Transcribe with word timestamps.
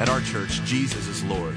At 0.00 0.08
our 0.08 0.22
church, 0.22 0.62
Jesus 0.64 1.06
is 1.08 1.22
Lord. 1.24 1.54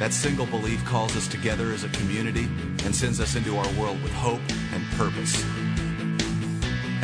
That 0.00 0.12
single 0.12 0.46
belief 0.46 0.84
calls 0.84 1.16
us 1.16 1.28
together 1.28 1.70
as 1.70 1.84
a 1.84 1.88
community 1.90 2.48
and 2.84 2.92
sends 2.92 3.20
us 3.20 3.36
into 3.36 3.56
our 3.56 3.72
world 3.74 4.02
with 4.02 4.10
hope 4.14 4.40
and 4.74 4.84
purpose. 4.98 5.44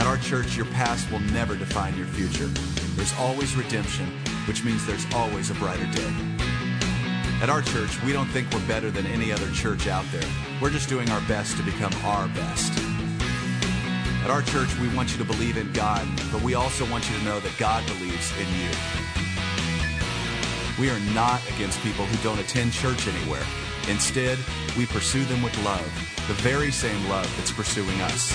At 0.00 0.08
our 0.08 0.16
church, 0.16 0.56
your 0.56 0.66
past 0.66 1.08
will 1.12 1.20
never 1.20 1.54
define 1.54 1.96
your 1.96 2.08
future. 2.08 2.48
There's 2.96 3.14
always 3.20 3.54
redemption, 3.54 4.06
which 4.48 4.64
means 4.64 4.84
there's 4.84 5.06
always 5.14 5.52
a 5.52 5.54
brighter 5.54 5.86
day. 5.92 6.12
At 7.40 7.50
our 7.50 7.62
church, 7.62 8.02
we 8.02 8.12
don't 8.12 8.26
think 8.26 8.52
we're 8.52 8.66
better 8.66 8.90
than 8.90 9.06
any 9.06 9.30
other 9.30 9.48
church 9.52 9.86
out 9.86 10.06
there. 10.10 10.28
We're 10.60 10.70
just 10.70 10.88
doing 10.88 11.08
our 11.10 11.20
best 11.28 11.56
to 11.58 11.62
become 11.62 11.92
our 12.04 12.26
best. 12.30 12.72
At 14.24 14.30
our 14.30 14.42
church, 14.42 14.76
we 14.80 14.92
want 14.96 15.12
you 15.12 15.18
to 15.18 15.24
believe 15.24 15.56
in 15.56 15.72
God, 15.72 16.04
but 16.32 16.42
we 16.42 16.54
also 16.54 16.84
want 16.90 17.08
you 17.08 17.16
to 17.16 17.22
know 17.22 17.38
that 17.38 17.56
God 17.58 17.86
believes 17.86 18.32
in 18.40 18.48
you. 18.60 19.17
We 20.78 20.90
are 20.90 21.00
not 21.12 21.40
against 21.50 21.80
people 21.82 22.06
who 22.06 22.22
don't 22.22 22.38
attend 22.38 22.72
church 22.72 23.08
anywhere. 23.08 23.42
Instead, 23.88 24.38
we 24.76 24.86
pursue 24.86 25.24
them 25.24 25.42
with 25.42 25.56
love, 25.64 25.84
the 26.28 26.34
very 26.34 26.70
same 26.70 27.08
love 27.08 27.32
that's 27.36 27.50
pursuing 27.50 28.00
us. 28.02 28.32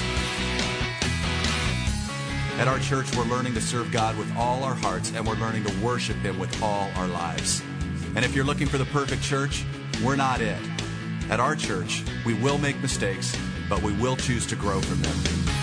At 2.60 2.68
our 2.68 2.80
church, 2.80 3.16
we're 3.16 3.24
learning 3.24 3.54
to 3.54 3.62
serve 3.62 3.92
God 3.92 4.18
with 4.18 4.30
all 4.36 4.64
our 4.64 4.76
hearts, 4.76 5.14
and 5.16 5.26
we're 5.26 5.36
learning 5.36 5.64
to 5.64 5.74
worship 5.80 6.18
Him 6.18 6.38
with 6.38 6.62
all 6.62 6.90
our 6.96 7.08
lives. 7.08 7.64
And 8.16 8.26
if 8.26 8.36
you're 8.36 8.46
looking 8.46 8.68
for 8.68 8.78
the 8.78 8.86
perfect 8.86 9.24
church, 9.24 9.64
we're 10.04 10.18
not 10.18 10.42
it. 10.42 10.60
At 11.30 11.40
our 11.40 11.56
church, 11.56 12.04
we 12.26 12.34
will 12.34 12.58
make 12.58 12.80
mistakes, 12.82 13.36
but 13.70 13.82
we 13.82 13.94
will 13.94 14.18
choose 14.18 14.46
to 14.48 14.58
grow 14.58 14.82
from 14.82 15.02
them. 15.02 15.63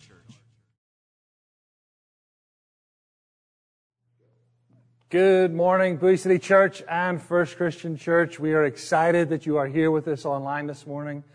Good 5.11 5.53
morning, 5.53 5.97
Bowie 5.97 6.15
City 6.15 6.39
Church 6.39 6.81
and 6.89 7.21
First 7.21 7.57
Christian 7.57 7.97
Church. 7.97 8.39
We 8.39 8.53
are 8.53 8.63
excited 8.63 9.27
that 9.27 9.45
you 9.45 9.57
are 9.57 9.67
here 9.67 9.91
with 9.91 10.07
us 10.07 10.23
online 10.23 10.67
this 10.67 10.87
morning. 10.87 11.25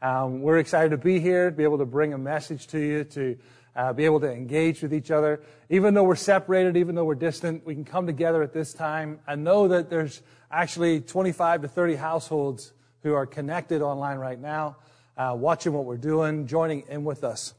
Um, 0.00 0.40
we're 0.40 0.56
excited 0.56 0.92
to 0.92 0.96
be 0.96 1.20
here, 1.20 1.50
to 1.50 1.54
be 1.54 1.62
able 1.62 1.76
to 1.76 1.84
bring 1.84 2.14
a 2.14 2.18
message 2.18 2.66
to 2.68 2.78
you, 2.78 3.04
to 3.04 3.36
uh, 3.76 3.92
be 3.92 4.06
able 4.06 4.20
to 4.20 4.32
engage 4.32 4.80
with 4.80 4.94
each 4.94 5.10
other. 5.10 5.42
Even 5.68 5.92
though 5.92 6.04
we're 6.04 6.16
separated, 6.16 6.78
even 6.78 6.94
though 6.94 7.04
we're 7.04 7.14
distant, 7.14 7.66
we 7.66 7.74
can 7.74 7.84
come 7.84 8.06
together 8.06 8.42
at 8.42 8.54
this 8.54 8.72
time 8.72 9.20
and 9.26 9.44
know 9.44 9.68
that 9.68 9.90
there's 9.90 10.22
actually 10.50 11.02
25 11.02 11.60
to 11.60 11.68
30 11.68 11.96
households 11.96 12.72
who 13.02 13.12
are 13.12 13.26
connected 13.26 13.82
online 13.82 14.16
right 14.16 14.40
now, 14.40 14.78
uh, 15.18 15.34
watching 15.36 15.74
what 15.74 15.84
we're 15.84 15.98
doing, 15.98 16.46
joining 16.46 16.84
in 16.88 17.04
with 17.04 17.22
us. 17.22 17.52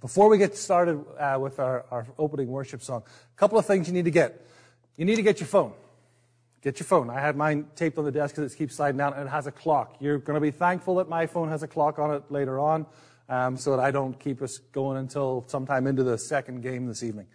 Before 0.00 0.28
we 0.28 0.38
get 0.38 0.56
started 0.56 1.04
uh, 1.18 1.38
with 1.40 1.58
our, 1.58 1.86
our 1.90 2.06
opening 2.20 2.46
worship 2.46 2.82
song, 2.82 3.02
a 3.04 3.36
couple 3.36 3.58
of 3.58 3.66
things 3.66 3.88
you 3.88 3.94
need 3.94 4.04
to 4.04 4.12
get. 4.12 4.46
You 5.02 5.06
need 5.06 5.16
to 5.16 5.22
get 5.22 5.40
your 5.40 5.48
phone. 5.48 5.72
Get 6.60 6.78
your 6.78 6.86
phone. 6.86 7.10
I 7.10 7.18
had 7.18 7.34
mine 7.34 7.66
taped 7.74 7.98
on 7.98 8.04
the 8.04 8.12
desk 8.12 8.36
because 8.36 8.52
it 8.52 8.56
keeps 8.56 8.76
sliding 8.76 8.98
down 8.98 9.14
and 9.14 9.26
it 9.26 9.30
has 9.30 9.48
a 9.48 9.50
clock. 9.50 9.96
You're 9.98 10.18
going 10.18 10.36
to 10.36 10.40
be 10.40 10.52
thankful 10.52 10.94
that 10.94 11.08
my 11.08 11.26
phone 11.26 11.48
has 11.48 11.64
a 11.64 11.66
clock 11.66 11.98
on 11.98 12.14
it 12.14 12.30
later 12.30 12.60
on 12.60 12.86
um, 13.28 13.56
so 13.56 13.72
that 13.72 13.80
I 13.80 13.90
don't 13.90 14.16
keep 14.16 14.40
us 14.40 14.58
going 14.58 14.98
until 14.98 15.44
sometime 15.48 15.88
into 15.88 16.04
the 16.04 16.16
second 16.16 16.62
game 16.62 16.86
this 16.86 17.02
evening. 17.02 17.26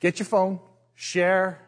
Get 0.00 0.18
your 0.18 0.26
phone, 0.26 0.60
share 0.94 1.66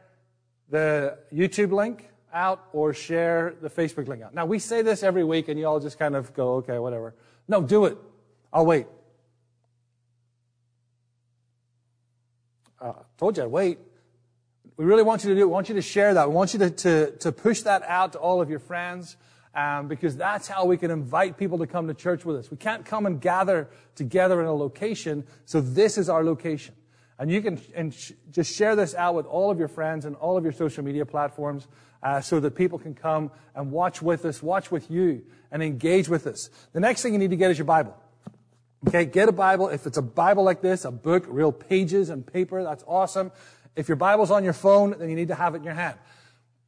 the 0.69 1.17
YouTube 1.33 1.73
link 1.73 2.11
out 2.31 2.63
or 2.75 2.93
share 2.93 3.55
the 3.63 3.71
Facebook 3.71 4.09
link 4.09 4.23
out. 4.23 4.35
Now 4.35 4.45
we 4.45 4.59
say 4.59 4.83
this 4.83 5.03
every 5.03 5.25
week 5.25 5.49
and 5.49 5.59
you 5.59 5.67
all 5.67 5.81
just 5.81 5.99
kind 5.99 6.15
of 6.15 6.35
go, 6.35 6.57
okay, 6.57 6.79
whatever. 6.79 7.15
No, 7.49 7.63
do 7.63 7.87
it. 7.87 7.97
I'll 8.53 8.67
wait. 8.67 8.89
Uh, 12.79 12.93
told 13.17 13.39
you 13.39 13.45
I'd 13.45 13.51
wait. 13.51 13.79
We 14.77 14.85
really 14.85 15.03
want 15.03 15.25
you 15.25 15.31
to 15.31 15.35
do 15.35 15.43
it. 15.43 15.47
We 15.47 15.53
want 15.53 15.69
you 15.69 15.75
to 15.75 15.83
share 15.83 16.15
that. 16.15 16.29
We 16.29 16.35
want 16.35 16.53
you 16.55 16.59
to, 16.61 16.71
to, 16.71 17.11
to 17.19 17.33
push 17.33 17.63
that 17.63 17.83
out 17.83 18.13
to 18.13 18.19
all 18.19 18.41
of 18.41 18.51
your 18.51 18.59
friends. 18.59 19.17
Um, 19.55 19.87
because 19.87 20.17
that's 20.17 20.49
how 20.49 20.65
we 20.65 20.79
can 20.79 20.91
invite 20.91 21.37
people 21.37 21.59
to 21.59 21.67
come 21.67 21.87
to 21.89 21.93
church 21.93 22.25
with 22.25 22.37
us. 22.37 22.51
We 22.51 22.57
can't 22.57 22.87
come 22.87 23.05
and 23.05 23.21
gather 23.21 23.69
together 23.95 24.41
in 24.41 24.47
a 24.47 24.55
location, 24.55 25.25
so 25.45 25.61
this 25.61 25.99
is 25.99 26.09
our 26.09 26.25
location. 26.25 26.75
And 27.19 27.31
you 27.31 27.43
can 27.43 27.61
and 27.75 27.93
sh- 27.93 28.13
just 28.31 28.57
share 28.57 28.75
this 28.75 28.95
out 28.95 29.15
with 29.15 29.27
all 29.27 29.51
of 29.51 29.59
your 29.59 29.69
friends 29.69 30.07
and 30.07 30.17
all 30.17 30.39
of 30.39 30.45
your 30.45 30.55
social 30.55 30.83
media 30.83 31.05
platforms 31.05 31.69
uh, 32.03 32.23
so 32.23 32.41
that 32.41 32.53
people 32.53 32.79
can 32.79 32.95
come 32.95 33.31
and 33.55 33.71
watch 33.71 34.01
with 34.01 34.25
us, 34.25 34.43
watch 34.43 34.71
with 34.71 34.91
you, 34.91 35.23
and 35.51 35.63
engage 35.63 36.09
with 36.09 36.27
us. 36.27 36.49
The 36.73 36.81
next 36.81 37.03
thing 37.03 37.13
you 37.13 37.19
need 37.19 37.31
to 37.31 37.37
get 37.37 37.51
is 37.51 37.59
your 37.59 37.67
Bible. 37.67 37.95
Okay, 38.89 39.05
get 39.05 39.29
a 39.29 39.33
Bible. 39.33 39.69
If 39.69 39.87
it's 39.87 39.99
a 39.99 40.03
Bible 40.03 40.43
like 40.43 40.63
this, 40.63 40.85
a 40.85 40.91
book, 40.91 41.27
real 41.29 41.53
pages 41.53 42.09
and 42.09 42.27
paper, 42.27 42.65
that's 42.65 42.83
awesome. 42.89 43.31
If 43.75 43.89
your 43.89 43.97
Bible's 43.97 44.31
on 44.31 44.45
your 44.45 44.53
phone, 44.53 44.97
then 44.99 45.09
you 45.09 45.17
need 45.17 45.29
to 45.29 45.35
have 45.35 45.55
it 45.55 45.59
in 45.59 45.65
your 45.65 45.75
hand. 45.75 45.99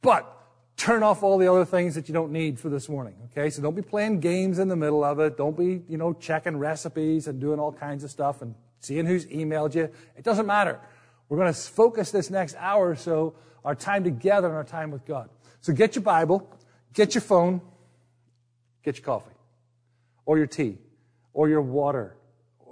But 0.01 0.31
turn 0.77 1.03
off 1.03 1.23
all 1.23 1.37
the 1.37 1.51
other 1.51 1.65
things 1.65 1.95
that 1.95 2.07
you 2.07 2.13
don't 2.13 2.31
need 2.31 2.59
for 2.59 2.69
this 2.69 2.89
morning. 2.89 3.15
Okay, 3.31 3.49
so 3.49 3.61
don't 3.61 3.75
be 3.75 3.81
playing 3.81 4.19
games 4.19 4.59
in 4.59 4.67
the 4.67 4.75
middle 4.75 5.03
of 5.03 5.19
it. 5.19 5.37
Don't 5.37 5.57
be, 5.57 5.83
you 5.87 5.97
know, 5.97 6.13
checking 6.13 6.57
recipes 6.57 7.27
and 7.27 7.39
doing 7.39 7.59
all 7.59 7.71
kinds 7.71 8.03
of 8.03 8.11
stuff 8.11 8.41
and 8.41 8.55
seeing 8.79 9.05
who's 9.05 9.25
emailed 9.27 9.75
you. 9.75 9.89
It 10.17 10.23
doesn't 10.23 10.45
matter. 10.45 10.79
We're 11.29 11.37
going 11.37 11.53
to 11.53 11.59
focus 11.59 12.11
this 12.11 12.29
next 12.29 12.55
hour 12.59 12.89
or 12.89 12.95
so 12.95 13.35
our 13.63 13.75
time 13.75 14.03
together 14.03 14.47
and 14.47 14.55
our 14.55 14.63
time 14.63 14.91
with 14.91 15.05
God. 15.05 15.29
So 15.61 15.73
get 15.73 15.95
your 15.95 16.03
Bible, 16.03 16.47
get 16.93 17.15
your 17.15 17.23
phone, 17.23 17.61
get 18.83 18.97
your 18.97 19.05
coffee, 19.05 19.33
or 20.25 20.37
your 20.37 20.45
tea, 20.45 20.77
or 21.33 21.49
your 21.49 21.61
water, 21.61 22.15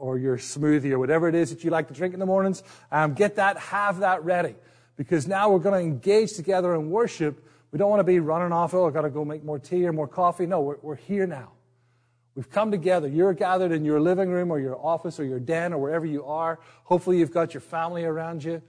or 0.03 0.18
your 0.18 0.38
smoothie, 0.38 0.91
or 0.91 1.00
whatever 1.00 1.30
it 1.30 1.36
is 1.36 1.50
that 1.50 1.64
you 1.64 1.69
like 1.69 1.88
to 1.88 1.94
drink 1.94 2.14
in 2.14 2.19
the 2.19 2.25
mornings. 2.25 2.62
Um, 2.91 3.14
get 3.14 3.36
that, 3.38 3.58
have 3.58 4.00
that 4.00 4.24
ready. 4.24 4.56
Because 4.96 5.28
now 5.28 5.50
we're 5.50 5.59
going 5.59 5.80
to 5.80 5.88
engage 5.88 6.34
together 6.34 6.75
in 6.75 6.90
worship 6.90 7.44
we 7.74 7.80
don't 7.80 7.90
want 7.90 8.02
to 8.02 8.03
be 8.03 8.19
running 8.19 8.52
off, 8.52 8.75
oh, 8.75 8.86
I've 8.86 8.94
got 8.94 9.02
to 9.02 9.09
go 9.09 9.25
make 9.25 9.44
more 9.44 9.58
tea 9.58 9.88
or 9.88 9.92
more 9.92 10.08
coffee. 10.08 10.46
No, 10.46 10.62
we're, 10.62 10.78
we're 10.84 10.96
here 10.96 11.25
now. 11.25 11.53
We've 12.36 12.50
come 12.50 12.69
together. 12.69 13.08
You're 13.08 13.34
gathered 13.34 13.72
in 13.72 13.84
your 13.84 14.00
living 14.00 14.30
room 14.30 14.52
or 14.52 14.59
your 14.59 14.78
office 14.78 15.19
or 15.19 15.25
your 15.25 15.40
den 15.40 15.74
or 15.74 15.80
wherever 15.80 16.06
you 16.06 16.24
are. 16.24 16.59
Hopefully 16.84 17.18
you've 17.18 17.31
got 17.31 17.56
your 17.56 17.62
family 17.62 18.03
around 18.03 18.44
you. 18.44 18.62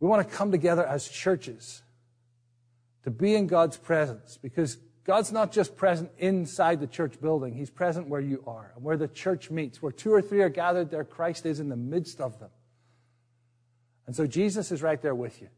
We 0.00 0.08
want 0.08 0.26
to 0.26 0.34
come 0.34 0.50
together 0.50 0.84
as 0.86 1.06
churches 1.06 1.82
to 3.02 3.10
be 3.10 3.34
in 3.34 3.48
God's 3.48 3.76
presence 3.76 4.38
because 4.40 4.78
God's 5.04 5.32
not 5.32 5.52
just 5.52 5.76
present 5.76 6.10
inside 6.18 6.80
the 6.80 6.86
church 6.86 7.20
building. 7.20 7.54
He's 7.54 7.70
present 7.70 8.08
where 8.08 8.22
you 8.22 8.42
are 8.46 8.72
and 8.74 8.82
where 8.82 8.96
the 8.96 9.08
church 9.08 9.50
meets. 9.50 9.82
Where 9.82 9.92
two 9.92 10.12
or 10.12 10.22
three 10.22 10.40
are 10.40 10.48
gathered 10.48 10.90
there, 10.90 11.04
Christ 11.04 11.44
is 11.44 11.60
in 11.60 11.68
the 11.68 11.76
midst 11.76 12.20
of 12.20 12.38
them. 12.40 12.50
And 14.06 14.16
so 14.16 14.26
Jesus 14.26 14.72
is 14.72 14.82
right 14.82 15.00
there 15.00 15.14
with 15.14 15.42
you. 15.42 15.48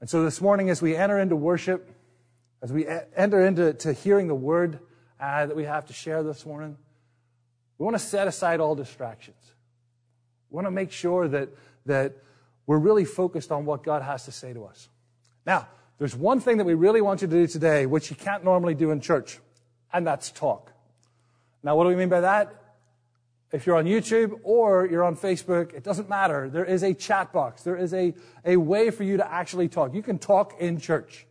And 0.00 0.08
so 0.08 0.24
this 0.24 0.40
morning, 0.40 0.70
as 0.70 0.80
we 0.80 0.96
enter 0.96 1.18
into 1.18 1.36
worship, 1.36 1.94
as 2.62 2.72
we 2.72 2.86
enter 3.16 3.44
into 3.44 3.74
to 3.74 3.92
hearing 3.92 4.28
the 4.28 4.34
word 4.34 4.80
uh, 5.20 5.46
that 5.46 5.54
we 5.54 5.64
have 5.64 5.86
to 5.86 5.92
share 5.92 6.22
this 6.22 6.46
morning, 6.46 6.76
we 7.78 7.84
want 7.84 7.96
to 7.96 8.02
set 8.02 8.28
aside 8.28 8.60
all 8.60 8.74
distractions. 8.74 9.54
We 10.50 10.56
want 10.56 10.66
to 10.66 10.70
make 10.70 10.90
sure 10.90 11.28
that, 11.28 11.50
that 11.86 12.16
we're 12.66 12.78
really 12.78 13.04
focused 13.04 13.52
on 13.52 13.66
what 13.66 13.82
God 13.82 14.02
has 14.02 14.24
to 14.24 14.32
say 14.32 14.52
to 14.52 14.64
us. 14.64 14.88
Now, 15.44 15.68
there's 16.02 16.16
one 16.16 16.40
thing 16.40 16.56
that 16.56 16.64
we 16.64 16.74
really 16.74 17.00
want 17.00 17.22
you 17.22 17.28
to 17.28 17.32
do 17.32 17.46
today, 17.46 17.86
which 17.86 18.10
you 18.10 18.16
can't 18.16 18.42
normally 18.42 18.74
do 18.74 18.90
in 18.90 19.00
church, 19.00 19.38
and 19.92 20.04
that's 20.04 20.32
talk. 20.32 20.72
Now, 21.62 21.76
what 21.76 21.84
do 21.84 21.90
we 21.90 21.94
mean 21.94 22.08
by 22.08 22.22
that? 22.22 22.52
If 23.52 23.68
you're 23.68 23.76
on 23.76 23.84
YouTube 23.84 24.40
or 24.42 24.84
you're 24.84 25.04
on 25.04 25.16
Facebook, 25.16 25.72
it 25.72 25.84
doesn't 25.84 26.08
matter. 26.08 26.48
There 26.48 26.64
is 26.64 26.82
a 26.82 26.92
chat 26.92 27.32
box. 27.32 27.62
There 27.62 27.76
is 27.76 27.94
a, 27.94 28.14
a 28.44 28.56
way 28.56 28.90
for 28.90 29.04
you 29.04 29.18
to 29.18 29.32
actually 29.32 29.68
talk. 29.68 29.94
You 29.94 30.02
can 30.02 30.18
talk 30.18 30.54
in 30.58 30.80
church. 30.80 31.24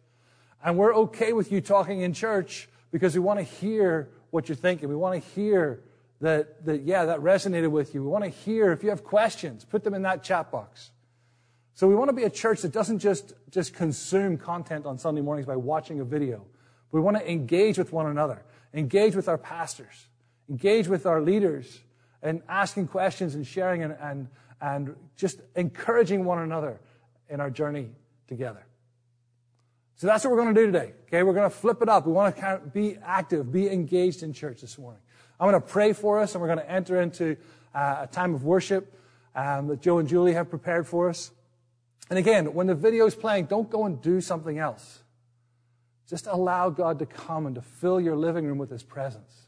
And 0.63 0.77
we're 0.77 0.95
okay 0.95 1.33
with 1.33 1.51
you 1.51 1.59
talking 1.59 1.99
in 1.99 2.13
church 2.13 2.69
because 2.93 3.13
we 3.13 3.19
want 3.19 3.39
to 3.39 3.43
hear 3.43 4.07
what 4.29 4.47
you're 4.47 4.55
thinking. 4.55 4.87
We 4.87 4.95
want 4.95 5.21
to 5.21 5.29
hear 5.31 5.81
that, 6.21 6.63
that, 6.63 6.83
yeah, 6.83 7.03
that 7.03 7.19
resonated 7.19 7.71
with 7.71 7.93
you. 7.93 8.03
We 8.03 8.07
want 8.07 8.23
to 8.23 8.29
hear 8.29 8.71
if 8.71 8.83
you 8.83 8.89
have 8.91 9.03
questions, 9.03 9.65
put 9.65 9.83
them 9.83 9.93
in 9.93 10.03
that 10.03 10.23
chat 10.23 10.49
box. 10.49 10.91
So 11.73 11.87
we 11.87 11.95
want 11.95 12.09
to 12.09 12.13
be 12.13 12.23
a 12.23 12.29
church 12.29 12.61
that 12.61 12.71
doesn't 12.71 12.99
just, 12.99 13.33
just 13.49 13.73
consume 13.73 14.37
content 14.37 14.85
on 14.85 14.97
Sunday 14.97 15.21
mornings 15.21 15.47
by 15.47 15.55
watching 15.55 15.99
a 15.99 16.03
video. 16.03 16.45
We 16.91 16.99
want 16.99 17.17
to 17.17 17.31
engage 17.31 17.77
with 17.77 17.93
one 17.93 18.07
another, 18.07 18.43
engage 18.73 19.15
with 19.15 19.27
our 19.27 19.37
pastors, 19.37 20.07
engage 20.49 20.87
with 20.87 21.05
our 21.05 21.21
leaders, 21.21 21.79
and 22.21 22.41
asking 22.49 22.87
questions 22.87 23.35
and 23.35 23.47
sharing 23.47 23.83
and, 23.83 23.95
and, 24.01 24.27
and 24.61 24.95
just 25.15 25.41
encouraging 25.55 26.25
one 26.25 26.39
another 26.39 26.79
in 27.29 27.39
our 27.39 27.49
journey 27.49 27.89
together. 28.27 28.65
So 29.95 30.07
that's 30.07 30.23
what 30.23 30.31
we're 30.31 30.41
going 30.41 30.55
to 30.55 30.61
do 30.61 30.71
today. 30.71 30.93
Okay, 31.07 31.23
we're 31.23 31.33
going 31.33 31.49
to 31.49 31.55
flip 31.55 31.81
it 31.81 31.89
up. 31.89 32.05
We 32.05 32.11
want 32.11 32.35
to 32.35 32.61
be 32.73 32.97
active, 33.03 33.51
be 33.51 33.69
engaged 33.69 34.23
in 34.23 34.33
church 34.33 34.61
this 34.61 34.77
morning. 34.77 35.01
I'm 35.39 35.49
going 35.49 35.61
to 35.61 35.67
pray 35.67 35.93
for 35.93 36.19
us, 36.19 36.33
and 36.33 36.41
we're 36.41 36.47
going 36.47 36.59
to 36.59 36.69
enter 36.69 37.01
into 37.01 37.37
uh, 37.73 37.99
a 38.01 38.07
time 38.07 38.33
of 38.33 38.43
worship 38.43 38.99
um, 39.35 39.67
that 39.67 39.81
Joe 39.81 39.99
and 39.99 40.07
Julie 40.07 40.33
have 40.33 40.49
prepared 40.49 40.87
for 40.87 41.09
us. 41.09 41.31
And 42.11 42.19
again, 42.19 42.53
when 42.53 42.67
the 42.67 42.75
video 42.75 43.05
is 43.05 43.15
playing, 43.15 43.45
don't 43.45 43.69
go 43.69 43.85
and 43.85 44.01
do 44.01 44.19
something 44.19 44.57
else. 44.57 45.01
Just 46.09 46.27
allow 46.27 46.69
God 46.69 46.99
to 46.99 47.05
come 47.05 47.45
and 47.45 47.55
to 47.55 47.61
fill 47.61 48.01
your 48.01 48.17
living 48.17 48.45
room 48.45 48.57
with 48.57 48.69
His 48.69 48.83
presence, 48.83 49.47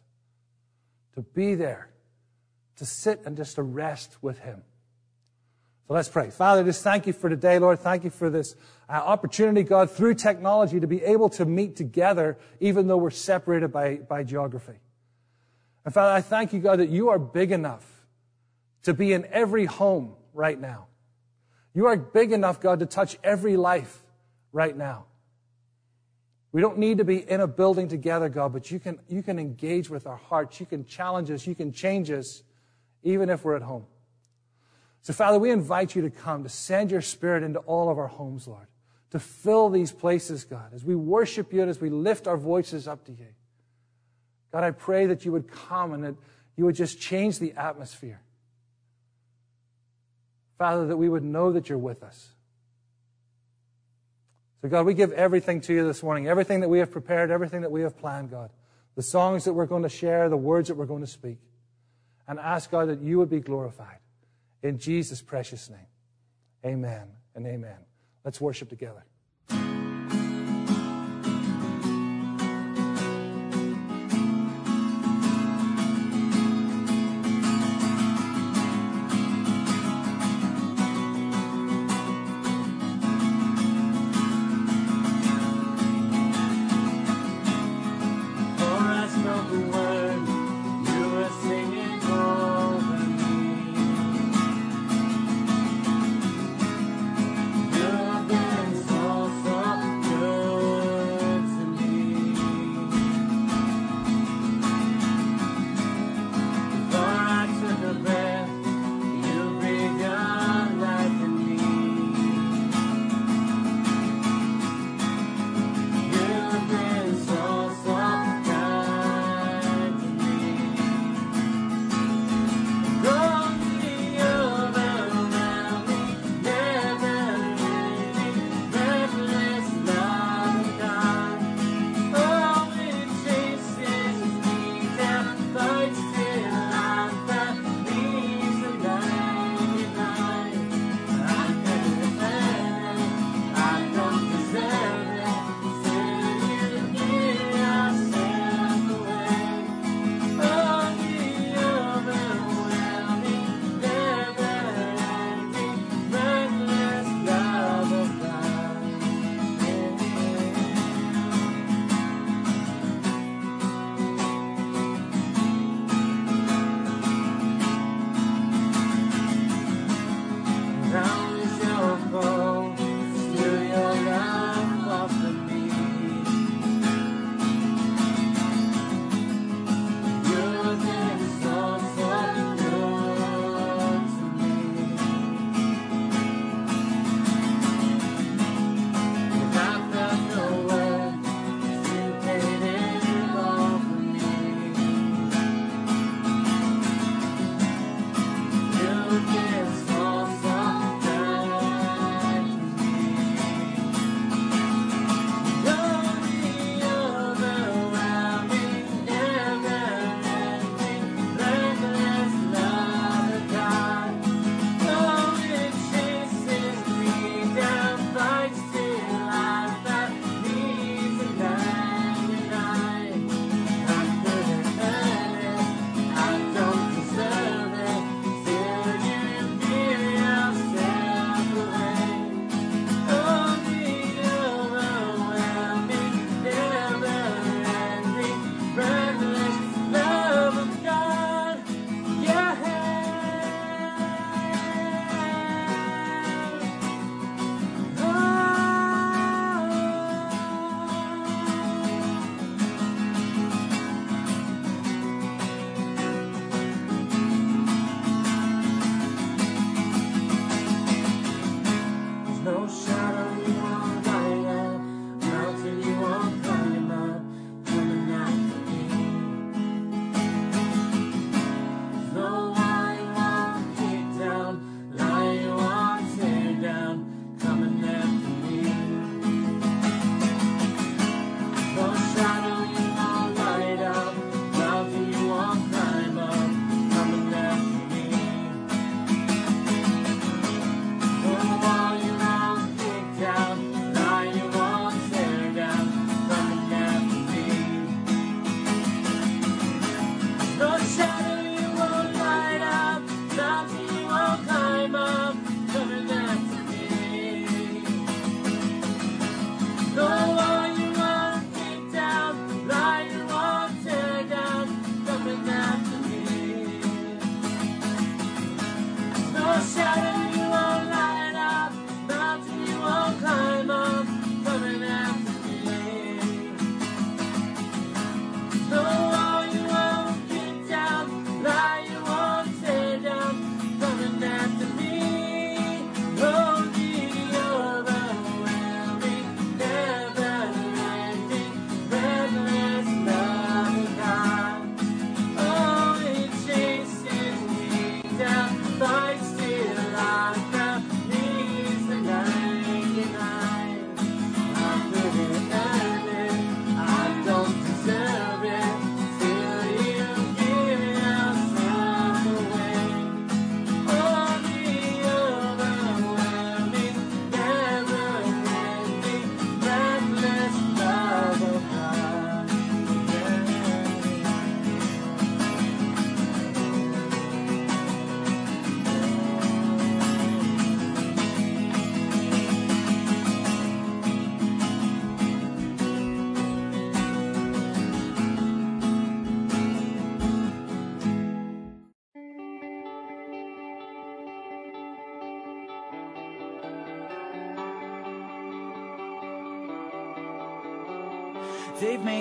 to 1.15 1.23
be 1.23 1.55
there, 1.55 1.89
to 2.77 2.85
sit 2.85 3.21
and 3.25 3.35
just 3.35 3.55
to 3.55 3.63
rest 3.63 4.15
with 4.21 4.39
Him. 4.39 4.63
So 5.89 5.93
let's 5.93 6.07
pray. 6.07 6.29
Father, 6.29 6.63
just 6.63 6.85
thank 6.85 7.05
you 7.05 7.11
for 7.11 7.29
today, 7.29 7.59
Lord. 7.59 7.79
Thank 7.79 8.05
you 8.05 8.09
for 8.09 8.29
this 8.29 8.55
uh, 8.87 8.93
opportunity, 8.93 9.63
God, 9.63 9.91
through 9.91 10.13
technology 10.13 10.79
to 10.79 10.87
be 10.87 11.03
able 11.03 11.27
to 11.31 11.43
meet 11.43 11.75
together, 11.75 12.37
even 12.61 12.87
though 12.87 12.95
we're 12.95 13.09
separated 13.09 13.73
by, 13.73 13.95
by 13.97 14.23
geography. 14.23 14.79
And 15.83 15.93
Father, 15.93 16.13
I 16.13 16.21
thank 16.21 16.53
you, 16.53 16.59
God, 16.59 16.79
that 16.79 16.87
you 16.87 17.09
are 17.09 17.19
big 17.19 17.51
enough 17.51 17.85
to 18.83 18.93
be 18.93 19.11
in 19.11 19.25
every 19.33 19.65
home 19.65 20.13
right 20.33 20.57
now. 20.57 20.87
You 21.73 21.87
are 21.87 21.97
big 21.97 22.31
enough, 22.31 22.59
God, 22.59 22.79
to 22.79 22.85
touch 22.85 23.17
every 23.23 23.57
life 23.57 24.03
right 24.51 24.75
now. 24.75 25.05
We 26.51 26.61
don't 26.61 26.77
need 26.77 26.99
to 26.99 27.03
be 27.03 27.17
in 27.17 27.41
a 27.41 27.47
building 27.47 27.87
together, 27.87 28.29
God, 28.29 28.53
but 28.53 28.69
you 28.69 28.79
can, 28.79 28.99
you 29.07 29.23
can 29.23 29.39
engage 29.39 29.89
with 29.89 30.05
our 30.05 30.17
hearts. 30.17 30.59
You 30.59 30.67
can 30.67 30.85
challenge 30.85 31.31
us. 31.31 31.47
You 31.47 31.55
can 31.55 31.71
change 31.71 32.11
us, 32.11 32.43
even 33.01 33.31
if 33.31 33.43
we're 33.43 33.55
at 33.55 33.63
home. 33.63 33.87
So, 35.01 35.13
Father, 35.13 35.39
we 35.39 35.49
invite 35.49 35.95
you 35.95 36.03
to 36.03 36.11
come, 36.11 36.43
to 36.43 36.49
send 36.49 36.91
your 36.91 37.01
spirit 37.01 37.43
into 37.43 37.59
all 37.59 37.89
of 37.89 37.97
our 37.97 38.07
homes, 38.07 38.47
Lord, 38.47 38.67
to 39.09 39.19
fill 39.19 39.69
these 39.69 39.91
places, 39.91 40.43
God, 40.43 40.73
as 40.73 40.85
we 40.85 40.95
worship 40.95 41.51
you 41.51 41.61
and 41.61 41.69
as 41.69 41.81
we 41.81 41.89
lift 41.89 42.27
our 42.27 42.37
voices 42.37 42.87
up 42.87 43.03
to 43.05 43.11
you. 43.11 43.27
God, 44.51 44.63
I 44.63 44.71
pray 44.71 45.07
that 45.07 45.25
you 45.25 45.31
would 45.31 45.51
come 45.51 45.93
and 45.93 46.03
that 46.03 46.15
you 46.55 46.65
would 46.65 46.75
just 46.75 47.01
change 47.01 47.39
the 47.39 47.53
atmosphere. 47.53 48.21
Father, 50.63 50.87
that 50.87 50.95
we 50.95 51.09
would 51.09 51.25
know 51.25 51.51
that 51.51 51.67
you're 51.67 51.77
with 51.77 52.03
us. 52.03 52.29
So, 54.61 54.69
God, 54.69 54.85
we 54.85 54.93
give 54.93 55.11
everything 55.11 55.59
to 55.59 55.73
you 55.73 55.85
this 55.85 56.01
morning, 56.01 56.29
everything 56.29 56.61
that 56.61 56.69
we 56.69 56.79
have 56.79 56.89
prepared, 56.89 57.31
everything 57.31 57.63
that 57.63 57.69
we 57.69 57.81
have 57.81 57.97
planned, 57.97 58.31
God, 58.31 58.49
the 58.95 59.03
songs 59.03 59.43
that 59.43 59.51
we're 59.51 59.65
going 59.65 59.83
to 59.83 59.89
share, 59.89 60.29
the 60.29 60.37
words 60.37 60.69
that 60.69 60.75
we're 60.75 60.85
going 60.85 61.01
to 61.01 61.11
speak, 61.11 61.39
and 62.29 62.39
ask, 62.39 62.71
God, 62.71 62.87
that 62.87 63.01
you 63.01 63.17
would 63.17 63.29
be 63.29 63.41
glorified. 63.41 63.97
In 64.61 64.79
Jesus' 64.79 65.21
precious 65.21 65.69
name. 65.69 65.79
Amen 66.65 67.09
and 67.35 67.45
amen. 67.45 67.75
Let's 68.23 68.39
worship 68.39 68.69
together. 68.69 69.03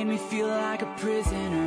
Made 0.05 0.15
me 0.15 0.17
feel 0.17 0.49
like 0.49 0.83
a 0.83 0.95
prisoner. 0.97 1.62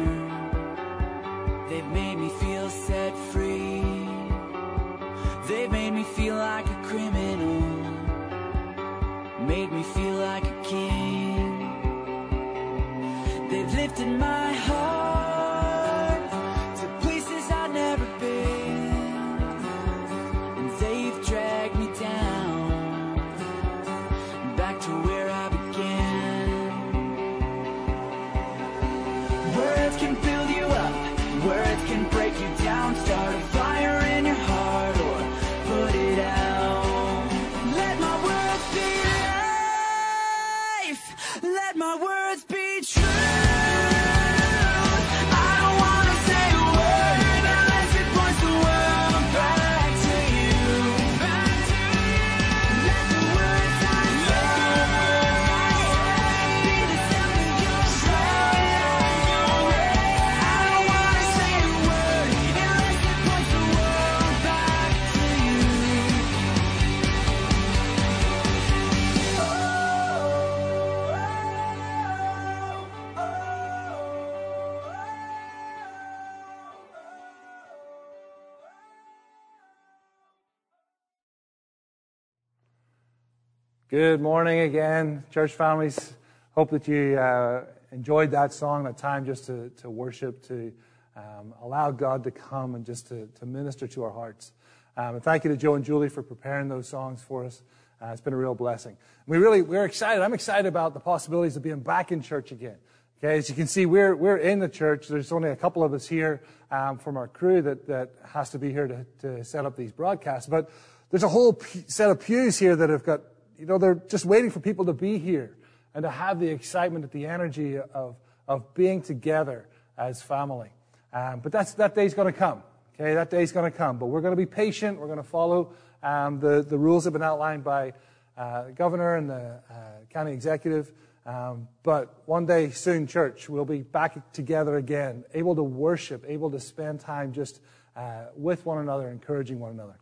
Good 83.88 84.20
morning 84.20 84.62
again, 84.62 85.24
church 85.30 85.52
families. 85.52 86.16
Hope 86.56 86.72
that 86.72 86.88
you 86.88 87.20
uh, 87.20 87.66
enjoyed 87.92 88.32
that 88.32 88.52
song, 88.52 88.84
that 88.86 88.98
time 88.98 89.28
just 89.28 89.46
to, 89.46 89.70
to 89.78 89.92
worship, 89.92 90.42
to 90.48 90.74
um, 91.16 91.54
allow 91.62 91.92
God 91.92 92.24
to 92.24 92.32
come 92.32 92.74
and 92.74 92.84
just 92.84 93.10
to, 93.10 93.28
to 93.40 93.46
minister 93.46 93.86
to 93.90 94.04
our 94.06 94.10
hearts. 94.10 94.54
Um, 94.98 95.14
and 95.14 95.24
thank 95.24 95.44
you 95.44 95.52
to 95.52 95.56
Joe 95.56 95.76
and 95.76 95.86
Julie 95.86 96.10
for 96.10 96.24
preparing 96.24 96.68
those 96.68 96.90
songs 96.90 97.22
for 97.22 97.46
us. 97.46 97.62
Uh, 98.02 98.08
it's 98.08 98.22
been 98.22 98.34
a 98.34 98.38
real 98.38 98.56
blessing. 98.56 98.98
We 99.28 99.38
really, 99.38 99.62
we're 99.62 99.86
excited. 99.86 100.24
I'm 100.24 100.34
excited 100.34 100.66
about 100.66 100.96
the 100.96 101.00
possibilities 101.00 101.56
of 101.56 101.62
being 101.62 101.82
back 101.82 102.12
in 102.12 102.24
church 102.24 102.52
again. 102.52 102.78
Okay, 103.20 103.38
as 103.38 103.50
you 103.50 103.56
can 103.56 103.68
see, 103.68 103.86
we're, 103.86 104.16
we're 104.16 104.38
in 104.38 104.58
the 104.58 104.68
church. 104.68 105.10
There's 105.10 105.32
only 105.32 105.52
a 105.52 105.56
couple 105.56 105.84
of 105.84 105.94
us 105.94 106.08
here 106.08 106.42
um, 106.72 106.98
from 106.98 107.18
our 107.18 107.28
crew 107.28 107.62
that, 107.62 107.86
that 107.86 108.14
has 108.34 108.50
to 108.50 108.58
be 108.58 108.72
here 108.72 108.88
to, 108.88 109.06
to 109.22 109.44
set 109.46 109.64
up 109.64 109.78
these 109.78 109.92
broadcasts. 109.92 110.50
But 110.50 110.72
there's 111.12 111.22
a 111.22 111.30
whole 111.30 111.54
p- 111.54 111.84
set 111.86 112.10
of 112.10 112.20
pews 112.20 112.58
here 112.58 112.76
that 112.76 112.90
have 112.90 113.04
got, 113.04 113.22
you 113.58 113.66
know, 113.66 113.78
they're 113.78 113.96
just 113.96 114.26
waiting 114.26 114.52
for 114.52 114.60
people 114.60 114.86
to 114.86 114.94
be 114.94 115.18
here 115.18 115.56
and 115.94 116.04
to 116.04 116.10
have 116.10 116.40
the 116.40 116.48
excitement 116.48 117.04
and 117.04 117.12
the 117.12 117.28
energy 117.28 117.78
of, 117.78 118.16
of 118.48 118.74
being 118.74 119.02
together 119.02 119.68
as 119.98 120.22
family. 120.22 120.70
Um, 121.14 121.40
but 121.40 121.52
that's, 121.52 121.74
that 121.76 121.96
day's 121.96 122.14
going 122.14 122.32
to 122.32 122.38
come. 122.38 122.64
Okay, 122.96 123.14
that 123.14 123.30
day's 123.30 123.52
going 123.52 123.70
to 123.70 123.78
come. 123.78 123.98
But 123.98 124.08
we're 124.08 124.22
going 124.22 124.34
to 124.34 124.38
be 124.38 124.46
patient. 124.46 125.00
We're 125.00 125.08
going 125.08 125.18
to 125.18 125.24
follow 125.24 125.74
um, 126.04 126.40
the, 126.40 126.62
the 126.62 126.78
rules 126.78 127.04
that 127.04 127.10
have 127.10 127.14
been 127.14 127.24
outlined 127.24 127.64
by 127.64 127.94
uh, 128.38 128.66
the 128.66 128.72
governor 128.72 129.16
and 129.16 129.30
the 129.30 129.60
uh, 129.70 129.74
county 130.10 130.32
executive. 130.34 130.92
Um, 131.26 131.68
but 131.84 132.22
one 132.26 132.46
day 132.46 132.70
soon, 132.70 133.08
church, 133.08 133.50
we'll 133.50 133.66
be 133.66 133.82
back 133.82 134.32
together 134.34 134.78
again, 134.78 135.24
able 135.34 135.56
to 135.56 135.64
worship, 135.64 136.24
able 136.28 136.52
to 136.52 136.60
spend 136.60 137.00
time 137.00 137.34
just 137.34 137.62
uh, 137.96 138.26
with 138.36 138.66
one 138.66 138.78
another, 138.78 139.10
encouraging 139.10 139.60
one 139.60 139.72
another. 139.72 139.98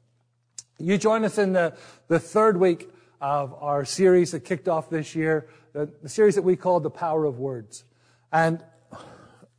You 0.79 0.97
join 0.97 1.23
us 1.23 1.37
in 1.37 1.53
the, 1.53 1.73
the 2.07 2.19
third 2.19 2.57
week 2.57 2.89
of 3.23 3.55
our 3.61 3.85
series 3.85 4.31
that 4.31 4.41
kicked 4.41 4.67
off 4.67 4.89
this 4.89 5.15
year, 5.15 5.47
the, 5.71 5.89
the 6.01 6.09
series 6.09 6.35
that 6.35 6.41
we 6.41 6.57
called 6.57 6.83
The 6.83 6.89
Power 6.89 7.23
of 7.23 7.39
Words. 7.39 7.85
And, 8.33 8.61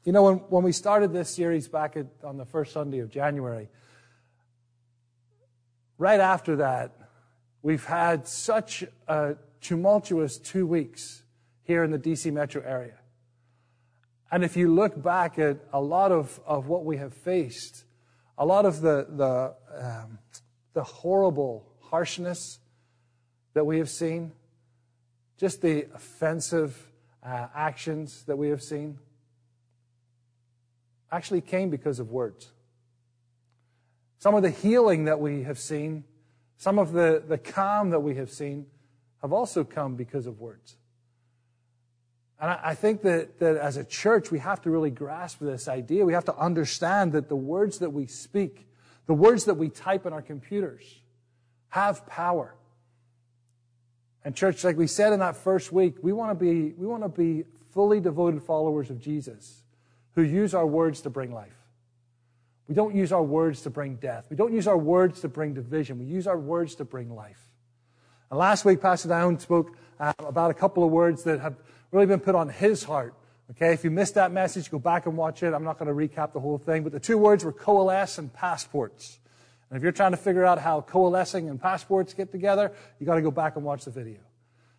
you 0.05 0.13
know, 0.13 0.23
when, 0.25 0.37
when 0.51 0.63
we 0.63 0.71
started 0.71 1.15
this 1.15 1.31
series 1.31 1.67
back 1.67 1.97
at, 1.97 2.07
on 2.23 2.37
the 2.37 2.45
first 2.45 2.75
Sunday 2.75 2.99
of 2.99 3.11
January, 3.11 3.71
right 5.97 6.21
after 6.21 6.57
that, 6.57 6.93
we've 7.63 7.87
had 7.87 8.29
such 8.29 8.85
a 9.09 9.37
tumultuous 9.63 10.37
two 10.37 10.67
weeks 10.67 11.23
here 11.63 11.83
in 11.83 11.91
the 11.91 11.99
DC 11.99 12.31
metro 12.31 12.63
area. 12.63 12.99
And 14.31 14.45
if 14.45 14.59
you 14.59 14.75
look 14.75 15.03
back 15.03 15.39
at 15.39 15.57
a 15.73 15.81
lot 15.81 16.13
of, 16.13 16.39
of 16.47 16.69
what 16.69 16.85
we 16.85 16.99
have 16.99 17.15
faced, 17.15 17.85
a 18.37 18.45
lot 18.45 18.67
of 18.67 18.83
the, 18.83 19.07
the, 19.09 19.55
um, 19.83 20.19
the 20.75 20.83
horrible 20.83 21.65
harshness 21.81 22.59
that 23.55 23.65
we 23.65 23.79
have 23.79 23.89
seen, 23.89 24.33
just 25.39 25.63
the 25.63 25.87
offensive 25.95 26.91
uh, 27.25 27.47
actions 27.55 28.25
that 28.27 28.37
we 28.37 28.51
have 28.51 28.63
seen, 28.63 28.99
actually 31.11 31.41
came 31.41 31.71
because 31.71 31.99
of 32.01 32.11
words. 32.11 32.51
Some 34.19 34.35
of 34.35 34.43
the 34.43 34.51
healing 34.51 35.05
that 35.05 35.21
we 35.21 35.43
have 35.45 35.59
seen, 35.59 36.05
some 36.57 36.79
of 36.79 36.93
the, 36.93 37.23
the 37.27 37.39
calm 37.39 37.91
that 37.91 38.01
we 38.01 38.17
have 38.17 38.31
seen, 38.31 38.67
have 39.23 39.33
also 39.33 39.65
come 39.65 39.95
because 39.97 40.27
of 40.27 40.41
words. 40.41 40.77
And 42.41 42.51
I, 42.51 42.61
I 42.65 42.75
think 42.75 43.03
that, 43.03 43.39
that 43.39 43.57
as 43.57 43.77
a 43.77 43.85
church, 43.85 44.31
we 44.31 44.39
have 44.41 44.61
to 44.63 44.71
really 44.71 44.91
grasp 44.91 45.39
this 45.41 45.69
idea. 45.69 46.05
We 46.05 46.15
have 46.15 46.25
to 46.27 46.37
understand 46.37 47.13
that 47.13 47.29
the 47.29 47.37
words 47.37 47.79
that 47.79 47.91
we 47.91 48.07
speak, 48.07 48.67
the 49.07 49.15
words 49.15 49.45
that 49.45 49.55
we 49.55 49.69
type 49.69 50.05
in 50.07 50.13
our 50.13 50.23
computers, 50.23 50.83
have 51.69 52.07
power. 52.07 52.55
And 54.25 54.35
church, 54.35 54.65
like 54.65 54.77
we 54.77 54.87
said 54.87 55.13
in 55.13 55.21
that 55.21 55.37
first 55.37 55.71
week, 55.71 55.97
we 56.03 56.13
want 56.13 56.31
to 56.31 56.45
be, 56.45 56.73
we 56.73 56.87
want 56.87 57.03
to 57.03 57.09
be 57.09 57.45
fully 57.73 58.01
devoted 58.01 58.43
followers 58.43 58.89
of 58.91 59.01
Jesus 59.01 59.63
who 60.15 60.23
use 60.23 60.55
our 60.55 60.67
words 60.67 61.03
to 61.03 61.11
bring 61.11 61.33
life. 61.33 61.57
We 62.69 62.75
don't 62.75 62.95
use 62.95 63.13
our 63.13 63.23
words 63.23 63.63
to 63.63 63.71
bring 63.71 63.97
death. 63.97 64.27
We 64.31 64.37
don't 64.37 64.55
use 64.55 64.67
our 64.67 64.79
words 64.79 65.21
to 65.21 65.29
bring 65.29 65.53
division. 65.53 65.99
We 65.99 66.07
use 66.07 66.27
our 66.27 66.39
words 66.39 66.77
to 66.77 66.85
bring 66.85 67.15
life. 67.15 67.41
And 68.31 68.39
last 68.39 68.65
week, 68.65 68.81
Pastor 68.81 69.09
Down 69.09 69.39
spoke 69.39 69.77
uh, 70.01 70.15
about 70.21 70.51
a 70.51 70.55
couple 70.55 70.83
of 70.83 70.91
words 70.91 71.25
that 71.25 71.41
have 71.41 71.57
really 71.93 72.07
been 72.07 72.21
put 72.21 72.35
on 72.35 72.49
his 72.49 72.83
heart. 72.83 73.15
Okay, 73.51 73.75
if 73.75 73.85
you 73.85 73.91
missed 73.91 74.15
that 74.15 74.33
message, 74.33 74.71
go 74.71 74.79
back 74.79 75.05
and 75.05 75.19
watch 75.19 75.43
it. 75.43 75.53
I'm 75.53 75.65
not 75.65 75.79
going 75.79 75.89
to 75.89 75.95
recap 75.95 76.33
the 76.33 76.41
whole 76.41 76.57
thing, 76.57 76.83
but 76.83 76.93
the 76.93 77.01
two 77.01 77.19
words 77.19 77.45
were 77.45 77.53
coalesce 77.53 78.17
and 78.17 78.33
passports. 78.33 79.19
And 79.75 79.81
if 79.81 79.83
you're 79.83 79.91
trying 79.91 80.13
to 80.13 80.17
figure 80.17 80.45
out 80.45 80.61
how 80.61 80.83
coalescing 80.83 81.51
and 81.51 81.61
passports 81.61 82.15
get 82.15 82.31
together, 82.31 82.71
you 83.01 83.07
got 83.07 83.17
to 83.17 83.23
go 83.23 83.33
back 83.33 83.57
and 83.57 83.65
watch 83.65 83.85
the 83.85 83.91
video. 83.91 84.21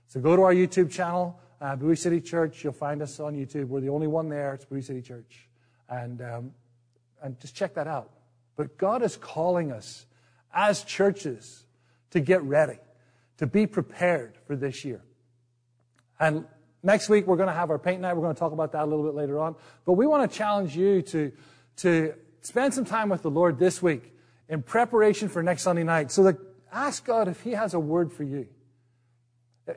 So 0.08 0.22
go 0.22 0.38
to 0.38 0.44
our 0.44 0.54
YouTube 0.54 0.90
channel, 0.90 1.38
uh, 1.60 1.76
Bowie 1.76 1.98
City 1.98 2.22
Church. 2.22 2.64
You'll 2.64 2.72
find 2.72 3.02
us 3.02 3.20
on 3.20 3.36
YouTube. 3.36 3.68
We're 3.68 3.82
the 3.82 3.90
only 3.90 4.08
one 4.08 4.30
there. 4.30 4.54
It's 4.54 4.64
Bowie 4.64 4.82
City 4.82 5.02
Church. 5.02 5.50
And, 5.90 6.22
um, 6.22 6.54
and 7.22 7.38
just 7.42 7.58
check 7.58 7.74
that 7.74 7.88
out. 7.88 8.10
But 8.56 8.78
God 8.78 9.04
is 9.04 9.18
calling 9.18 9.74
us 9.74 10.06
as 10.54 10.82
churches 10.86 11.66
to 12.12 12.22
get 12.22 12.42
ready, 12.44 12.80
to 13.40 13.48
be 13.48 13.68
prepared 13.68 14.38
for 14.48 14.56
this 14.56 14.86
year. 14.86 15.02
And 16.22 16.46
next 16.84 17.10
week 17.10 17.28
we're 17.28 17.36
going 17.36 17.50
to 17.50 17.54
have 17.54 17.70
our 17.70 17.80
paint 17.80 18.00
night. 18.00 18.14
We're 18.14 18.24
going 18.24 18.36
to 18.36 18.40
talk 18.40 18.54
about 18.54 18.72
that 18.72 18.84
a 18.84 18.86
little 18.86 19.04
bit 19.04 19.14
later 19.14 19.42
on. 19.42 19.58
But 19.84 19.96
we 19.96 20.08
want 20.08 20.32
to 20.32 20.38
challenge 20.38 20.74
you 20.74 21.02
to, 21.02 21.34
to 21.80 22.14
spend 22.44 22.74
some 22.74 22.86
time 22.86 23.10
with 23.10 23.24
the 23.24 23.30
Lord 23.30 23.60
this 23.60 23.82
week 23.82 24.14
in 24.50 24.62
preparation 24.62 25.30
for 25.30 25.42
next 25.44 25.64
Sunday 25.64 25.84
night. 25.84 26.12
So 26.12 26.24
that 26.24 26.38
ask 26.72 27.06
God 27.06 27.28
if 27.28 27.42
He 27.42 27.52
has 27.52 27.74
a 27.74 27.80
word 27.80 28.12
for 28.12 28.24
you. 28.24 28.48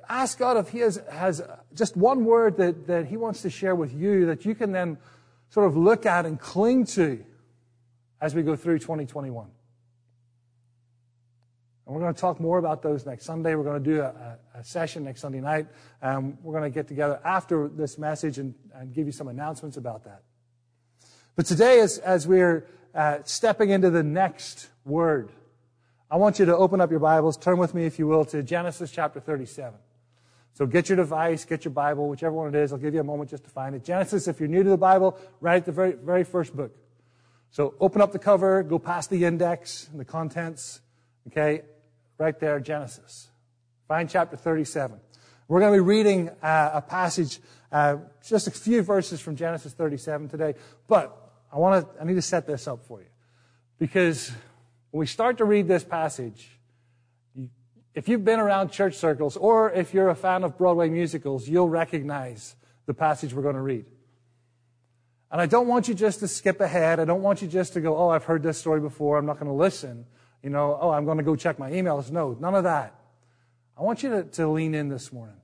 Ask 0.09 0.39
God 0.39 0.57
if 0.59 0.69
He 0.69 0.81
has, 0.81 1.01
has 1.11 1.43
just 1.75 1.97
one 1.97 2.25
word 2.25 2.59
that, 2.59 2.87
that 2.87 3.07
He 3.07 3.17
wants 3.17 3.43
to 3.43 3.51
share 3.51 3.75
with 3.75 3.95
you 3.95 4.27
that 4.27 4.45
you 4.45 4.55
can 4.55 4.73
then 4.73 4.99
sort 5.51 5.67
of 5.67 5.77
look 5.77 6.05
at 6.05 6.27
and 6.27 6.39
cling 6.39 6.85
to 6.85 7.25
as 8.21 8.35
we 8.35 8.43
go 8.43 8.57
through 8.57 8.79
2021. 8.81 9.49
And 11.87 11.95
we're 11.95 12.03
going 12.03 12.15
to 12.15 12.21
talk 12.21 12.39
more 12.39 12.59
about 12.59 12.83
those 12.83 13.07
next 13.07 13.25
Sunday. 13.25 13.55
We're 13.55 13.65
going 13.65 13.83
to 13.83 13.91
do 13.91 14.03
a, 14.03 14.37
a 14.55 14.63
session 14.63 15.05
next 15.05 15.23
Sunday 15.23 15.41
night. 15.41 15.69
Um, 16.03 16.37
we're 16.43 16.53
going 16.53 16.71
to 16.71 16.75
get 16.75 16.87
together 16.87 17.19
after 17.25 17.67
this 17.67 17.97
message 17.97 18.37
and, 18.39 18.55
and, 18.75 18.93
give 18.93 19.07
you 19.07 19.13
some 19.13 19.29
announcements 19.29 19.79
about 19.79 20.05
that. 20.05 20.23
But 21.35 21.47
today, 21.47 21.81
as, 21.81 21.97
as 21.99 22.27
we're 22.27 22.67
uh, 22.95 23.19
stepping 23.25 23.71
into 23.71 23.91
the 23.91 24.03
next 24.03 24.69
word, 24.85 25.31
I 26.11 26.17
want 26.17 26.39
you 26.39 26.47
to 26.47 26.57
open 26.57 26.81
up 26.81 26.91
your 26.91 27.01
Bibles, 27.01 27.37
turn 27.37 27.59
with 27.59 27.75
me, 27.75 27.85
if 27.85 27.99
you 27.99 28.07
will, 28.07 28.25
to 28.27 28.43
Genesis 28.43 28.91
chapter 28.91 29.21
37. 29.21 29.79
So 30.55 30.67
get 30.67 30.89
your 30.89 30.97
device, 30.97 31.45
get 31.45 31.65
your 31.65 31.73
Bible, 31.73 32.09
whichever 32.09 32.35
one 32.35 32.49
it 32.49 32.59
is. 32.59 32.73
I'll 32.73 32.79
give 32.79 32.95
you 32.95 33.01
a 33.01 33.05
moment 33.05 33.31
just 33.31 33.45
to 33.45 33.51
find 33.51 33.75
it. 33.75 33.85
Genesis, 33.85 34.27
if 34.27 34.41
you're 34.41 34.49
new 34.49 34.63
to 34.63 34.71
the 34.71 34.77
Bible, 34.77 35.19
right 35.41 35.57
at 35.57 35.67
the 35.67 35.73
very, 35.73 35.93
very 35.93 36.25
first 36.25 36.57
book. 36.57 36.75
So 37.51 37.75
open 37.79 38.01
up 38.01 38.13
the 38.13 38.19
cover, 38.19 38.63
go 38.63 38.79
past 38.79 39.11
the 39.11 39.25
index 39.25 39.89
and 39.91 40.01
the 40.01 40.05
contents. 40.05 40.81
Okay, 41.29 41.63
right 42.19 42.39
there, 42.41 42.59
Genesis. 42.59 43.29
Find 43.87 44.09
chapter 44.09 44.37
37. 44.37 44.99
We're 45.47 45.61
going 45.61 45.73
to 45.73 45.77
be 45.77 45.87
reading 45.87 46.31
uh, 46.43 46.71
a 46.75 46.83
passage, 46.83 47.39
uh, 47.71 47.99
just 48.27 48.47
a 48.47 48.51
few 48.51 48.83
verses 48.83 49.21
from 49.21 49.37
Genesis 49.37 49.73
37 49.73 50.29
today. 50.29 50.55
But 50.89 51.28
I 51.53 51.59
want 51.59 51.87
to, 51.87 52.01
I 52.01 52.05
need 52.05 52.15
to 52.15 52.23
set 52.23 52.47
this 52.47 52.69
up 52.69 52.85
for 52.85 53.01
you. 53.01 53.07
Because 53.79 54.31
when 54.91 55.01
we 55.01 55.07
start 55.07 55.39
to 55.39 55.45
read 55.45 55.69
this 55.69 55.85
passage, 55.85 56.51
if 57.95 58.09
you've 58.09 58.25
been 58.25 58.41
around 58.41 58.71
church 58.71 58.95
circles 58.95 59.37
or 59.37 59.73
if 59.73 59.95
you're 59.95 60.09
a 60.09 60.15
fan 60.15 60.45
of 60.45 60.57
Broadway 60.57 60.89
musicals, 60.89 61.49
you'll 61.49 61.69
recognize 61.69 62.55
the 62.87 62.95
passage 62.95 63.35
we're 63.35 63.43
going 63.43 63.55
to 63.55 63.61
read. 63.61 63.87
And 65.31 65.41
I 65.41 65.47
don't 65.47 65.69
want 65.69 65.89
you 65.89 65.95
just 65.95 66.21
to 66.21 66.29
skip 66.29 66.61
ahead. 66.61 67.01
I 67.01 67.05
don't 67.05 67.23
want 67.23 67.43
you 67.43 67.49
just 67.49 67.75
to 67.75 67.81
go, 67.81 67.97
oh, 67.97 68.09
I've 68.09 68.25
heard 68.25 68.43
this 68.43 68.57
story 68.57 68.81
before. 68.81 69.19
I'm 69.19 69.27
not 69.27 69.35
going 69.35 69.51
to 69.51 69.53
listen. 69.53 70.07
You 70.43 70.51
know, 70.51 70.79
oh, 70.81 70.91
I'm 70.91 71.05
going 71.05 71.19
to 71.19 71.25
go 71.25 71.37
check 71.37 71.59
my 71.59 71.71
emails. 71.71 72.11
No, 72.11 72.37
none 72.41 72.55
of 72.55 72.65
that. 72.65 72.95
I 73.77 73.83
want 73.83 74.03
you 74.03 74.11
to, 74.11 74.23
to 74.25 74.49
lean 74.49 74.75
in 74.75 74.89
this 74.89 75.13
morning 75.13 75.37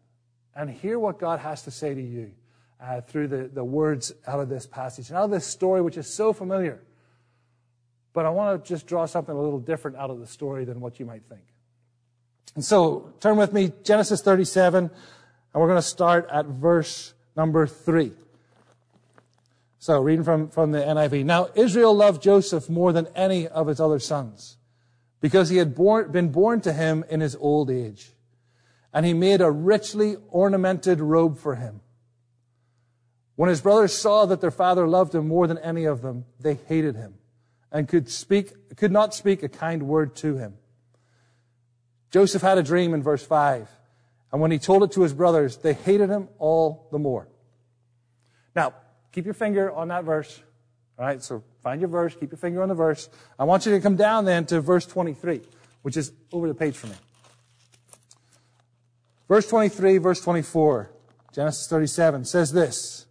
and 0.55 0.71
hear 0.71 0.99
what 0.99 1.19
God 1.19 1.41
has 1.41 1.63
to 1.63 1.71
say 1.71 1.95
to 1.95 2.01
you 2.01 2.33
uh, 2.81 3.01
through 3.01 3.29
the, 3.29 3.51
the 3.53 3.65
words 3.65 4.13
out 4.27 4.41
of 4.41 4.49
this 4.49 4.67
passage 4.67 5.09
and 5.09 5.19
out 5.19 5.25
of 5.25 5.31
this 5.31 5.47
story, 5.47 5.81
which 5.81 5.97
is 5.97 6.13
so 6.13 6.33
familiar. 6.33 6.81
But 8.13 8.27
I 8.27 8.31
want 8.31 8.65
to 8.65 8.69
just 8.69 8.87
draw 8.87 9.07
something 9.07 9.35
a 9.35 9.41
little 9.41 9.59
different 9.59 9.97
out 9.97 10.11
of 10.11 10.21
the 10.21 10.27
story 10.27 10.65
than 10.65 10.81
what 10.81 11.01
you 11.01 11.07
might 11.07 11.25
think. 11.29 11.43
And 12.55 12.65
so 12.65 13.13
turn 13.21 13.37
with 13.37 13.53
me, 13.53 13.73
Genesis 13.83 14.23
37, 14.23 14.85
and 14.85 14.91
we're 15.55 15.69
going 15.69 15.79
to 15.79 15.83
start 15.83 16.29
at 16.31 16.47
verse 16.47 17.15
number 17.37 17.67
3. 17.67 18.13
So 19.79 20.01
reading 20.01 20.25
from, 20.25 20.49
from 20.49 20.73
the 20.73 20.79
NIV. 20.79 21.25
Now 21.25 21.49
Israel 21.55 21.95
loved 21.95 22.23
Joseph 22.23 22.71
more 22.71 22.93
than 22.93 23.07
any 23.15 23.49
of 23.49 23.67
his 23.67 23.81
other 23.81 23.99
sons 23.99 24.57
because 25.21 25.49
he 25.49 25.57
had 25.57 25.75
born, 25.75 26.11
been 26.11 26.31
born 26.31 26.61
to 26.63 26.73
him 26.73 27.05
in 27.11 27.21
his 27.21 27.37
old 27.37 27.71
age. 27.71 28.13
And 28.93 29.05
he 29.05 29.13
made 29.13 29.41
a 29.41 29.51
richly 29.51 30.17
ornamented 30.31 31.01
robe 31.01 31.37
for 31.37 31.57
him. 31.57 31.81
When 33.37 33.49
his 33.49 33.61
brothers 33.61 33.93
saw 33.93 34.27
that 34.27 34.41
their 34.41 34.51
father 34.51 34.87
loved 34.87 35.15
him 35.15 35.27
more 35.27 35.47
than 35.47 35.59
any 35.59 35.85
of 35.85 36.03
them, 36.03 36.25
they 36.39 36.55
hated 36.55 36.95
him 36.95 37.15
and 37.73 37.89
could 37.89 38.09
speak, 38.09 38.77
could 38.77 38.93
not 38.93 39.15
speak 39.15 39.43
a 39.43 39.49
kind 39.49 39.83
word 39.83 40.15
to 40.17 40.37
him. 40.37 40.55
Joseph 42.11 42.43
had 42.43 42.59
a 42.59 42.63
dream 42.63 42.95
in 42.95 43.03
verse 43.03 43.27
5. 43.27 43.69
And 44.31 44.41
when 44.41 44.53
he 44.53 44.59
told 44.59 44.85
it 44.85 44.93
to 44.93 45.03
his 45.03 45.13
brothers, 45.13 45.57
they 45.57 45.75
hated 45.75 46.11
him 46.11 46.29
all 46.39 46.89
the 46.93 46.99
more. 46.99 47.29
Now, 48.55 48.75
keep 49.13 49.25
your 49.25 49.35
finger 49.35 49.71
on 49.73 49.89
that 49.89 50.05
verse. 50.05 50.41
All 50.97 51.05
right, 51.05 51.21
so 51.21 51.43
find 51.63 51.81
your 51.81 51.89
verse, 51.89 52.15
keep 52.15 52.31
your 52.31 52.39
finger 52.39 52.63
on 52.63 52.69
the 52.69 52.75
verse. 52.75 53.09
I 53.39 53.45
want 53.45 53.67
you 53.67 53.73
to 53.73 53.81
come 53.81 53.97
down 53.97 54.25
then 54.25 54.47
to 54.47 54.61
verse 54.61 54.87
23, 54.87 55.41
which 55.83 55.97
is 55.97 56.13
over 56.33 56.47
the 56.47 56.55
page 56.55 56.77
for 56.77 56.87
me. 56.87 56.95
Verse 59.27 59.49
23, 59.49 59.99
verse 59.99 60.21
24, 60.21 60.91
Genesis 61.33 61.67
37 61.69 62.25
says 62.25 62.53
this. 62.53 63.07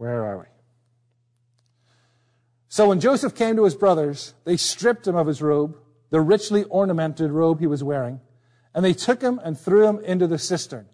Where 0.00 0.24
are 0.24 0.38
we? 0.38 0.44
So 2.68 2.88
when 2.88 3.00
Joseph 3.00 3.34
came 3.34 3.56
to 3.56 3.64
his 3.64 3.74
brothers, 3.74 4.32
they 4.44 4.56
stripped 4.56 5.06
him 5.06 5.14
of 5.14 5.26
his 5.26 5.42
robe 5.42 5.76
the 6.08 6.22
richly 6.22 6.64
ornamented 6.64 7.30
robe 7.30 7.60
he 7.60 7.66
was 7.66 7.84
wearing, 7.84 8.18
and 8.74 8.82
they 8.82 8.94
took 8.94 9.20
him 9.20 9.38
and 9.44 9.60
threw 9.60 9.86
him 9.86 10.00
into 10.00 10.26
the 10.26 10.38
cistern. 10.38 10.86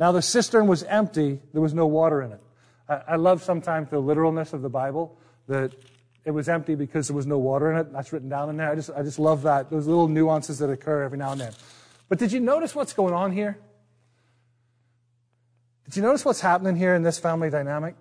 Now 0.00 0.10
the 0.10 0.20
cistern 0.20 0.66
was 0.66 0.82
empty, 0.82 1.40
there 1.52 1.62
was 1.62 1.72
no 1.74 1.86
water 1.86 2.22
in 2.22 2.32
it. 2.32 2.40
I, 2.88 3.14
love 3.14 3.40
sometimes 3.40 3.88
the 3.88 4.00
literalness 4.00 4.52
of 4.52 4.62
the 4.62 4.68
Bible, 4.68 5.16
that 5.46 5.72
it 6.24 6.32
was 6.32 6.48
empty 6.48 6.74
because 6.74 7.06
there 7.06 7.14
was 7.14 7.28
no 7.28 7.38
water 7.38 7.70
in 7.70 7.78
it. 7.78 7.92
That's 7.92 8.12
written 8.12 8.28
down 8.28 8.50
in 8.50 8.56
there. 8.56 8.68
I 8.68 8.74
just, 8.74 8.90
I 8.90 9.04
just 9.04 9.20
love 9.20 9.42
that, 9.42 9.70
those 9.70 9.86
little 9.86 10.08
nuances 10.08 10.58
that 10.58 10.70
occur 10.70 11.04
every 11.04 11.18
now 11.18 11.30
and 11.30 11.40
then. 11.40 11.52
But 12.08 12.18
did 12.18 12.32
you 12.32 12.40
notice 12.40 12.74
what's 12.74 12.92
going 12.92 13.14
on 13.14 13.30
here? 13.30 13.58
Did 15.84 15.96
you 15.96 16.02
notice 16.02 16.24
what's 16.24 16.40
happening 16.40 16.74
here 16.74 16.96
in 16.96 17.04
this 17.04 17.20
family 17.20 17.48
dynamic? 17.48 17.94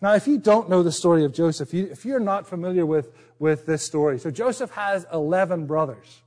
Now, 0.00 0.14
if 0.14 0.26
you 0.26 0.38
don't 0.38 0.68
know 0.68 0.82
the 0.82 0.92
story 0.92 1.24
of 1.24 1.32
Joseph, 1.32 1.72
you, 1.72 1.88
if 1.90 2.04
you're 2.04 2.20
not 2.20 2.46
familiar 2.46 2.84
with, 2.84 3.12
with 3.38 3.64
this 3.64 3.82
story, 3.82 4.18
so 4.18 4.30
Joseph 4.30 4.70
has 4.72 5.06
11 5.12 5.66
brothers. 5.66 6.22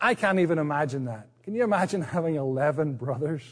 I 0.00 0.14
can't 0.14 0.40
even 0.40 0.58
imagine 0.58 1.06
that. 1.06 1.28
Can 1.42 1.54
you 1.54 1.64
imagine 1.64 2.02
having 2.16 2.34
11 2.34 2.94
brothers? 2.94 3.42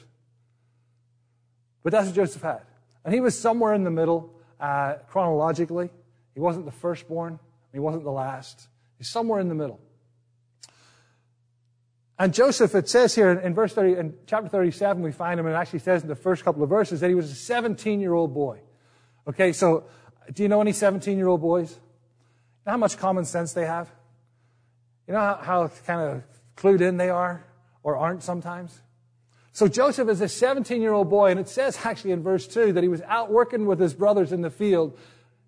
But 1.83 1.93
that's 1.93 2.07
what 2.07 2.17
Joseph 2.17 2.43
had. 2.43 2.63
And 3.05 3.15
he 3.15 3.21
was 3.21 3.39
somewhere 3.39 3.75
in 3.75 3.85
the 3.85 3.91
middle, 3.91 4.35
uh, 4.61 4.95
chronologically. 5.09 5.91
He 6.35 6.41
wasn't 6.41 6.67
the 6.67 6.73
firstborn, 6.73 7.39
he 7.73 7.79
wasn't 7.79 8.05
the 8.05 8.11
last. 8.11 8.69
He's 8.99 9.09
somewhere 9.09 9.41
in 9.41 9.49
the 9.49 9.55
middle. 9.55 9.81
And 12.19 12.33
Joseph, 12.33 12.75
it 12.75 12.89
says 12.89 13.15
here 13.15 13.33
in 13.33 13.55
verse 13.55 13.73
30, 13.73 13.99
in 13.99 14.15
chapter 14.27 14.49
37, 14.49 15.03
we 15.03 15.11
find 15.11 15.41
him, 15.41 15.47
and 15.47 15.55
it 15.55 15.59
actually 15.59 15.81
says 15.81 16.03
in 16.03 16.09
the 16.09 16.15
first 16.15 16.45
couple 16.45 16.63
of 16.63 16.69
verses 16.69 17.01
that 17.01 17.09
he 17.09 17.15
was 17.15 17.31
a 17.31 17.35
17 17.35 18.01
year 18.01 18.13
old 18.13 18.33
boy. 18.33 18.61
Okay, 19.27 19.53
so 19.53 19.85
do 20.33 20.43
you 20.43 20.49
know 20.49 20.61
any 20.61 20.73
17 20.73 21.17
year 21.17 21.29
old 21.29 21.41
boys? 21.41 21.71
You 21.73 21.79
know 22.67 22.73
how 22.73 22.79
much 22.79 22.97
common 22.97 23.25
sense 23.25 23.53
they 23.53 23.67
have? 23.67 23.91
You 25.07 25.15
know 25.15 25.21
how, 25.21 25.35
how 25.43 25.71
kind 25.87 26.01
of 26.01 26.23
clued 26.57 26.81
in 26.81 26.97
they 26.97 27.11
are 27.11 27.45
or 27.83 27.97
aren't 27.97 28.23
sometimes? 28.23 28.81
So 29.53 29.69
Joseph 29.69 30.09
is 30.09 30.21
a 30.21 30.29
17 30.29 30.83
year 30.83 30.93
old 30.93 31.09
boy, 31.09 31.31
and 31.31 31.39
it 31.39 31.49
says 31.49 31.79
actually 31.85 32.11
in 32.11 32.23
verse 32.23 32.47
2 32.47 32.73
that 32.73 32.83
he 32.83 32.89
was 32.89 33.03
out 33.03 33.31
working 33.31 33.67
with 33.67 33.79
his 33.79 33.95
brothers 33.95 34.33
in 34.33 34.41
the 34.41 34.51
field. 34.51 34.99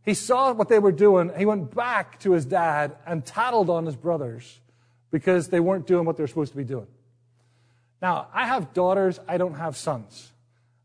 He 0.04 0.14
saw 0.14 0.52
what 0.52 0.68
they 0.68 0.78
were 0.78 0.92
doing. 0.92 1.32
He 1.36 1.44
went 1.44 1.74
back 1.74 2.20
to 2.20 2.30
his 2.30 2.44
dad 2.44 2.96
and 3.04 3.26
tattled 3.26 3.68
on 3.68 3.84
his 3.84 3.96
brothers 3.96 4.60
because 5.10 5.48
they 5.48 5.58
weren't 5.58 5.86
doing 5.86 6.06
what 6.06 6.16
they're 6.16 6.28
supposed 6.28 6.52
to 6.52 6.56
be 6.56 6.64
doing. 6.64 6.86
Now, 8.00 8.28
I 8.32 8.46
have 8.46 8.72
daughters, 8.72 9.18
I 9.26 9.38
don't 9.38 9.54
have 9.54 9.76
sons. 9.76 10.30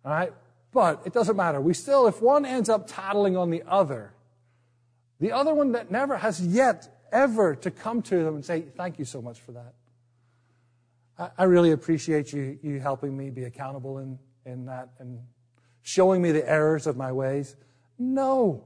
All 0.04 0.12
right? 0.12 0.34
But 0.72 1.02
it 1.06 1.14
doesn't 1.14 1.36
matter. 1.36 1.60
We 1.60 1.74
still, 1.74 2.08
if 2.08 2.22
one 2.22 2.46
ends 2.46 2.70
up 2.70 2.88
tattling 2.88 3.36
on 3.36 3.50
the 3.50 3.64
other, 3.68 4.14
the 5.20 5.32
other 5.32 5.54
one 5.54 5.74
that 5.74 5.92
never 5.92 6.18
has 6.18 6.40
yet 6.40 7.06
ever 7.12 7.56
to 7.56 7.72
come 7.72 8.02
to 8.04 8.24
them 8.24 8.36
and 8.36 8.46
say, 8.46 8.62
thank 8.62 8.98
you 8.98 9.06
so 9.06 9.22
much 9.22 9.40
for 9.42 9.52
that. 9.52 9.74
I, 11.20 11.30
I 11.40 11.44
really 11.44 11.72
appreciate 11.72 12.32
you, 12.32 12.58
you 12.64 12.80
helping 12.80 13.16
me 13.16 13.30
be 13.30 13.44
accountable 13.44 13.98
in, 13.98 14.18
in 14.46 14.66
that 14.66 14.90
and 15.00 15.20
showing 15.82 16.22
me 16.22 16.32
the 16.32 16.50
errors 16.50 16.88
of 16.88 16.96
my 16.96 17.12
ways. 17.12 17.56
No. 18.00 18.64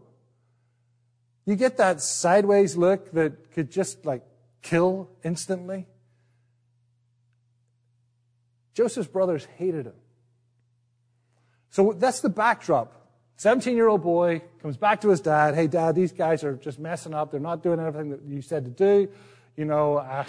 You 1.46 1.56
get 1.56 1.78
that 1.78 2.02
sideways 2.02 2.78
look 2.78 3.12
that 3.14 3.52
could 3.52 3.72
just 3.72 4.06
like 4.06 4.24
kill 4.62 5.10
instantly. 5.24 5.88
Joseph's 8.74 9.08
brothers 9.08 9.46
hated 9.58 9.86
him. 9.86 9.94
So 11.76 11.92
that's 11.92 12.22
the 12.22 12.30
backdrop. 12.30 12.94
17 13.36 13.76
year 13.76 13.90
old 13.90 14.02
boy 14.02 14.42
comes 14.62 14.78
back 14.78 15.02
to 15.02 15.10
his 15.10 15.20
dad. 15.20 15.56
Hey, 15.56 15.68
dad, 15.68 15.94
these 15.94 16.14
guys 16.14 16.42
are 16.46 16.56
just 16.56 16.80
messing 16.80 17.14
up. 17.14 17.32
They're 17.32 17.40
not 17.42 17.62
doing 17.64 17.82
everything 17.82 18.12
that 18.12 18.22
you 18.24 18.42
said 18.42 18.64
to 18.64 18.72
do. 18.72 19.10
You 19.58 19.66
know, 19.66 19.98
I, 19.98 20.26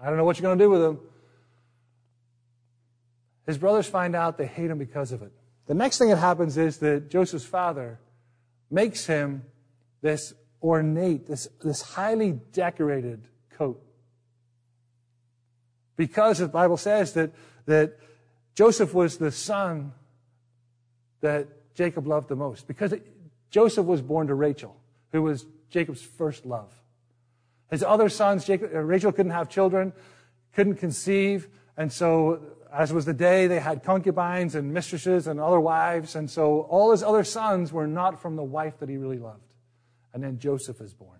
I 0.00 0.06
don't 0.08 0.16
know 0.16 0.24
what 0.24 0.40
you're 0.40 0.42
going 0.42 0.58
to 0.58 0.64
do 0.64 0.68
with 0.68 0.80
them. 0.80 0.98
His 3.46 3.56
brothers 3.56 3.86
find 3.86 4.16
out 4.16 4.36
they 4.36 4.48
hate 4.48 4.68
him 4.68 4.78
because 4.78 5.12
of 5.12 5.22
it. 5.22 5.30
The 5.66 5.74
next 5.74 5.98
thing 5.98 6.08
that 6.08 6.16
happens 6.16 6.58
is 6.58 6.78
that 6.78 7.08
Joseph's 7.08 7.44
father 7.44 8.00
makes 8.68 9.06
him 9.06 9.44
this 10.00 10.34
ornate, 10.60 11.28
this, 11.28 11.46
this 11.62 11.82
highly 11.82 12.32
decorated 12.32 13.22
coat. 13.50 13.80
Because 15.94 16.38
the 16.38 16.48
Bible 16.48 16.78
says 16.78 17.12
that, 17.12 17.30
that 17.66 17.96
Joseph 18.56 18.92
was 18.92 19.18
the 19.18 19.30
son 19.30 19.92
that 21.22 21.74
Jacob 21.74 22.06
loved 22.06 22.28
the 22.28 22.36
most 22.36 22.66
because 22.68 22.92
it, 22.92 23.06
Joseph 23.50 23.86
was 23.86 24.02
born 24.02 24.26
to 24.26 24.34
Rachel, 24.34 24.76
who 25.12 25.22
was 25.22 25.46
Jacob's 25.70 26.02
first 26.02 26.44
love. 26.44 26.72
His 27.70 27.82
other 27.82 28.08
sons, 28.08 28.44
Jacob, 28.44 28.74
uh, 28.74 28.80
Rachel 28.80 29.12
couldn't 29.12 29.32
have 29.32 29.48
children, 29.48 29.94
couldn't 30.52 30.76
conceive, 30.76 31.48
and 31.76 31.90
so 31.90 32.40
as 32.72 32.92
was 32.92 33.04
the 33.04 33.14
day, 33.14 33.46
they 33.46 33.60
had 33.60 33.82
concubines 33.82 34.54
and 34.54 34.72
mistresses 34.72 35.26
and 35.26 35.38
other 35.38 35.60
wives, 35.60 36.16
and 36.16 36.30
so 36.30 36.62
all 36.62 36.90
his 36.90 37.02
other 37.02 37.24
sons 37.24 37.72
were 37.72 37.86
not 37.86 38.20
from 38.20 38.36
the 38.36 38.42
wife 38.42 38.78
that 38.78 38.88
he 38.88 38.96
really 38.96 39.18
loved. 39.18 39.42
And 40.14 40.22
then 40.22 40.38
Joseph 40.38 40.80
is 40.80 40.94
born. 40.94 41.18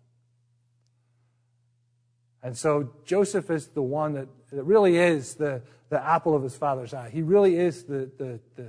And 2.43 2.57
so 2.57 2.91
Joseph 3.05 3.51
is 3.51 3.69
the 3.69 3.83
one 3.83 4.15
that, 4.15 4.29
that 4.51 4.65
really 4.65 4.97
is 4.97 5.35
the, 5.35 5.63
the 5.91 6.03
apple 6.05 6.35
of 6.35 6.43
his 6.43 6.57
father's 6.57 6.93
eye. 6.93 7.11
He 7.11 7.23
really 7.23 7.57
is 7.57 7.85
the, 7.85 8.11
the, 8.19 8.41
the 8.57 8.69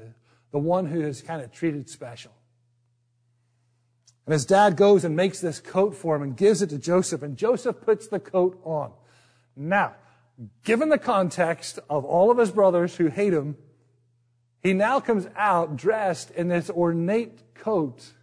the 0.54 0.60
one 0.60 0.86
who 0.86 1.02
is 1.02 1.22
kind 1.22 1.42
of 1.42 1.52
treated 1.52 1.90
special. 1.90 2.32
And 4.26 4.34
his 4.34 4.46
dad 4.46 4.78
goes 4.78 5.04
and 5.04 5.16
makes 5.16 5.42
this 5.42 5.60
coat 5.60 5.96
for 5.96 6.16
him 6.16 6.22
and 6.22 6.38
gives 6.38 6.62
it 6.62 6.70
to 6.70 6.78
Joseph, 6.78 7.24
and 7.24 7.36
Joseph 7.36 7.82
puts 7.82 8.08
the 8.08 8.20
coat 8.20 8.62
on. 8.64 8.94
Now, 9.56 9.96
given 10.64 10.90
the 10.90 11.00
context 11.00 11.80
of 11.90 12.06
all 12.06 12.32
of 12.32 12.38
his 12.38 12.52
brothers 12.52 12.96
who 12.96 13.08
hate 13.08 13.34
him, 13.34 13.58
he 14.62 14.74
now 14.74 15.00
comes 15.00 15.28
out 15.36 15.76
dressed 15.76 16.32
in 16.32 16.48
this 16.48 16.70
ornate 16.70 17.56
coat, 17.56 18.14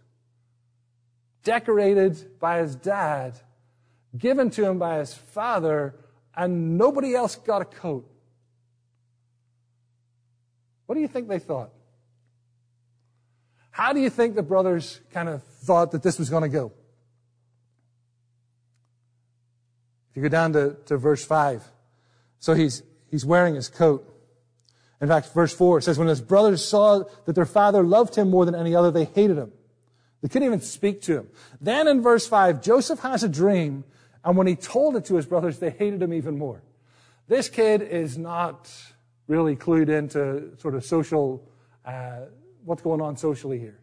decorated 1.43 2.39
by 2.39 2.59
his 2.59 2.75
dad, 2.75 3.33
given 4.17 4.49
to 4.51 4.65
him 4.65 4.79
by 4.79 4.99
his 4.99 5.13
father, 5.13 5.95
and 6.35 6.77
nobody 6.77 7.13
else 7.13 7.35
got 7.35 7.61
a 7.61 7.65
coat. 7.65 8.09
What 10.85 10.95
do 10.95 11.01
you 11.01 11.09
think 11.09 11.27
they 11.27 11.39
thought? 11.39 11.71
How 13.71 13.93
do 13.93 13.99
you 13.99 14.09
think 14.09 14.35
the 14.35 14.43
brothers 14.43 14.99
kind 15.13 15.29
of 15.29 15.43
thought 15.43 15.91
that 15.91 16.03
this 16.03 16.19
was 16.19 16.29
going 16.29 16.43
to 16.43 16.49
go? 16.49 16.71
If 20.11 20.17
you 20.17 20.23
go 20.23 20.29
down 20.29 20.53
to, 20.53 20.75
to 20.87 20.97
verse 20.97 21.25
5. 21.25 21.63
So 22.39 22.53
he's, 22.53 22.83
he's 23.09 23.25
wearing 23.25 23.55
his 23.55 23.69
coat. 23.69 24.07
In 24.99 25.07
fact, 25.07 25.33
verse 25.33 25.53
4 25.53 25.81
says, 25.81 25.97
when 25.97 26.09
his 26.09 26.21
brothers 26.21 26.63
saw 26.63 27.03
that 27.25 27.33
their 27.33 27.45
father 27.45 27.81
loved 27.81 28.15
him 28.15 28.29
more 28.29 28.45
than 28.45 28.53
any 28.53 28.75
other, 28.75 28.91
they 28.91 29.05
hated 29.05 29.37
him. 29.37 29.51
They 30.21 30.27
couldn't 30.27 30.47
even 30.47 30.61
speak 30.61 31.01
to 31.03 31.17
him. 31.17 31.29
Then 31.59 31.87
in 31.87 32.01
verse 32.01 32.27
5, 32.27 32.61
Joseph 32.61 32.99
has 32.99 33.23
a 33.23 33.29
dream, 33.29 33.83
and 34.23 34.37
when 34.37 34.47
he 34.47 34.55
told 34.55 34.95
it 34.95 35.05
to 35.05 35.15
his 35.15 35.25
brothers, 35.25 35.59
they 35.59 35.71
hated 35.71 36.01
him 36.01 36.13
even 36.13 36.37
more. 36.37 36.61
This 37.27 37.49
kid 37.49 37.81
is 37.81 38.17
not 38.17 38.69
really 39.27 39.55
clued 39.55 39.89
into 39.89 40.55
sort 40.59 40.75
of 40.75 40.85
social, 40.85 41.49
uh, 41.85 42.25
what's 42.63 42.81
going 42.81 43.01
on 43.01 43.17
socially 43.17 43.59
here. 43.59 43.79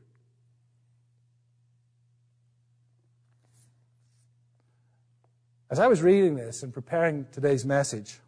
As 5.71 5.79
I 5.79 5.87
was 5.87 6.01
reading 6.01 6.35
this 6.35 6.62
and 6.62 6.73
preparing 6.73 7.27
today's 7.31 7.67
message, 7.67 8.21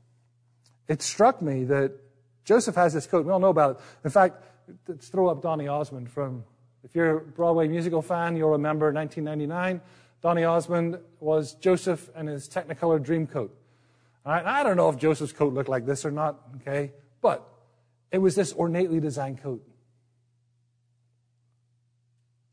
it 0.89 1.01
struck 1.01 1.41
me 1.41 1.65
that 1.65 1.93
Joseph 2.45 2.75
has 2.75 2.93
this 2.93 3.07
coat. 3.07 3.25
We 3.25 3.33
all 3.33 3.39
know 3.39 3.49
about 3.49 3.77
it. 3.77 3.83
In 4.05 4.11
fact, 4.11 4.45
let's 4.87 5.09
throw 5.09 5.29
up 5.29 5.41
Donny 5.41 5.67
Osmond 5.67 6.11
from, 6.11 6.45
if 6.85 6.95
you're 6.95 7.17
a 7.17 7.21
Broadway 7.21 7.69
musical 7.69 8.03
fan, 8.03 8.37
you'll 8.37 8.51
remember 8.51 8.93
1999. 8.93 9.81
Donny 10.21 10.45
Osmond 10.45 10.99
was 11.19 11.55
Joseph 11.55 12.11
and 12.15 12.29
his 12.29 12.47
Technicolor 12.49 13.03
Dreamcoat. 13.03 13.51
All 14.27 14.33
right, 14.33 14.45
I 14.45 14.63
don't 14.63 14.77
know 14.77 14.91
if 14.91 14.99
Joseph's 14.99 15.33
coat 15.33 15.55
looked 15.55 15.71
like 15.71 15.87
this 15.87 16.05
or 16.05 16.11
not, 16.11 16.39
okay? 16.57 16.93
But 17.23 17.49
it 18.11 18.19
was 18.19 18.35
this 18.35 18.53
ornately 18.53 19.01
designed 19.01 19.43
coat. 19.43 19.67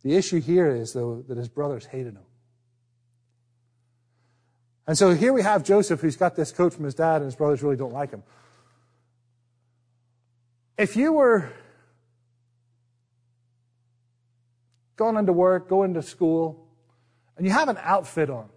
The 0.08 0.15
issue 0.15 0.39
here 0.39 0.70
is, 0.70 0.93
though, 0.93 1.22
that 1.28 1.38
his 1.38 1.50
brothers 1.50 1.84
hated 1.86 2.13
him. 2.13 2.24
And 4.88 4.98
so 4.98 5.13
here 5.13 5.34
we 5.34 5.41
have 5.41 5.65
Joseph 5.65 6.00
who's 6.00 6.15
got 6.15 6.34
this 6.34 6.54
coat 6.54 6.74
from 6.74 6.86
his 6.86 6.96
dad 6.96 7.17
and 7.17 7.26
his 7.26 7.36
brothers 7.36 7.62
really 7.62 7.76
don't 7.76 7.91
like 7.91 8.12
him. 8.12 8.24
If 10.78 10.96
you 10.96 11.12
were 11.12 11.52
going 14.96 15.17
into 15.17 15.34
work, 15.34 15.67
going 15.67 15.96
to 15.96 16.02
school, 16.02 16.70
and 17.36 17.46
you 17.46 17.52
have 17.52 17.67
an 17.67 17.78
outfit 17.82 18.30
on, 18.30 18.48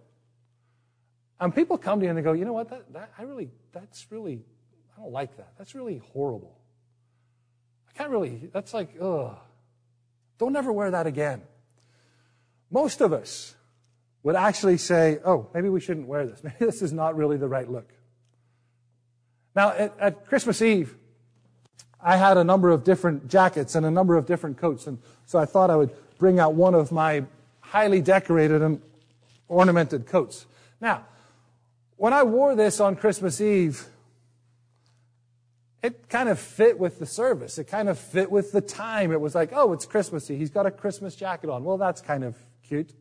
and 1.41 1.53
people 1.53 1.77
come 1.77 1.99
to 1.99 2.05
you 2.05 2.11
and 2.11 2.17
they 2.17 2.21
go, 2.21 2.31
you 2.31 2.45
know 2.45 2.53
what, 2.53 2.69
that, 2.69 2.93
that, 2.93 3.11
I 3.17 3.23
really, 3.23 3.51
that's 3.73 4.09
really, 4.09 4.45
I 4.95 5.01
don't 5.01 5.11
like 5.11 5.35
that. 5.35 5.49
That's 5.57 5.75
really 5.75 6.01
horrible. 6.13 6.57
I 7.89 7.97
can't 7.97 8.09
really, 8.09 8.49
that's 8.53 8.73
like, 8.73 8.95
ugh. 9.01 9.37
Don't 10.41 10.55
ever 10.55 10.71
wear 10.71 10.89
that 10.89 11.05
again. 11.05 11.43
Most 12.71 12.99
of 12.99 13.13
us 13.13 13.53
would 14.23 14.35
actually 14.35 14.77
say, 14.77 15.19
oh, 15.23 15.47
maybe 15.53 15.69
we 15.69 15.79
shouldn't 15.79 16.07
wear 16.07 16.25
this. 16.25 16.43
Maybe 16.43 16.55
this 16.61 16.81
is 16.81 16.91
not 16.91 17.15
really 17.15 17.37
the 17.37 17.47
right 17.47 17.69
look. 17.69 17.93
Now, 19.55 19.69
at, 19.69 19.93
at, 19.99 20.25
Christmas 20.25 20.59
Eve, 20.63 20.95
I 22.03 22.17
had 22.17 22.37
a 22.37 22.43
number 22.43 22.71
of 22.71 22.83
different 22.83 23.27
jackets 23.27 23.75
and 23.75 23.85
a 23.85 23.91
number 23.91 24.17
of 24.17 24.25
different 24.25 24.57
coats, 24.57 24.87
and 24.87 24.97
so 25.27 25.37
I 25.37 25.45
thought 25.45 25.69
I 25.69 25.75
would 25.75 25.91
bring 26.17 26.39
out 26.39 26.55
one 26.55 26.73
of 26.73 26.91
my 26.91 27.23
highly 27.59 28.01
decorated 28.01 28.63
and 28.63 28.81
ornamented 29.47 30.07
coats. 30.07 30.47
Now, 30.79 31.05
when 31.97 32.13
I 32.13 32.23
wore 32.23 32.55
this 32.55 32.79
on 32.79 32.95
Christmas 32.95 33.41
Eve, 33.41 33.85
it 35.83 36.09
kind 36.09 36.29
of 36.29 36.39
fit 36.39 36.77
with 36.77 36.99
the 36.99 37.05
service. 37.05 37.57
It 37.57 37.65
kind 37.65 37.89
of 37.89 37.97
fit 37.97 38.29
with 38.29 38.51
the 38.51 38.61
time. 38.61 39.11
It 39.11 39.19
was 39.19 39.33
like, 39.33 39.49
oh, 39.53 39.73
it's 39.73 39.85
Christmassy. 39.85 40.37
He's 40.37 40.51
got 40.51 40.65
a 40.65 40.71
Christmas 40.71 41.15
jacket 41.15 41.49
on. 41.49 41.63
Well, 41.63 41.77
that's 41.77 42.01
kind 42.01 42.23
of 42.23 42.37
cute. 42.63 42.93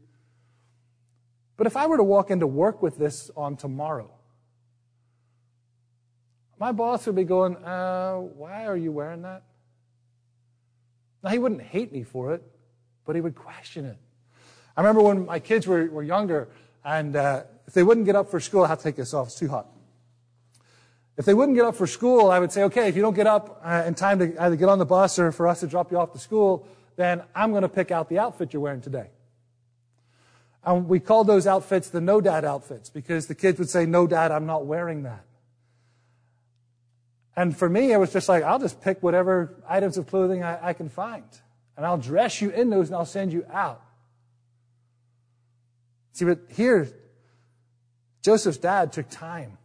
But 1.57 1.67
if 1.67 1.77
I 1.77 1.87
were 1.87 1.99
to 1.99 2.05
walk 2.05 2.31
into 2.31 2.47
work 2.47 2.81
with 2.81 2.97
this 2.97 3.31
on 3.37 3.57
tomorrow, 3.57 4.11
my 6.59 6.73
boss 6.73 7.07
would 7.07 7.17
be 7.17 7.25
going, 7.25 7.57
uh, 7.57 8.17
why 8.17 8.67
are 8.67 8.77
you 8.77 8.93
wearing 8.93 9.23
that? 9.23 9.43
Now, 11.23 11.31
he 11.31 11.39
wouldn't 11.39 11.63
hate 11.63 11.93
me 11.93 12.03
for 12.03 12.33
it, 12.33 12.43
but 13.05 13.15
he 13.15 13.21
would 13.21 13.35
question 13.35 13.85
it. 13.85 13.99
I 14.75 14.81
remember 14.81 15.03
when 15.03 15.27
my 15.27 15.39
kids 15.39 15.67
were, 15.67 15.85
were 15.91 16.03
younger, 16.03 16.49
and 16.83 17.15
uh, 17.15 17.43
if 17.67 17.75
they 17.75 17.83
wouldn't 17.83 18.07
get 18.07 18.17
up 18.17 18.31
for 18.31 18.41
school, 18.41 18.65
I 18.65 18.69
have 18.69 18.79
to 18.79 18.85
take 18.85 18.97
this 18.97 19.13
off, 19.13 19.27
it's 19.27 19.39
too 19.39 19.49
hot. 19.49 19.69
If 21.21 21.27
they 21.27 21.35
wouldn't 21.35 21.55
get 21.55 21.67
up 21.67 21.77
for 21.77 21.87
school, 21.87 22.31
I 22.31 22.39
would 22.39 22.51
say, 22.51 22.63
okay, 22.63 22.89
if 22.89 22.97
you 22.97 23.03
don't 23.03 23.13
get 23.13 23.27
up 23.27 23.61
uh, 23.63 23.83
in 23.87 23.95
time 23.95 24.21
to 24.21 24.43
either 24.43 24.57
get 24.57 24.71
on 24.71 24.79
the 24.79 24.87
bus 24.87 25.19
or 25.19 25.33
for 25.33 25.49
us 25.49 25.61
to 25.61 25.67
drop 25.67 25.93
you 25.93 25.99
off 25.99 26.15
to 26.15 26.19
school, 26.19 26.67
then 26.97 27.23
I'm 27.35 27.51
going 27.51 27.61
to 27.61 27.69
pick 27.69 27.91
out 27.91 28.09
the 28.09 28.19
outfit 28.19 28.55
you're 28.55 28.63
wearing 28.63 28.81
today. 28.81 29.11
And 30.65 30.89
we 30.89 30.99
called 30.99 31.27
those 31.27 31.47
outfits 31.47 31.91
the 31.91 32.01
no 32.01 32.23
dad 32.23 32.47
outfits 32.47 32.89
because 32.89 33.27
the 33.27 33.35
kids 33.35 33.59
would 33.59 33.69
say, 33.69 33.85
no 33.85 34.07
dad, 34.07 34.33
I'm 34.33 34.47
not 34.47 34.65
wearing 34.65 35.03
that. 35.03 35.27
And 37.37 37.55
for 37.55 37.69
me, 37.69 37.93
it 37.93 37.99
was 37.99 38.15
just 38.15 38.27
like, 38.27 38.43
I'll 38.43 38.59
just 38.59 38.81
pick 38.81 39.03
whatever 39.03 39.63
items 39.69 39.99
of 39.99 40.07
clothing 40.07 40.43
I, 40.43 40.69
I 40.69 40.73
can 40.73 40.89
find. 40.89 41.25
And 41.77 41.85
I'll 41.85 41.99
dress 41.99 42.41
you 42.41 42.49
in 42.49 42.71
those 42.71 42.87
and 42.87 42.97
I'll 42.97 43.05
send 43.05 43.31
you 43.31 43.45
out. 43.53 43.83
See, 46.13 46.25
but 46.25 46.39
here, 46.49 46.89
Joseph's 48.23 48.57
dad 48.57 48.95
took 48.95 49.11
time 49.11 49.59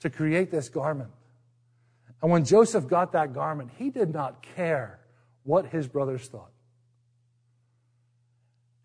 to 0.00 0.10
create 0.10 0.50
this 0.50 0.68
garment. 0.68 1.10
And 2.22 2.30
when 2.30 2.44
Joseph 2.44 2.86
got 2.86 3.12
that 3.12 3.32
garment, 3.32 3.70
he 3.78 3.90
did 3.90 4.12
not 4.12 4.42
care 4.42 5.00
what 5.44 5.66
his 5.66 5.88
brothers 5.88 6.26
thought. 6.28 6.50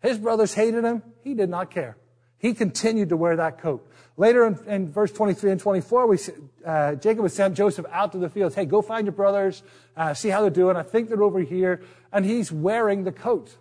His 0.00 0.18
brothers 0.18 0.54
hated 0.54 0.84
him. 0.84 1.02
He 1.22 1.34
did 1.34 1.50
not 1.50 1.70
care. 1.70 1.96
He 2.38 2.54
continued 2.54 3.08
to 3.08 3.16
wear 3.16 3.36
that 3.36 3.58
coat. 3.58 3.90
Later 4.16 4.46
in, 4.46 4.58
in 4.66 4.92
verse 4.92 5.10
23 5.10 5.52
and 5.52 5.60
24, 5.60 6.06
we, 6.06 6.18
uh, 6.64 6.94
Jacob 6.94 7.22
would 7.22 7.32
send 7.32 7.56
Joseph 7.56 7.86
out 7.90 8.12
to 8.12 8.18
the 8.18 8.28
fields. 8.28 8.54
Hey, 8.54 8.66
go 8.66 8.82
find 8.82 9.06
your 9.06 9.12
brothers, 9.12 9.62
uh, 9.96 10.14
see 10.14 10.28
how 10.28 10.42
they're 10.42 10.50
doing. 10.50 10.76
I 10.76 10.82
think 10.82 11.08
they're 11.08 11.22
over 11.22 11.40
here. 11.40 11.82
And 12.12 12.24
he's 12.24 12.52
wearing 12.52 13.04
the 13.04 13.12
coat. 13.12 13.56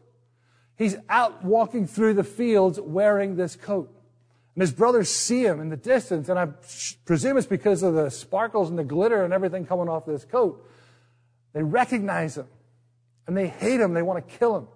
He's 0.78 0.98
out 1.10 1.44
walking 1.44 1.88
through 1.88 2.16
the 2.16 2.24
fields 2.24 2.80
wearing 2.80 3.38
this 3.38 3.56
coat. 3.56 3.95
And 4.56 4.62
his 4.62 4.72
brothers 4.72 5.10
see 5.10 5.46
him 5.46 5.60
in 5.60 5.70
the 5.70 5.78
distance, 5.78 6.30
and 6.30 6.40
I 6.40 6.48
presume 7.06 7.38
it's 7.38 7.46
because 7.46 7.84
of 7.84 7.94
the 7.94 8.10
sparkles 8.10 8.70
and 8.70 8.80
the 8.80 8.86
glitter 8.86 9.24
and 9.24 9.34
everything 9.34 9.66
coming 9.66 9.90
off 9.90 10.06
this 10.06 10.24
coat. 10.24 10.66
They 11.54 11.62
recognize 11.62 12.38
him, 12.38 12.48
and 13.28 13.36
they 13.36 13.48
hate 13.48 13.82
him. 13.82 13.94
They 13.94 14.02
want 14.02 14.26
to 14.26 14.38
kill 14.38 14.58
him. 14.58 14.68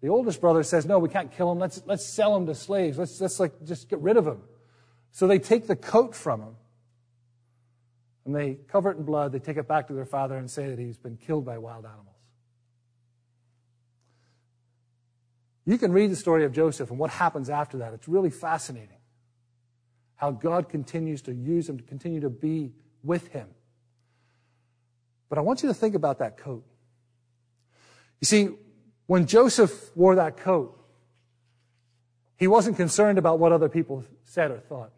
The 0.00 0.08
oldest 0.08 0.40
brother 0.40 0.62
says, 0.62 0.86
no, 0.86 0.98
we 0.98 1.08
can't 1.08 1.32
kill 1.32 1.50
him. 1.52 1.58
Let's, 1.58 1.82
let's 1.86 2.06
sell 2.06 2.36
him 2.36 2.46
to 2.46 2.54
slaves. 2.54 2.98
Let's, 2.98 3.20
let's 3.20 3.40
like, 3.40 3.64
just 3.64 3.88
get 3.88 3.98
rid 3.98 4.16
of 4.16 4.26
him. 4.26 4.40
So 5.10 5.26
they 5.26 5.38
take 5.38 5.66
the 5.66 5.76
coat 5.76 6.14
from 6.14 6.42
him 6.42 6.56
and 8.24 8.34
they 8.34 8.58
cover 8.68 8.90
it 8.90 8.98
in 8.98 9.04
blood. 9.04 9.32
They 9.32 9.38
take 9.38 9.56
it 9.56 9.66
back 9.66 9.88
to 9.88 9.94
their 9.94 10.04
father 10.04 10.36
and 10.36 10.50
say 10.50 10.68
that 10.68 10.78
he's 10.78 10.98
been 10.98 11.16
killed 11.16 11.44
by 11.44 11.58
wild 11.58 11.86
animals. 11.86 12.15
You 15.66 15.76
can 15.78 15.92
read 15.92 16.10
the 16.12 16.16
story 16.16 16.44
of 16.44 16.52
Joseph 16.52 16.90
and 16.90 16.98
what 16.98 17.10
happens 17.10 17.50
after 17.50 17.78
that. 17.78 17.92
It's 17.92 18.08
really 18.08 18.30
fascinating 18.30 18.96
how 20.14 20.30
God 20.30 20.68
continues 20.68 21.20
to 21.22 21.34
use 21.34 21.68
him 21.68 21.76
to 21.76 21.84
continue 21.84 22.20
to 22.20 22.30
be 22.30 22.72
with 23.02 23.28
him. 23.28 23.48
But 25.28 25.38
I 25.38 25.40
want 25.42 25.62
you 25.62 25.68
to 25.68 25.74
think 25.74 25.96
about 25.96 26.20
that 26.20 26.38
coat. 26.38 26.64
You 28.20 28.26
see, 28.26 28.48
when 29.06 29.26
Joseph 29.26 29.94
wore 29.96 30.14
that 30.14 30.36
coat, 30.36 30.72
he 32.36 32.46
wasn't 32.46 32.76
concerned 32.76 33.18
about 33.18 33.38
what 33.38 33.50
other 33.52 33.68
people 33.68 34.04
said 34.24 34.50
or 34.50 34.58
thought. 34.58 34.92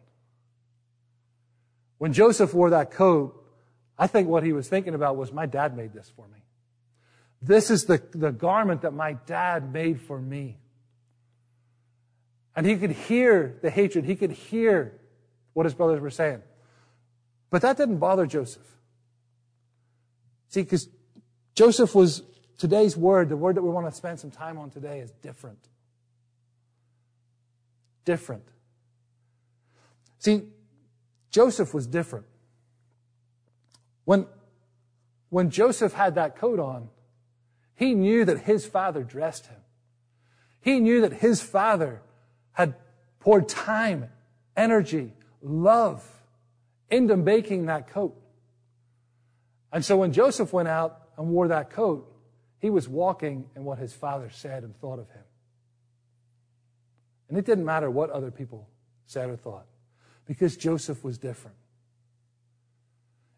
When 1.97 2.13
Joseph 2.13 2.53
wore 2.53 2.69
that 2.69 2.91
coat, 2.91 3.35
I 3.97 4.07
think 4.07 4.29
what 4.29 4.43
he 4.43 4.53
was 4.53 4.69
thinking 4.69 4.93
about 4.93 5.17
was, 5.17 5.33
my 5.33 5.45
dad 5.45 5.75
made 5.75 5.93
this 5.93 6.11
for 6.15 6.27
me. 6.27 6.38
This 7.41 7.69
is 7.69 7.85
the, 7.85 8.01
the 8.11 8.31
garment 8.31 8.81
that 8.81 8.93
my 8.93 9.13
dad 9.13 9.71
made 9.71 10.01
for 10.01 10.19
me. 10.19 10.57
And 12.55 12.65
he 12.65 12.75
could 12.75 12.91
hear 12.91 13.57
the 13.61 13.69
hatred. 13.69 14.05
He 14.05 14.15
could 14.15 14.31
hear 14.31 14.99
what 15.53 15.65
his 15.65 15.73
brothers 15.73 16.01
were 16.01 16.09
saying. 16.09 16.41
But 17.49 17.61
that 17.61 17.77
didn't 17.77 17.99
bother 17.99 18.25
Joseph. 18.25 18.67
See, 20.49 20.63
because 20.63 20.89
Joseph 21.55 21.95
was 21.95 22.23
Today's 22.59 22.97
word, 22.97 23.29
the 23.29 23.37
word 23.37 23.55
that 23.55 23.61
we 23.63 23.69
want 23.69 23.87
to 23.89 23.95
spend 23.95 24.19
some 24.19 24.31
time 24.31 24.57
on 24.57 24.69
today, 24.69 24.99
is 24.99 25.11
different. 25.21 25.59
Different. 28.03 28.43
See, 30.19 30.41
Joseph 31.31 31.73
was 31.73 31.87
different. 31.87 32.25
When, 34.03 34.27
when 35.29 35.49
Joseph 35.49 35.93
had 35.93 36.15
that 36.15 36.35
coat 36.35 36.59
on, 36.59 36.89
he 37.79 37.95
knew 37.95 38.25
that 38.25 38.41
his 38.41 38.65
father 38.65 39.03
dressed 39.03 39.47
him. 39.47 39.61
He 40.59 40.81
knew 40.81 40.99
that 40.99 41.13
his 41.13 41.41
father 41.41 42.01
had 42.51 42.75
poured 43.21 43.47
time, 43.47 44.09
energy, 44.57 45.13
love 45.41 46.05
into 46.89 47.15
making 47.15 47.67
that 47.67 47.87
coat. 47.87 48.21
And 49.71 49.85
so 49.85 49.95
when 49.95 50.11
Joseph 50.11 50.51
went 50.51 50.67
out 50.67 50.99
and 51.17 51.29
wore 51.29 51.47
that 51.47 51.69
coat, 51.69 52.05
he 52.59 52.69
was 52.69 52.89
walking 52.89 53.45
in 53.55 53.63
what 53.63 53.77
his 53.77 53.93
father 53.93 54.29
said 54.29 54.63
and 54.63 54.77
thought 54.81 54.99
of 54.99 55.09
him. 55.11 55.23
And 57.29 57.37
it 57.37 57.45
didn't 57.45 57.63
matter 57.63 57.89
what 57.89 58.09
other 58.09 58.29
people 58.29 58.67
said 59.05 59.29
or 59.29 59.37
thought 59.37 59.67
because 60.25 60.57
Joseph 60.57 61.01
was 61.01 61.17
different. 61.17 61.55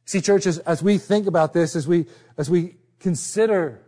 See, 0.05 0.19
churches, 0.19 0.57
as 0.57 0.81
we 0.81 0.97
think 0.97 1.27
about 1.27 1.53
this, 1.53 1.75
as 1.75 1.87
we, 1.87 2.07
as 2.39 2.49
we 2.49 2.77
consider 2.99 3.81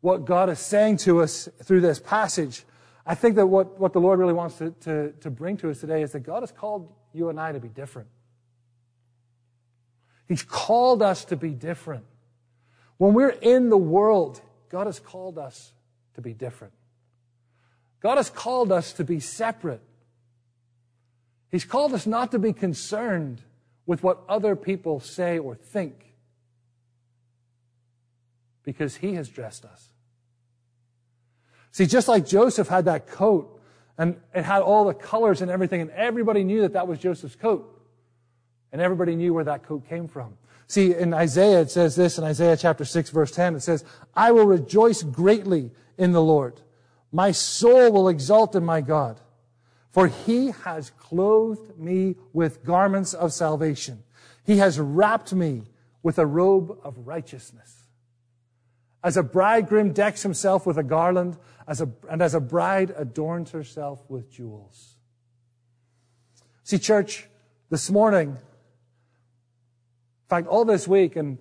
what 0.00 0.24
God 0.24 0.48
is 0.48 0.58
saying 0.58 0.98
to 0.98 1.20
us 1.20 1.48
through 1.62 1.80
this 1.80 1.98
passage, 1.98 2.64
I 3.06 3.14
think 3.14 3.36
that 3.36 3.46
what, 3.46 3.78
what 3.78 3.92
the 3.92 4.00
Lord 4.00 4.18
really 4.18 4.32
wants 4.32 4.58
to, 4.58 4.70
to, 4.82 5.12
to 5.20 5.30
bring 5.30 5.56
to 5.58 5.70
us 5.70 5.80
today 5.80 6.02
is 6.02 6.12
that 6.12 6.20
God 6.20 6.42
has 6.42 6.52
called 6.52 6.92
you 7.12 7.28
and 7.28 7.40
I 7.40 7.52
to 7.52 7.60
be 7.60 7.68
different. 7.68 8.08
He's 10.28 10.42
called 10.42 11.02
us 11.02 11.24
to 11.26 11.36
be 11.36 11.50
different. 11.50 12.04
When 12.98 13.14
we're 13.14 13.30
in 13.30 13.68
the 13.68 13.78
world, 13.78 14.40
God 14.68 14.86
has 14.86 15.00
called 15.00 15.38
us 15.38 15.72
to 16.14 16.20
be 16.20 16.32
different. 16.32 16.72
God 18.00 18.16
has 18.16 18.30
called 18.30 18.70
us 18.72 18.92
to 18.94 19.04
be 19.04 19.20
separate. 19.20 19.82
He's 21.50 21.64
called 21.64 21.92
us 21.92 22.06
not 22.06 22.30
to 22.30 22.38
be 22.38 22.52
concerned 22.52 23.42
with 23.86 24.02
what 24.02 24.22
other 24.28 24.54
people 24.54 25.00
say 25.00 25.38
or 25.38 25.54
think 25.54 26.09
because 28.64 28.96
He 28.96 29.14
has 29.14 29.28
dressed 29.28 29.64
us. 29.64 29.88
See, 31.72 31.86
just 31.86 32.08
like 32.08 32.26
Joseph 32.26 32.68
had 32.68 32.86
that 32.86 33.06
coat 33.06 33.60
and 34.00 34.16
it 34.34 34.44
had 34.44 34.62
all 34.62 34.86
the 34.86 34.94
colors 34.94 35.42
and 35.42 35.50
everything, 35.50 35.82
and 35.82 35.90
everybody 35.90 36.42
knew 36.42 36.62
that 36.62 36.72
that 36.72 36.88
was 36.88 36.98
Joseph's 36.98 37.36
coat. 37.36 37.78
And 38.72 38.80
everybody 38.80 39.14
knew 39.14 39.34
where 39.34 39.44
that 39.44 39.62
coat 39.62 39.86
came 39.90 40.08
from. 40.08 40.38
See, 40.68 40.94
in 40.94 41.12
Isaiah, 41.12 41.60
it 41.60 41.70
says 41.70 41.96
this 41.96 42.16
in 42.16 42.24
Isaiah 42.24 42.56
chapter 42.56 42.86
6, 42.86 43.10
verse 43.10 43.30
10, 43.30 43.56
it 43.56 43.60
says, 43.60 43.84
I 44.14 44.32
will 44.32 44.46
rejoice 44.46 45.02
greatly 45.02 45.70
in 45.98 46.12
the 46.12 46.22
Lord. 46.22 46.62
My 47.12 47.32
soul 47.32 47.92
will 47.92 48.08
exult 48.08 48.54
in 48.54 48.64
my 48.64 48.80
God, 48.80 49.20
for 49.90 50.06
he 50.06 50.52
has 50.64 50.90
clothed 50.90 51.76
me 51.76 52.16
with 52.32 52.64
garments 52.64 53.12
of 53.12 53.34
salvation. 53.34 54.02
He 54.46 54.58
has 54.58 54.80
wrapped 54.80 55.34
me 55.34 55.64
with 56.02 56.18
a 56.18 56.24
robe 56.24 56.78
of 56.82 57.06
righteousness. 57.06 57.79
As 59.02 59.16
a 59.16 59.22
bridegroom 59.22 59.92
decks 59.92 60.22
himself 60.22 60.66
with 60.66 60.76
a 60.76 60.82
garland, 60.82 61.38
as 61.66 61.80
a, 61.80 61.88
and 62.10 62.20
as 62.20 62.34
a 62.34 62.40
bride 62.40 62.92
adorns 62.96 63.50
herself 63.52 64.02
with 64.08 64.30
jewels. 64.30 64.96
See, 66.64 66.78
church, 66.78 67.26
this 67.70 67.90
morning, 67.90 68.30
in 68.30 68.36
fact, 70.28 70.46
all 70.46 70.64
this 70.64 70.86
week, 70.86 71.16
and 71.16 71.38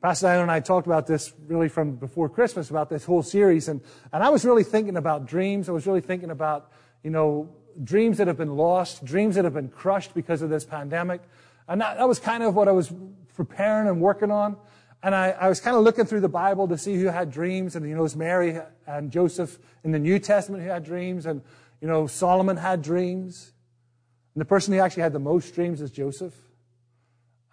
Pastor 0.00 0.26
Diane 0.26 0.42
and 0.42 0.50
I 0.50 0.60
talked 0.60 0.86
about 0.86 1.06
this 1.06 1.32
really 1.46 1.68
from 1.68 1.96
before 1.96 2.28
Christmas 2.28 2.70
about 2.70 2.88
this 2.88 3.04
whole 3.04 3.22
series, 3.22 3.68
and, 3.68 3.80
and 4.12 4.22
I 4.22 4.30
was 4.30 4.44
really 4.44 4.64
thinking 4.64 4.96
about 4.96 5.26
dreams. 5.26 5.68
I 5.68 5.72
was 5.72 5.86
really 5.86 6.00
thinking 6.00 6.30
about, 6.30 6.70
you 7.02 7.10
know, 7.10 7.50
dreams 7.82 8.18
that 8.18 8.26
have 8.26 8.36
been 8.36 8.56
lost, 8.56 9.04
dreams 9.04 9.34
that 9.34 9.44
have 9.44 9.54
been 9.54 9.68
crushed 9.68 10.14
because 10.14 10.42
of 10.42 10.50
this 10.50 10.64
pandemic. 10.64 11.22
And 11.66 11.80
that, 11.80 11.98
that 11.98 12.06
was 12.06 12.18
kind 12.18 12.42
of 12.42 12.54
what 12.54 12.68
I 12.68 12.72
was 12.72 12.92
preparing 13.34 13.88
and 13.88 14.00
working 14.00 14.30
on. 14.30 14.56
And 15.04 15.14
I, 15.14 15.32
I 15.32 15.48
was 15.50 15.60
kind 15.60 15.76
of 15.76 15.82
looking 15.82 16.06
through 16.06 16.22
the 16.22 16.30
Bible 16.30 16.66
to 16.68 16.78
see 16.78 16.94
who 16.94 17.08
had 17.08 17.30
dreams, 17.30 17.76
and 17.76 17.86
you 17.86 17.94
know, 17.94 18.00
it 18.00 18.04
was 18.04 18.16
Mary 18.16 18.58
and 18.86 19.10
Joseph 19.10 19.58
in 19.84 19.92
the 19.92 19.98
New 19.98 20.18
Testament 20.18 20.62
who 20.62 20.70
had 20.70 20.82
dreams, 20.82 21.26
and 21.26 21.42
you 21.82 21.86
know, 21.86 22.06
Solomon 22.06 22.56
had 22.56 22.80
dreams. 22.80 23.52
And 24.34 24.40
the 24.40 24.46
person 24.46 24.72
who 24.72 24.80
actually 24.80 25.02
had 25.02 25.12
the 25.12 25.18
most 25.18 25.54
dreams 25.54 25.82
is 25.82 25.90
Joseph. 25.90 26.34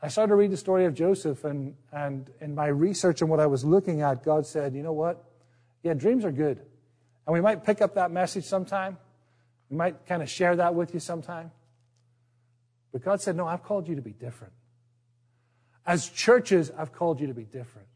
I 0.02 0.08
started 0.08 0.30
to 0.30 0.36
read 0.38 0.52
the 0.52 0.56
story 0.56 0.86
of 0.86 0.94
Joseph, 0.94 1.44
and, 1.44 1.76
and 1.92 2.30
in 2.40 2.56
my 2.56 2.68
research 2.68 3.20
and 3.20 3.30
what 3.30 3.42
I 3.42 3.48
was 3.48 3.66
looking 3.66 4.02
at, 4.02 4.24
God 4.24 4.48
said, 4.48 4.74
you 4.74 4.82
know 4.82 4.94
what? 4.94 5.22
Yeah, 5.84 5.94
dreams 5.94 6.24
are 6.24 6.32
good. 6.32 6.58
And 7.28 7.34
we 7.34 7.42
might 7.42 7.66
pick 7.66 7.82
up 7.82 7.96
that 7.96 8.12
message 8.12 8.46
sometime. 8.46 8.98
We 9.70 9.76
might 9.76 10.06
kind 10.06 10.24
of 10.24 10.30
share 10.30 10.56
that 10.56 10.74
with 10.74 10.94
you 10.94 11.02
sometime. 11.02 11.52
But 12.94 13.04
God 13.04 13.20
said, 13.20 13.36
no, 13.36 13.46
I've 13.46 13.62
called 13.62 13.90
you 13.90 13.96
to 13.96 14.02
be 14.02 14.14
different. 14.14 14.54
As 15.86 16.08
churches, 16.08 16.72
I've 16.78 16.92
called 16.92 17.20
you 17.20 17.28
to 17.28 17.34
be 17.34 17.44
different. 17.44 17.88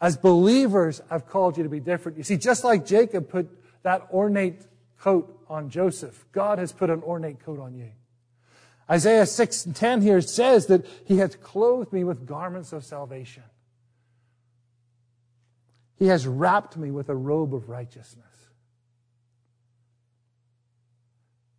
As 0.00 0.16
believers, 0.16 1.00
I've 1.10 1.26
called 1.26 1.56
you 1.56 1.62
to 1.62 1.68
be 1.68 1.80
different. 1.80 2.18
You 2.18 2.24
see, 2.24 2.36
just 2.36 2.64
like 2.64 2.84
Jacob 2.86 3.28
put 3.28 3.48
that 3.82 4.06
ornate 4.12 4.66
coat 4.98 5.44
on 5.48 5.70
Joseph, 5.70 6.26
God 6.32 6.58
has 6.58 6.72
put 6.72 6.90
an 6.90 7.02
ornate 7.02 7.40
coat 7.40 7.58
on 7.58 7.74
you. 7.74 7.90
Isaiah 8.90 9.26
6 9.26 9.66
and 9.66 9.74
10 9.74 10.02
here 10.02 10.20
says 10.20 10.66
that 10.66 10.86
he 11.04 11.18
has 11.18 11.34
clothed 11.36 11.92
me 11.92 12.04
with 12.04 12.26
garments 12.26 12.72
of 12.72 12.84
salvation. 12.84 13.42
He 15.98 16.06
has 16.06 16.26
wrapped 16.26 16.76
me 16.76 16.90
with 16.90 17.08
a 17.08 17.14
robe 17.14 17.54
of 17.54 17.68
righteousness. 17.68 18.24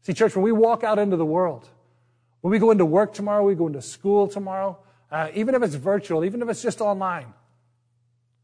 See, 0.04 0.14
church, 0.14 0.36
when 0.36 0.44
we 0.44 0.54
walk 0.54 0.86
out 0.86 1.00
into 1.00 1.18
the 1.18 1.26
world, 1.26 1.68
when 2.42 2.52
we 2.52 2.60
go 2.60 2.72
into 2.72 2.86
work 2.86 3.14
tomorrow, 3.14 3.44
we 3.44 3.56
go 3.56 3.68
into 3.68 3.82
school 3.82 4.28
tomorrow, 4.28 4.78
uh, 5.12 5.30
even 5.34 5.56
if 5.56 5.64
it's 5.64 5.76
virtual, 5.76 6.26
even 6.26 6.42
if 6.42 6.50
it's 6.50 6.62
just 6.62 6.82
online, 6.82 7.34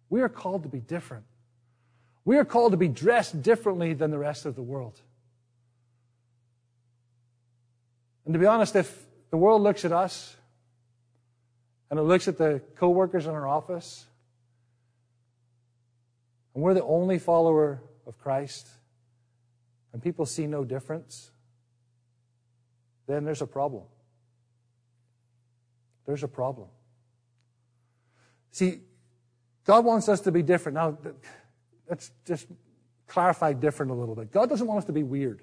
we 0.09 0.21
are 0.21 0.29
called 0.29 0.63
to 0.63 0.69
be 0.69 0.79
different. 0.79 1.25
We 2.25 2.37
are 2.37 2.45
called 2.45 2.71
to 2.71 2.77
be 2.77 2.87
dressed 2.87 3.41
differently 3.41 3.93
than 3.93 4.11
the 4.11 4.17
rest 4.17 4.45
of 4.45 4.55
the 4.55 4.61
world. 4.61 4.99
And 8.25 8.33
to 8.33 8.39
be 8.39 8.45
honest, 8.45 8.75
if 8.75 9.05
the 9.31 9.37
world 9.37 9.61
looks 9.61 9.83
at 9.83 9.91
us 9.91 10.35
and 11.89 11.99
it 11.99 12.03
looks 12.03 12.27
at 12.27 12.37
the 12.37 12.61
coworkers 12.75 13.25
in 13.25 13.31
our 13.31 13.47
office, 13.47 14.05
and 16.53 16.63
we're 16.63 16.73
the 16.73 16.83
only 16.83 17.19
follower 17.19 17.81
of 18.07 18.17
Christ, 18.19 18.67
and 19.91 20.01
people 20.01 20.25
see 20.25 20.47
no 20.47 20.63
difference, 20.63 21.31
then 23.07 23.25
there's 23.25 23.41
a 23.41 23.47
problem. 23.47 23.83
There's 26.05 26.23
a 26.23 26.27
problem. 26.27 26.67
See, 28.51 28.81
God 29.65 29.85
wants 29.85 30.09
us 30.09 30.21
to 30.21 30.31
be 30.31 30.43
different. 30.43 30.75
Now, 30.75 30.97
let's 31.89 32.11
just 32.25 32.47
clarify 33.07 33.53
different 33.53 33.91
a 33.91 33.95
little 33.95 34.15
bit. 34.15 34.31
God 34.31 34.49
doesn't 34.49 34.67
want 34.67 34.79
us 34.79 34.85
to 34.85 34.91
be 34.91 35.03
weird. 35.03 35.41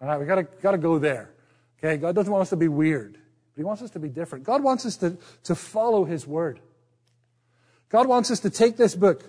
All 0.00 0.08
right, 0.08 0.20
we 0.20 0.26
gotta, 0.26 0.44
gotta 0.44 0.78
go 0.78 0.98
there. 0.98 1.30
Okay, 1.78 1.96
God 1.96 2.14
doesn't 2.14 2.32
want 2.32 2.42
us 2.42 2.50
to 2.50 2.56
be 2.56 2.68
weird, 2.68 3.12
but 3.12 3.56
He 3.56 3.64
wants 3.64 3.82
us 3.82 3.90
to 3.90 3.98
be 3.98 4.08
different. 4.08 4.44
God 4.44 4.62
wants 4.62 4.86
us 4.86 4.96
to, 4.98 5.16
to 5.44 5.54
follow 5.54 6.04
His 6.04 6.26
Word. 6.26 6.60
God 7.88 8.06
wants 8.06 8.30
us 8.30 8.40
to 8.40 8.50
take 8.50 8.76
this 8.76 8.94
book 8.94 9.24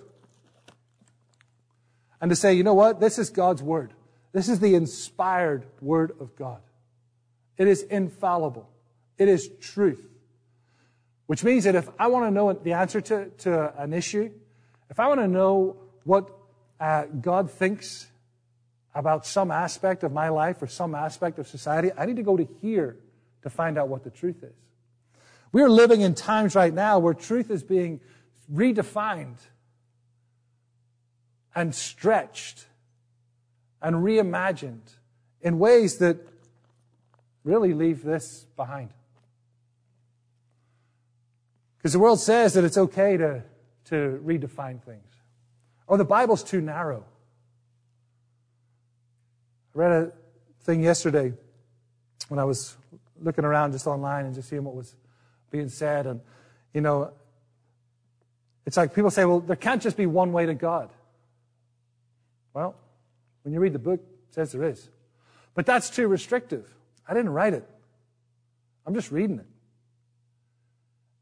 and 2.20 2.30
to 2.30 2.36
say, 2.36 2.54
you 2.54 2.64
know 2.64 2.74
what? 2.74 3.00
This 3.00 3.18
is 3.18 3.30
God's 3.30 3.62
Word. 3.62 3.92
This 4.32 4.48
is 4.48 4.60
the 4.60 4.74
inspired 4.74 5.66
Word 5.80 6.12
of 6.20 6.36
God. 6.36 6.60
It 7.56 7.66
is 7.66 7.82
infallible. 7.82 8.68
It 9.16 9.28
is 9.28 9.48
truth. 9.60 10.06
Which 11.28 11.44
means 11.44 11.64
that 11.64 11.74
if 11.74 11.90
I 11.98 12.06
want 12.06 12.24
to 12.24 12.30
know 12.30 12.50
the 12.54 12.72
answer 12.72 13.02
to, 13.02 13.28
to 13.28 13.80
an 13.80 13.92
issue, 13.92 14.30
if 14.88 14.98
I 14.98 15.08
want 15.08 15.20
to 15.20 15.28
know 15.28 15.76
what 16.04 16.30
uh, 16.80 17.04
God 17.04 17.50
thinks 17.50 18.06
about 18.94 19.26
some 19.26 19.50
aspect 19.50 20.04
of 20.04 20.10
my 20.10 20.30
life 20.30 20.62
or 20.62 20.66
some 20.66 20.94
aspect 20.94 21.38
of 21.38 21.46
society, 21.46 21.90
I 21.98 22.06
need 22.06 22.16
to 22.16 22.22
go 22.22 22.38
to 22.38 22.48
here 22.62 22.96
to 23.42 23.50
find 23.50 23.76
out 23.76 23.88
what 23.88 24.04
the 24.04 24.10
truth 24.10 24.42
is. 24.42 24.54
We 25.52 25.60
are 25.60 25.68
living 25.68 26.00
in 26.00 26.14
times 26.14 26.54
right 26.54 26.72
now 26.72 26.98
where 26.98 27.12
truth 27.12 27.50
is 27.50 27.62
being 27.62 28.00
redefined 28.50 29.36
and 31.54 31.74
stretched 31.74 32.64
and 33.82 33.96
reimagined 33.96 34.94
in 35.42 35.58
ways 35.58 35.98
that 35.98 36.16
really 37.44 37.74
leave 37.74 38.02
this 38.02 38.46
behind. 38.56 38.94
Because 41.78 41.92
the 41.92 41.98
world 41.98 42.20
says 42.20 42.54
that 42.54 42.64
it's 42.64 42.76
okay 42.76 43.16
to, 43.16 43.42
to 43.86 44.20
redefine 44.24 44.82
things. 44.82 45.04
Oh, 45.88 45.96
the 45.96 46.04
Bible's 46.04 46.42
too 46.42 46.60
narrow. 46.60 47.04
I 49.74 49.78
read 49.78 49.92
a 49.92 50.12
thing 50.62 50.82
yesterday 50.82 51.32
when 52.28 52.38
I 52.38 52.44
was 52.44 52.76
looking 53.20 53.44
around 53.44 53.72
just 53.72 53.86
online 53.86 54.26
and 54.26 54.34
just 54.34 54.48
seeing 54.48 54.64
what 54.64 54.74
was 54.74 54.94
being 55.50 55.68
said. 55.68 56.06
And, 56.06 56.20
you 56.74 56.80
know, 56.80 57.12
it's 58.66 58.76
like 58.76 58.94
people 58.94 59.10
say, 59.10 59.24
well, 59.24 59.40
there 59.40 59.56
can't 59.56 59.80
just 59.80 59.96
be 59.96 60.06
one 60.06 60.32
way 60.32 60.46
to 60.46 60.54
God. 60.54 60.90
Well, 62.52 62.74
when 63.42 63.54
you 63.54 63.60
read 63.60 63.72
the 63.72 63.78
book, 63.78 64.00
it 64.00 64.34
says 64.34 64.52
there 64.52 64.64
is. 64.64 64.90
But 65.54 65.64
that's 65.64 65.90
too 65.90 66.08
restrictive. 66.08 66.68
I 67.08 67.14
didn't 67.14 67.30
write 67.30 67.54
it. 67.54 67.66
I'm 68.86 68.94
just 68.94 69.10
reading 69.10 69.38
it. 69.38 69.46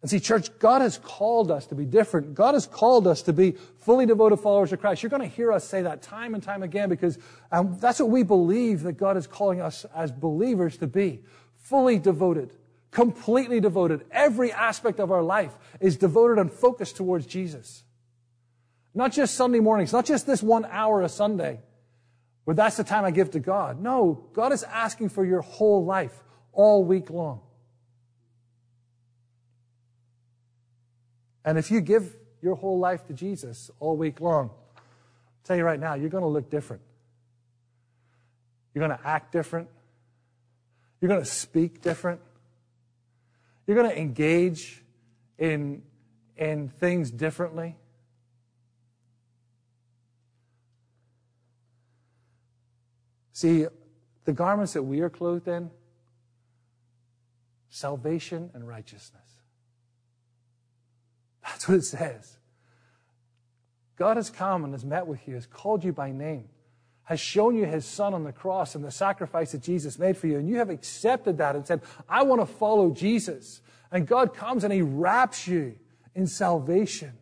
And 0.07 0.11
see, 0.13 0.21
church, 0.21 0.57
God 0.61 0.83
has 0.83 0.99
called 0.99 1.51
us 1.51 1.67
to 1.67 1.75
be 1.75 1.85
different. 1.85 2.37
God 2.37 2.55
has 2.55 2.65
called 2.65 3.09
us 3.09 3.23
to 3.23 3.33
be 3.33 3.57
fully 3.81 4.07
devoted 4.07 4.37
followers 4.37 4.73
of 4.73 4.79
Christ. 4.79 5.03
You're 5.03 5.11
going 5.11 5.29
to 5.29 5.37
hear 5.37 5.51
us 5.51 5.65
say 5.65 5.83
that 5.83 6.01
time 6.01 6.35
and 6.35 6.41
time 6.41 6.63
again 6.63 6.89
because 6.89 7.19
um, 7.51 7.77
that's 7.81 7.99
what 7.99 8.11
we 8.11 8.23
believe 8.23 8.85
that 8.85 8.93
God 8.93 9.17
is 9.17 9.27
calling 9.27 9.61
us 9.61 9.85
as 9.97 10.13
believers 10.13 10.77
to 10.77 10.87
be. 10.87 11.25
Fully 11.57 11.99
devoted, 11.99 12.55
completely 12.93 13.59
devoted. 13.59 14.05
Every 14.13 14.53
aspect 14.53 15.01
of 15.01 15.11
our 15.11 15.25
life 15.25 15.59
is 15.81 15.97
devoted 15.97 16.39
and 16.39 16.53
focused 16.53 16.95
towards 16.95 17.27
Jesus. 17.27 17.83
Not 18.95 19.11
just 19.11 19.35
Sunday 19.35 19.59
mornings, 19.59 19.93
not 19.93 20.07
just 20.07 20.25
this 20.25 20.41
one 20.41 20.67
hour 20.67 21.03
a 21.03 21.09
Sunday 21.09 21.59
where 22.45 22.55
that's 22.55 22.77
the 22.77 22.85
time 22.85 23.05
I 23.05 23.11
give 23.11 23.33
to 23.33 23.41
God. 23.41 23.83
No, 23.83 24.25
God 24.35 24.53
is 24.53 24.63
asking 24.63 25.09
for 25.09 25.25
your 25.25 25.41
whole 25.41 25.85
life 25.85 26.23
all 26.53 26.85
week 26.85 27.11
long. 27.11 27.41
And 31.47 31.57
if 31.57 31.71
you 31.71 31.81
give 31.81 32.15
your 32.43 32.57
whole 32.57 32.79
life 32.81 33.07
to 33.07 33.15
Jesus 33.15 33.71
all 33.79 33.97
week 33.97 34.21
long, 34.21 34.51
I'll 34.51 34.83
tell 35.45 35.57
you 35.57 35.65
right 35.65 35.79
now, 35.79 35.95
you're 35.95 36.11
going 36.11 36.25
to 36.25 36.29
look 36.29 36.51
different. 36.51 36.83
You're 38.75 38.87
going 38.87 38.99
to 38.99 39.07
act 39.07 39.33
different. 39.33 39.69
You're 41.01 41.09
going 41.09 41.23
to 41.23 41.31
speak 41.31 41.81
different. 41.81 42.21
You're 43.67 43.77
going 43.77 43.89
to 43.89 43.99
engage 43.99 44.83
in, 45.39 45.83
in 46.37 46.69
things 46.69 47.13
differently. 47.13 47.77
See, 53.33 53.67
the 54.25 54.33
garments 54.33 54.73
that 54.73 54.83
we 54.83 55.01
are 55.01 55.11
clothed 55.11 55.47
in, 55.47 55.71
salvation 57.69 58.51
and 58.53 58.67
righteousness. 58.67 59.36
That's 61.57 61.69
what 61.69 61.79
it 61.79 61.85
says. 61.85 62.37
God 63.97 64.19
has 64.19 64.29
come 64.29 64.63
and 64.65 64.75
has 64.75 64.85
met 64.85 65.07
with 65.07 65.27
you, 65.27 65.37
has 65.37 65.47
called 65.47 65.85
you 65.85 65.91
by 65.91 66.13
name, 66.13 66.51
has 67.05 67.19
shown 67.19 67.57
you 67.57 67.65
his 67.65 67.87
son 67.87 68.13
on 68.13 68.25
the 68.25 68.33
cross 68.33 68.75
and 68.75 68.85
the 68.85 68.91
sacrifice 68.91 69.53
that 69.53 69.63
Jesus 69.63 69.99
made 69.99 70.19
for 70.19 70.27
you, 70.27 70.39
and 70.39 70.47
you 70.47 70.57
have 70.57 70.69
accepted 70.69 71.39
that 71.39 71.57
and 71.57 71.67
said, 71.67 71.81
I 72.11 72.25
want 72.25 72.43
to 72.43 72.47
follow 72.47 72.91
Jesus. 72.91 73.63
And 73.91 74.07
God 74.07 74.35
comes 74.35 74.65
and 74.65 74.73
he 74.73 74.83
wraps 74.83 75.49
you 75.49 75.77
in 76.15 76.27
salvation 76.27 77.15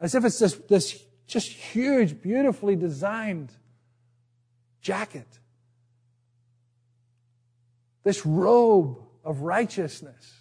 as 0.00 0.16
if 0.16 0.24
it's 0.24 0.40
this, 0.40 0.54
this 0.68 1.00
just 1.28 1.48
huge, 1.48 2.20
beautifully 2.20 2.74
designed 2.74 3.52
jacket. 4.80 5.38
This 8.02 8.26
robe 8.26 8.98
of 9.22 9.42
righteousness. 9.42 10.37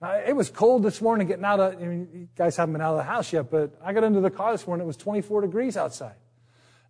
Uh, 0.00 0.20
it 0.26 0.36
was 0.36 0.50
cold 0.50 0.82
this 0.82 1.00
morning 1.00 1.26
getting 1.26 1.44
out 1.44 1.58
of, 1.58 1.80
I 1.80 1.86
mean, 1.86 2.08
you 2.12 2.28
guys 2.36 2.56
haven't 2.56 2.74
been 2.74 2.82
out 2.82 2.92
of 2.92 2.98
the 2.98 3.04
house 3.04 3.32
yet, 3.32 3.50
but 3.50 3.78
I 3.82 3.94
got 3.94 4.04
into 4.04 4.20
the 4.20 4.30
car 4.30 4.52
this 4.52 4.66
morning, 4.66 4.84
it 4.84 4.86
was 4.86 4.96
24 4.96 5.40
degrees 5.40 5.76
outside. 5.76 6.16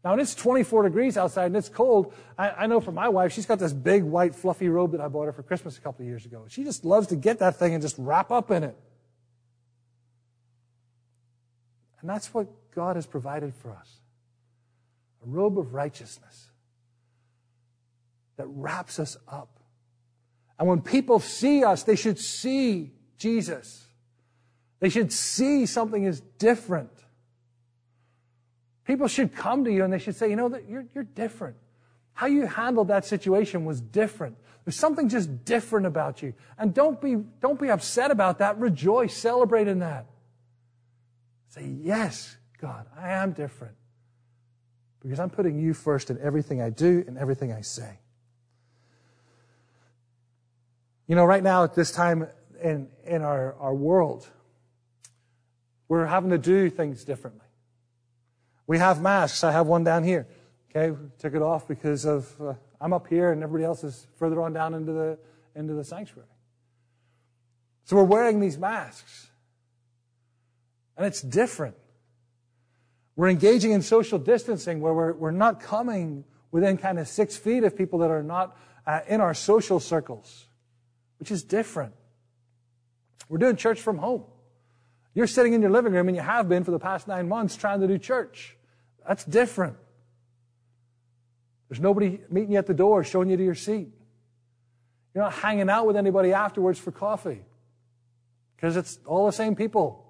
Now, 0.03 0.11
when 0.11 0.21
it's 0.21 0.35
24 0.35 0.85
degrees 0.85 1.17
outside 1.17 1.47
and 1.47 1.57
it's 1.57 1.69
cold, 1.69 2.13
I, 2.37 2.51
I, 2.51 2.67
know 2.67 2.81
for 2.81 2.93
my 2.93 3.09
wife, 3.09 3.33
she's 3.33 3.47
got 3.47 3.59
this 3.59 3.73
big 3.73 4.03
white 4.03 4.35
fluffy 4.35 4.69
robe 4.69 4.93
that 4.93 5.01
I 5.01 5.09
bought 5.09 5.27
her 5.27 5.33
for 5.33 5.43
Christmas 5.43 5.79
a 5.79 5.81
couple 5.81 6.03
of 6.03 6.09
years 6.09 6.25
ago. 6.27 6.45
She 6.49 6.65
just 6.65 6.85
loves 6.85 7.09
to 7.09 7.17
get 7.17 7.39
that 7.41 7.57
thing 7.57 7.75
and 7.75 7.83
just 7.83 7.97
wrap 7.99 8.31
up 8.31 8.51
in 8.51 8.65
it. 8.65 8.77
And 12.01 12.11
that's 12.11 12.33
what 12.35 12.49
God 12.73 12.97
has 12.97 13.07
provided 13.07 13.55
for 13.55 13.73
us 13.73 13.97
a 15.25 15.29
robe 15.29 15.59
of 15.59 15.75
righteousness 15.75 16.51
that 18.37 18.47
wraps 18.47 19.01
us 19.01 19.17
up. 19.27 19.59
And 20.59 20.69
when 20.69 20.81
people 20.83 21.19
see 21.19 21.65
us, 21.65 21.83
they 21.83 21.97
should 21.97 22.19
see 22.19 22.93
Jesus. 23.19 23.87
They 24.81 24.89
should 24.89 25.13
see 25.13 25.67
something 25.67 26.05
is 26.05 26.21
different. 26.39 26.91
People 28.85 29.09
should 29.09 29.35
come 29.35 29.65
to 29.65 29.73
you 29.73 29.85
and 29.85 29.93
they 29.93 29.99
should 29.99 30.17
say, 30.17 30.31
you 30.31 30.37
know, 30.37 30.49
that 30.49 30.69
you're, 30.69 30.87
you're 30.95 31.05
different. 31.05 31.57
How 32.13 32.27
you 32.27 32.47
handled 32.47 32.89
that 32.89 33.05
situation 33.05 33.65
was 33.65 33.81
different. 33.81 34.37
There's 34.65 34.77
something 34.77 35.09
just 35.09 35.45
different 35.45 35.87
about 35.87 36.23
you. 36.23 36.35
And 36.59 36.73
don't 36.73 37.01
be, 37.01 37.17
don't 37.41 37.61
be 37.61 37.71
upset 37.71 38.11
about 38.11 38.39
that. 38.39 38.59
Rejoice, 38.59 39.17
celebrate 39.17 39.69
in 39.69 39.81
that. 39.81 40.07
Say, 41.49 41.67
yes, 41.81 42.37
God, 42.61 42.87
I 42.99 43.13
am 43.13 43.33
different. 43.33 43.75
Because 45.01 45.21
I'm 45.21 45.31
putting 45.31 45.59
you 45.59 45.73
first 45.73 46.11
in 46.11 46.19
everything 46.21 46.61
I 46.61 46.71
do 46.71 47.05
and 47.07 47.17
everything 47.17 47.53
I 47.53 47.61
say. 47.61 47.99
You 51.07 51.15
know, 51.15 51.25
right 51.25 51.43
now 51.43 51.63
at 51.65 51.75
this 51.75 51.93
time 51.93 52.27
in, 52.63 52.89
in 53.05 53.23
our, 53.23 53.55
our 53.55 53.75
world, 53.75 54.27
we're 55.89 56.07
having 56.07 56.31
to 56.31 56.39
do 56.39 56.71
things 56.71 57.05
differently. 57.05 57.47
We 58.67 58.79
have 58.79 59.01
masks. 59.01 59.45
I 59.45 59.53
have 59.53 59.67
one 59.67 59.85
down 59.85 60.05
here. 60.05 60.27
Okay, 60.75 60.97
took 61.19 61.35
it 61.35 61.43
off 61.43 61.69
because 61.69 62.05
of 62.05 62.35
uh, 62.41 62.55
I'm 62.81 62.93
up 62.93 63.07
here 63.07 63.33
and 63.33 63.43
everybody 63.43 63.65
else 63.65 63.85
is 63.85 64.07
further 64.17 64.43
on 64.43 64.53
down 64.53 64.75
into 64.75 64.93
the 64.93 65.19
into 65.55 65.75
the 65.75 65.85
sanctuary. 65.85 66.29
So 67.85 67.97
we're 67.97 68.05
wearing 68.05 68.41
these 68.41 68.59
masks. 68.59 69.29
And 70.97 71.07
it's 71.07 71.23
different. 71.23 71.77
We're 73.15 73.29
engaging 73.29 73.71
in 73.71 73.81
social 73.81 74.19
distancing 74.19 74.81
where 74.81 74.93
we're, 74.93 75.13
we're 75.13 75.31
not 75.31 75.61
coming 75.61 76.25
within 76.51 76.77
kind 76.77 76.99
of 76.99 77.09
six 77.09 77.37
feet 77.37 77.65
of 77.65 77.77
people 77.77 78.01
that 78.01 78.11
are 78.11 78.23
not 78.23 78.57
uh, 78.87 79.01
in 79.09 79.21
our 79.21 79.35
social 79.35 79.81
circles, 79.81 80.47
which 81.19 81.31
is 81.31 81.43
different. 81.43 81.95
We're 83.29 83.39
doing 83.39 83.57
church 83.57 83.81
from 83.81 83.99
home. 83.99 84.25
You're 85.15 85.27
sitting 85.27 85.55
in 85.55 85.63
your 85.63 85.71
living 85.71 85.93
room 85.93 86.09
and 86.09 86.17
you 86.17 86.23
have 86.23 86.49
been 86.49 86.65
for 86.65 86.71
the 86.71 86.79
past 86.79 87.09
nine 87.09 87.29
months 87.29 87.57
trying 87.57 87.81
to 87.81 87.87
do 87.87 87.99
church. 87.99 88.57
That's 89.07 89.25
different. 89.25 89.77
There's 91.69 91.81
nobody 91.81 92.21
meeting 92.31 92.53
you 92.53 92.59
at 92.59 92.67
the 92.67 92.75
door 92.75 93.03
showing 93.03 93.31
you 93.31 93.37
to 93.37 93.45
your 93.45 93.55
seat. 93.55 93.89
You're 95.15 95.25
not 95.25 95.33
hanging 95.33 95.71
out 95.71 95.87
with 95.87 95.97
anybody 95.97 96.33
afterwards 96.33 96.79
for 96.79 96.93
coffee 96.93 97.43
because 98.55 98.77
it's 98.77 98.99
all 99.07 99.27
the 99.27 99.33
same 99.33 99.57
people. 99.57 100.05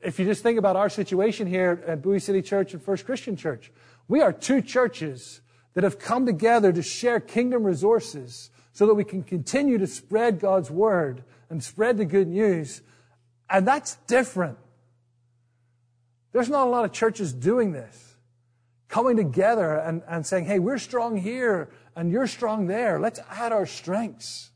If 0.00 0.18
you 0.18 0.24
just 0.24 0.42
think 0.42 0.58
about 0.58 0.74
our 0.74 0.88
situation 0.88 1.46
here 1.46 1.82
at 1.86 2.02
Bowie 2.02 2.18
City 2.18 2.42
Church 2.42 2.72
and 2.74 2.82
First 2.82 3.06
Christian 3.06 3.36
Church, 3.36 3.70
we 4.08 4.20
are 4.20 4.32
two 4.32 4.60
churches 4.60 5.40
that 5.74 5.84
have 5.84 5.98
come 5.98 6.26
together 6.26 6.72
to 6.72 6.82
share 6.82 7.20
kingdom 7.20 7.62
resources 7.62 8.50
so 8.72 8.86
that 8.86 8.94
we 8.94 9.04
can 9.04 9.22
continue 9.22 9.78
to 9.78 9.86
spread 9.86 10.40
God's 10.40 10.70
word 10.70 11.24
and 11.50 11.62
spread 11.62 11.98
the 11.98 12.04
good 12.04 12.28
news. 12.28 12.82
And 13.48 13.66
that's 13.66 13.96
different. 14.06 14.58
There's 16.32 16.48
not 16.48 16.66
a 16.66 16.70
lot 16.70 16.84
of 16.84 16.92
churches 16.92 17.32
doing 17.34 17.72
this, 17.72 18.16
coming 18.88 19.16
together 19.16 19.76
and, 19.76 20.02
and 20.08 20.26
saying, 20.26 20.46
hey, 20.46 20.58
we're 20.58 20.78
strong 20.78 21.16
here 21.16 21.70
and 21.94 22.10
you're 22.10 22.26
strong 22.26 22.66
there. 22.66 22.98
Let's 22.98 23.20
add 23.30 23.52
our 23.52 23.66
strengths. 23.66 24.50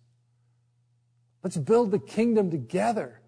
Let's 1.43 1.59
build 1.59 1.91
the 1.91 1.99
kingdom 1.99 2.51
together. 2.51 3.21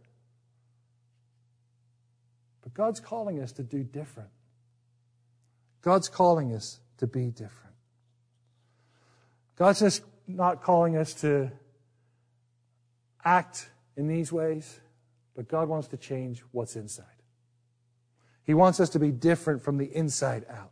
But 2.63 2.73
God's 2.73 3.01
calling 3.01 3.41
us 3.41 3.53
to 3.53 3.63
do 3.63 3.83
different. 3.83 4.31
God's 5.83 6.09
calling 6.09 6.55
us 6.55 6.81
to 6.99 7.07
be 7.07 7.31
different. 7.31 7.75
God 9.57 9.77
just 9.77 10.03
not 10.29 10.63
calling 10.63 10.97
us 10.97 11.15
to 11.15 11.51
act 13.25 13.71
in 13.97 14.07
these 14.07 14.33
ways, 14.33 14.79
but 15.35 15.49
God 15.49 15.69
wants 15.69 15.89
to 15.89 15.97
change 15.97 16.43
what's 16.53 16.77
inside. 16.77 17.07
He 18.45 18.55
wants 18.55 18.81
us 18.81 18.91
to 18.91 18.99
be 18.99 19.11
different 19.11 19.63
from 19.63 19.79
the 19.79 19.95
inside 19.95 20.45
out. 20.51 20.71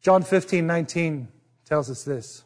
John 0.00 0.22
15, 0.22 0.66
19 0.66 1.28
tells 1.64 1.90
us 1.90 2.04
this. 2.04 2.44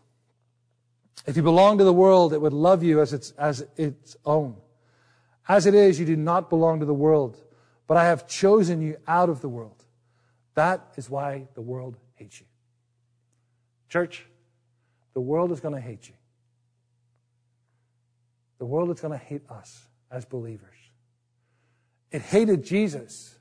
If 1.26 1.36
you 1.36 1.42
belong 1.42 1.78
to 1.78 1.84
the 1.84 1.92
world, 1.92 2.32
it 2.32 2.40
would 2.40 2.55
love 2.55 2.82
you 2.82 3.01
as 3.01 3.12
its, 3.12 3.32
as 3.32 3.66
its 3.76 4.16
own. 4.24 4.57
As 5.48 5.66
it 5.66 5.74
is, 5.74 6.01
you 6.01 6.07
do 6.07 6.16
not 6.16 6.48
belong 6.48 6.80
to 6.80 6.86
the 6.86 6.94
world, 6.94 7.42
but 7.86 7.96
I 7.96 8.05
have 8.07 8.26
chosen 8.26 8.80
you 8.80 8.96
out 9.07 9.28
of 9.28 9.40
the 9.42 9.48
world. 9.48 9.84
That 10.55 10.92
is 10.96 11.11
why 11.11 11.48
the 11.55 11.61
world 11.61 11.96
hates 12.14 12.40
you. 12.40 12.46
Church, 13.88 14.24
the 15.15 15.21
world 15.21 15.53
is 15.53 15.61
going 15.61 15.75
to 15.75 15.81
hate 15.81 16.09
you. 16.09 16.15
The 18.59 18.67
world 18.67 18.91
is 18.91 19.01
going 19.01 19.19
to 19.19 19.25
hate 19.25 19.43
us 19.51 19.87
as 20.11 20.25
believers. 20.25 20.77
It 22.11 22.23
hated 22.23 22.65
Jesus. 22.65 23.39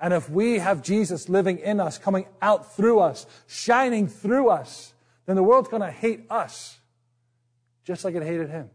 And 0.00 0.12
if 0.12 0.28
we 0.28 0.58
have 0.58 0.82
Jesus 0.82 1.28
living 1.28 1.58
in 1.58 1.80
us, 1.80 1.96
coming 1.96 2.26
out 2.40 2.74
through 2.74 3.00
us, 3.00 3.26
shining 3.46 4.08
through 4.08 4.48
us, 4.48 4.92
then 5.26 5.36
the 5.36 5.42
world's 5.42 5.68
going 5.68 5.82
to 5.82 5.90
hate 5.90 6.26
us 6.28 6.78
just 7.84 8.04
like 8.04 8.14
it 8.14 8.22
hated 8.22 8.48
him. 8.48 8.70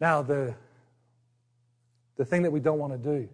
Now, 0.00 0.22
the, 0.22 0.54
the 2.16 2.24
thing 2.24 2.42
that 2.42 2.50
we 2.50 2.60
don't 2.60 2.78
want 2.78 2.92
to 2.92 2.98
do, 2.98 3.28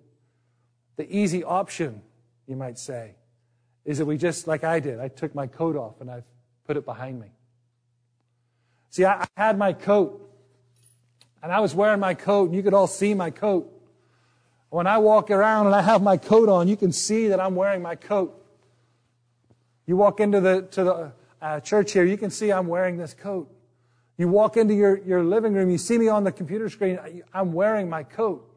the 0.97 1.15
easy 1.15 1.45
option, 1.45 2.03
you 2.47 2.57
might 2.57 2.79
say, 2.79 3.17
is 3.85 3.99
that 3.99 4.07
we 4.07 4.17
just, 4.17 4.47
like 4.47 4.65
I 4.65 4.81
did, 4.81 5.01
I 5.01 5.09
took 5.09 5.35
my 5.35 5.47
coat 5.47 5.77
off 5.77 6.01
and 6.01 6.11
I've 6.11 6.25
put 6.67 6.77
it 6.77 6.85
behind 6.85 7.21
me. 7.21 7.29
See, 8.91 9.05
I, 9.05 9.23
I 9.23 9.27
had 9.37 9.59
my 9.59 9.73
coat, 9.73 10.21
and 11.43 11.53
I 11.53 11.61
was 11.61 11.75
wearing 11.75 12.01
my 12.01 12.15
coat, 12.15 12.47
and 12.47 12.55
you 12.55 12.63
could 12.63 12.75
all 12.75 12.87
see 12.87 13.13
my 13.13 13.31
coat. 13.31 13.71
When 14.71 14.87
I 14.87 14.99
walk 14.99 15.31
around 15.31 15.67
and 15.67 15.75
I 15.75 15.83
have 15.83 16.03
my 16.03 16.17
coat 16.17 16.49
on, 16.49 16.69
you 16.69 16.77
can 16.77 16.93
see 16.93 17.29
that 17.29 17.41
I'm 17.41 17.55
wearing 17.55 17.83
my 17.83 17.97
coat. 17.97 18.41
You 19.87 19.97
walk 19.97 20.21
into 20.21 20.41
the 20.41 20.63
to 20.63 20.85
the 20.85 21.13
uh, 21.43 21.61
church 21.61 21.93
here, 21.93 22.05
you 22.05 22.17
can 22.17 22.31
see 22.31 22.51
I'm 22.51 22.67
wearing 22.67 22.97
this 22.97 23.15
coat. 23.15 23.51
You 24.17 24.29
walk 24.29 24.57
into 24.57 24.75
your, 24.75 24.97
your 25.05 25.23
living 25.23 25.53
room, 25.53 25.71
you 25.71 25.79
see 25.79 25.99
me 25.99 26.09
on 26.09 26.25
the 26.25 26.33
computer 26.33 26.69
screen, 26.71 26.99
I'm 27.33 27.53
wearing 27.53 27.91
my 27.91 28.03
coat. 28.03 28.49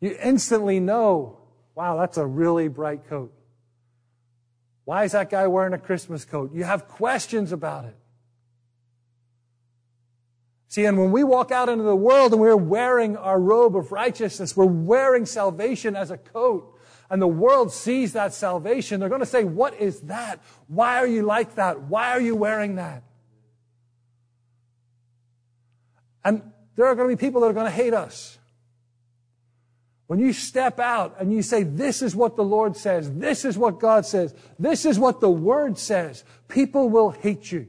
You 0.00 0.16
instantly 0.22 0.80
know, 0.80 1.38
wow, 1.80 1.96
that's 1.96 2.18
a 2.18 2.26
really 2.26 2.68
bright 2.68 3.08
coat. 3.08 3.32
Why 4.84 5.04
is 5.04 5.12
that 5.12 5.30
guy 5.30 5.46
wearing 5.46 5.72
a 5.72 5.78
Christmas 5.78 6.26
coat? 6.26 6.52
You 6.52 6.64
have 6.64 6.86
questions 6.86 7.52
about 7.52 7.86
it. 7.86 7.96
See, 10.68 10.84
and 10.84 10.98
when 10.98 11.10
we 11.10 11.24
walk 11.24 11.50
out 11.50 11.70
into 11.70 11.84
the 11.84 11.96
world 11.96 12.32
and 12.32 12.40
we're 12.40 12.54
wearing 12.54 13.16
our 13.16 13.40
robe 13.40 13.76
of 13.76 13.92
righteousness, 13.92 14.54
we're 14.54 14.66
wearing 14.66 15.24
salvation 15.24 15.96
as 15.96 16.10
a 16.10 16.18
coat, 16.18 16.78
and 17.08 17.22
the 17.22 17.26
world 17.26 17.72
sees 17.72 18.12
that 18.12 18.34
salvation, 18.34 19.00
they're 19.00 19.08
going 19.08 19.22
to 19.22 19.26
say, 19.26 19.44
What 19.44 19.80
is 19.80 20.02
that? 20.02 20.38
Why 20.68 20.98
are 20.98 21.06
you 21.06 21.22
like 21.22 21.54
that? 21.54 21.80
Why 21.84 22.10
are 22.10 22.20
you 22.20 22.36
wearing 22.36 22.74
that? 22.74 23.04
And 26.22 26.42
there 26.76 26.84
are 26.84 26.94
going 26.94 27.08
to 27.08 27.16
be 27.16 27.18
people 27.18 27.40
that 27.40 27.46
are 27.46 27.54
going 27.54 27.64
to 27.64 27.72
hate 27.72 27.94
us. 27.94 28.38
When 30.10 30.18
you 30.18 30.32
step 30.32 30.80
out 30.80 31.20
and 31.20 31.32
you 31.32 31.40
say, 31.40 31.62
this 31.62 32.02
is 32.02 32.16
what 32.16 32.34
the 32.34 32.42
Lord 32.42 32.76
says, 32.76 33.12
this 33.12 33.44
is 33.44 33.56
what 33.56 33.78
God 33.78 34.04
says, 34.04 34.34
this 34.58 34.84
is 34.84 34.98
what 34.98 35.20
the 35.20 35.30
Word 35.30 35.78
says, 35.78 36.24
people 36.48 36.88
will 36.88 37.10
hate 37.10 37.52
you. 37.52 37.68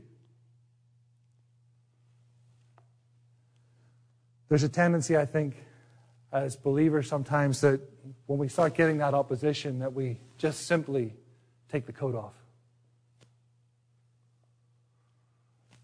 There's 4.50 4.64
a 4.64 4.70
tendency, 4.70 5.16
I 5.16 5.28
think, 5.28 5.56
as 6.32 6.56
believers 6.56 7.08
sometimes 7.08 7.62
that 7.62 7.80
when 8.26 8.40
we 8.40 8.48
start 8.48 8.74
getting 8.74 8.98
that 8.98 9.14
opposition, 9.14 9.78
that 9.78 9.94
we 9.94 10.20
just 10.40 10.66
simply 10.66 11.14
take 11.72 11.86
the 11.86 11.94
coat 11.94 12.16
off. 12.16 12.34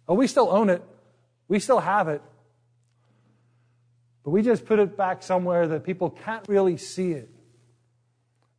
Oh, 0.07 0.15
we 0.15 0.25
still 0.25 0.49
own 0.49 0.71
it. 0.71 0.81
We 1.47 1.59
still 1.59 1.81
have 1.81 2.07
it. 2.07 2.23
But 4.27 4.31
we 4.31 4.41
just 4.41 4.65
put 4.65 4.77
it 4.79 4.97
back 4.97 5.23
somewhere 5.23 5.69
that 5.69 5.85
people 5.85 6.09
can't 6.09 6.45
really 6.49 6.75
see 6.75 7.13
it. 7.13 7.29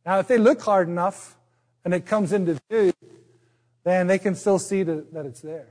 Now, 0.03 0.17
if 0.17 0.27
they 0.27 0.39
look 0.39 0.59
hard 0.63 0.87
enough 0.87 1.37
and 1.85 1.93
it 1.93 2.07
comes 2.07 2.33
into 2.33 2.59
view, 2.71 2.91
then 3.83 4.07
they 4.07 4.17
can 4.17 4.33
still 4.33 4.57
see 4.57 4.81
that 4.81 5.27
it's 5.27 5.41
there. 5.41 5.67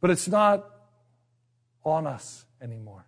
But 0.00 0.10
it's 0.10 0.28
not 0.28 0.64
on 1.84 2.06
us 2.06 2.44
anymore. 2.60 3.04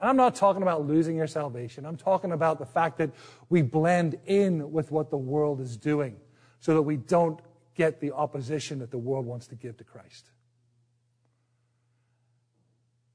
And 0.00 0.08
I'm 0.08 0.16
not 0.16 0.36
talking 0.36 0.62
about 0.62 0.86
losing 0.86 1.16
your 1.16 1.26
salvation. 1.26 1.84
I'm 1.84 1.96
talking 1.96 2.30
about 2.30 2.60
the 2.60 2.66
fact 2.66 2.98
that 2.98 3.10
we 3.48 3.60
blend 3.62 4.20
in 4.24 4.70
with 4.70 4.92
what 4.92 5.10
the 5.10 5.18
world 5.18 5.60
is 5.60 5.76
doing 5.76 6.14
so 6.60 6.74
that 6.74 6.82
we 6.82 6.96
don't 6.96 7.40
get 7.74 7.98
the 8.00 8.12
opposition 8.12 8.78
that 8.78 8.92
the 8.92 8.98
world 8.98 9.26
wants 9.26 9.48
to 9.48 9.56
give 9.56 9.76
to 9.78 9.84
Christ. 9.84 10.30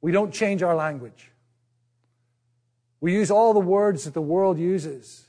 We 0.06 0.12
don't 0.12 0.32
change 0.32 0.62
our 0.62 0.76
language. 0.76 1.32
We 3.02 3.14
use 3.14 3.32
all 3.32 3.56
the 3.56 3.60
words 3.60 4.04
that 4.04 4.14
the 4.14 4.22
world 4.22 4.60
uses 4.60 5.26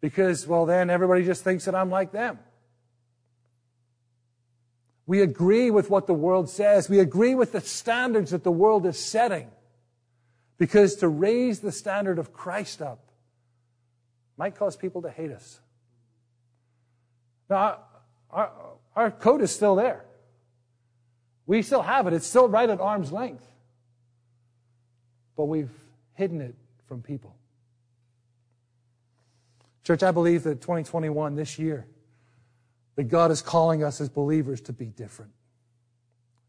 because, 0.00 0.46
well, 0.46 0.66
then 0.66 0.88
everybody 0.88 1.24
just 1.24 1.42
thinks 1.42 1.64
that 1.64 1.74
I'm 1.74 1.90
like 1.90 2.12
them. 2.12 2.38
We 5.04 5.20
agree 5.20 5.72
with 5.72 5.90
what 5.90 6.06
the 6.06 6.14
world 6.14 6.48
says. 6.48 6.88
We 6.88 7.00
agree 7.00 7.34
with 7.34 7.50
the 7.50 7.60
standards 7.60 8.30
that 8.30 8.44
the 8.44 8.52
world 8.52 8.86
is 8.86 8.96
setting. 9.00 9.50
Because 10.58 10.94
to 10.98 11.08
raise 11.08 11.58
the 11.58 11.72
standard 11.72 12.20
of 12.20 12.32
Christ 12.32 12.80
up 12.80 13.10
might 14.36 14.54
cause 14.54 14.76
people 14.76 15.02
to 15.02 15.10
hate 15.10 15.32
us. 15.32 15.58
Now, 17.50 17.78
our, 18.30 18.52
our, 18.94 19.10
code 19.10 19.42
is 19.42 19.50
still 19.50 19.74
there. 19.74 20.04
We 21.46 21.62
still 21.62 21.82
have 21.82 22.06
it. 22.06 22.12
It's 22.12 22.28
still 22.28 22.46
right 22.46 22.70
at 22.70 22.80
arm's 22.80 23.10
length 23.10 23.48
but 25.36 25.46
we've 25.46 25.70
hidden 26.14 26.40
it 26.40 26.54
from 26.86 27.02
people. 27.02 27.36
Church, 29.82 30.02
I 30.02 30.12
believe 30.12 30.44
that 30.44 30.60
2021, 30.60 31.34
this 31.34 31.58
year, 31.58 31.86
that 32.96 33.04
God 33.04 33.30
is 33.30 33.42
calling 33.42 33.82
us 33.82 34.00
as 34.00 34.08
believers 34.08 34.60
to 34.62 34.72
be 34.72 34.86
different. 34.86 35.32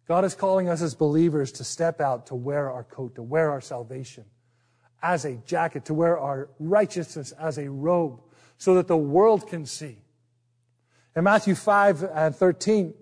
God 0.08 0.24
is 0.24 0.36
calling 0.36 0.70
us 0.70 0.82
as 0.82 0.94
believers 0.94 1.52
to 1.54 1.64
step 1.64 2.00
out, 2.00 2.28
to 2.28 2.36
wear 2.36 2.72
our 2.72 2.84
coat, 2.84 3.16
to 3.16 3.24
wear 3.24 3.52
our 3.52 3.62
salvation 3.62 4.26
as 5.02 5.26
a 5.26 5.36
jacket, 5.46 5.86
to 5.86 5.94
wear 5.94 6.18
our 6.18 6.50
righteousness 6.60 7.32
as 7.34 7.58
a 7.58 7.70
robe, 7.70 8.22
so 8.58 8.76
that 8.76 8.88
the 8.88 8.98
world 8.98 9.48
can 9.48 9.66
see. 9.66 9.98
In 11.16 11.24
Matthew 11.24 11.56
5 11.56 12.04
and 12.04 12.36
13, 12.36 12.94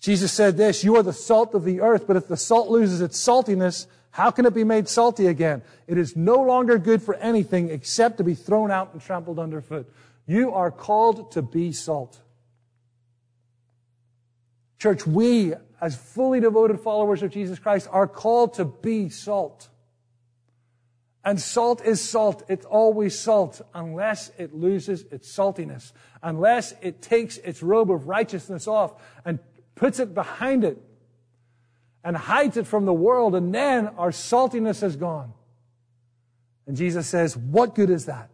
Jesus 0.00 0.32
said 0.32 0.56
this, 0.56 0.82
You 0.82 0.96
are 0.96 1.02
the 1.02 1.12
salt 1.12 1.54
of 1.54 1.64
the 1.64 1.80
earth, 1.80 2.06
but 2.06 2.16
if 2.16 2.26
the 2.26 2.36
salt 2.36 2.68
loses 2.68 3.00
its 3.00 3.22
saltiness, 3.22 3.86
how 4.12 4.30
can 4.30 4.44
it 4.44 4.54
be 4.54 4.62
made 4.62 4.88
salty 4.88 5.26
again? 5.26 5.62
It 5.86 5.96
is 5.96 6.14
no 6.14 6.36
longer 6.36 6.78
good 6.78 7.02
for 7.02 7.14
anything 7.14 7.70
except 7.70 8.18
to 8.18 8.24
be 8.24 8.34
thrown 8.34 8.70
out 8.70 8.92
and 8.92 9.00
trampled 9.00 9.38
underfoot. 9.38 9.90
You 10.26 10.52
are 10.52 10.70
called 10.70 11.32
to 11.32 11.40
be 11.40 11.72
salt. 11.72 12.20
Church, 14.78 15.06
we, 15.06 15.54
as 15.80 15.96
fully 15.96 16.40
devoted 16.40 16.78
followers 16.80 17.22
of 17.22 17.30
Jesus 17.30 17.58
Christ, 17.58 17.88
are 17.90 18.06
called 18.06 18.54
to 18.54 18.66
be 18.66 19.08
salt. 19.08 19.70
And 21.24 21.40
salt 21.40 21.82
is 21.82 22.06
salt. 22.06 22.42
It's 22.48 22.66
always 22.66 23.18
salt 23.18 23.62
unless 23.72 24.30
it 24.36 24.54
loses 24.54 25.04
its 25.04 25.34
saltiness, 25.34 25.92
unless 26.22 26.74
it 26.82 27.00
takes 27.00 27.38
its 27.38 27.62
robe 27.62 27.90
of 27.90 28.08
righteousness 28.08 28.68
off 28.68 28.92
and 29.24 29.38
puts 29.74 30.00
it 30.00 30.12
behind 30.12 30.64
it 30.64 30.82
and 32.04 32.16
hides 32.16 32.56
it 32.56 32.66
from 32.66 32.84
the 32.84 32.92
world, 32.92 33.34
and 33.34 33.54
then 33.54 33.88
our 33.98 34.10
saltiness 34.10 34.82
is 34.82 34.96
gone. 34.96 35.32
And 36.66 36.76
Jesus 36.76 37.06
says, 37.06 37.36
What 37.36 37.74
good 37.74 37.90
is 37.90 38.06
that? 38.06 38.30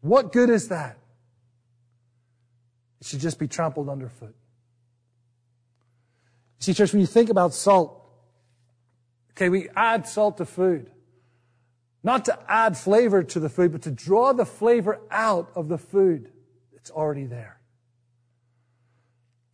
What 0.00 0.32
good 0.32 0.50
is 0.50 0.68
that? 0.68 0.98
It 3.00 3.06
should 3.06 3.20
just 3.20 3.38
be 3.38 3.48
trampled 3.48 3.88
underfoot. 3.88 4.34
See, 6.58 6.74
church, 6.74 6.92
when 6.92 7.00
you 7.00 7.06
think 7.06 7.30
about 7.30 7.54
salt, 7.54 8.02
okay, 9.32 9.48
we 9.48 9.68
add 9.74 10.06
salt 10.06 10.36
to 10.38 10.44
food. 10.44 10.90
Not 12.02 12.26
to 12.26 12.38
add 12.48 12.76
flavor 12.76 13.22
to 13.22 13.40
the 13.40 13.48
food, 13.48 13.72
but 13.72 13.82
to 13.82 13.90
draw 13.90 14.32
the 14.32 14.46
flavor 14.46 15.00
out 15.10 15.50
of 15.54 15.68
the 15.68 15.78
food 15.78 16.30
that's 16.72 16.90
already 16.90 17.24
there. 17.24 17.59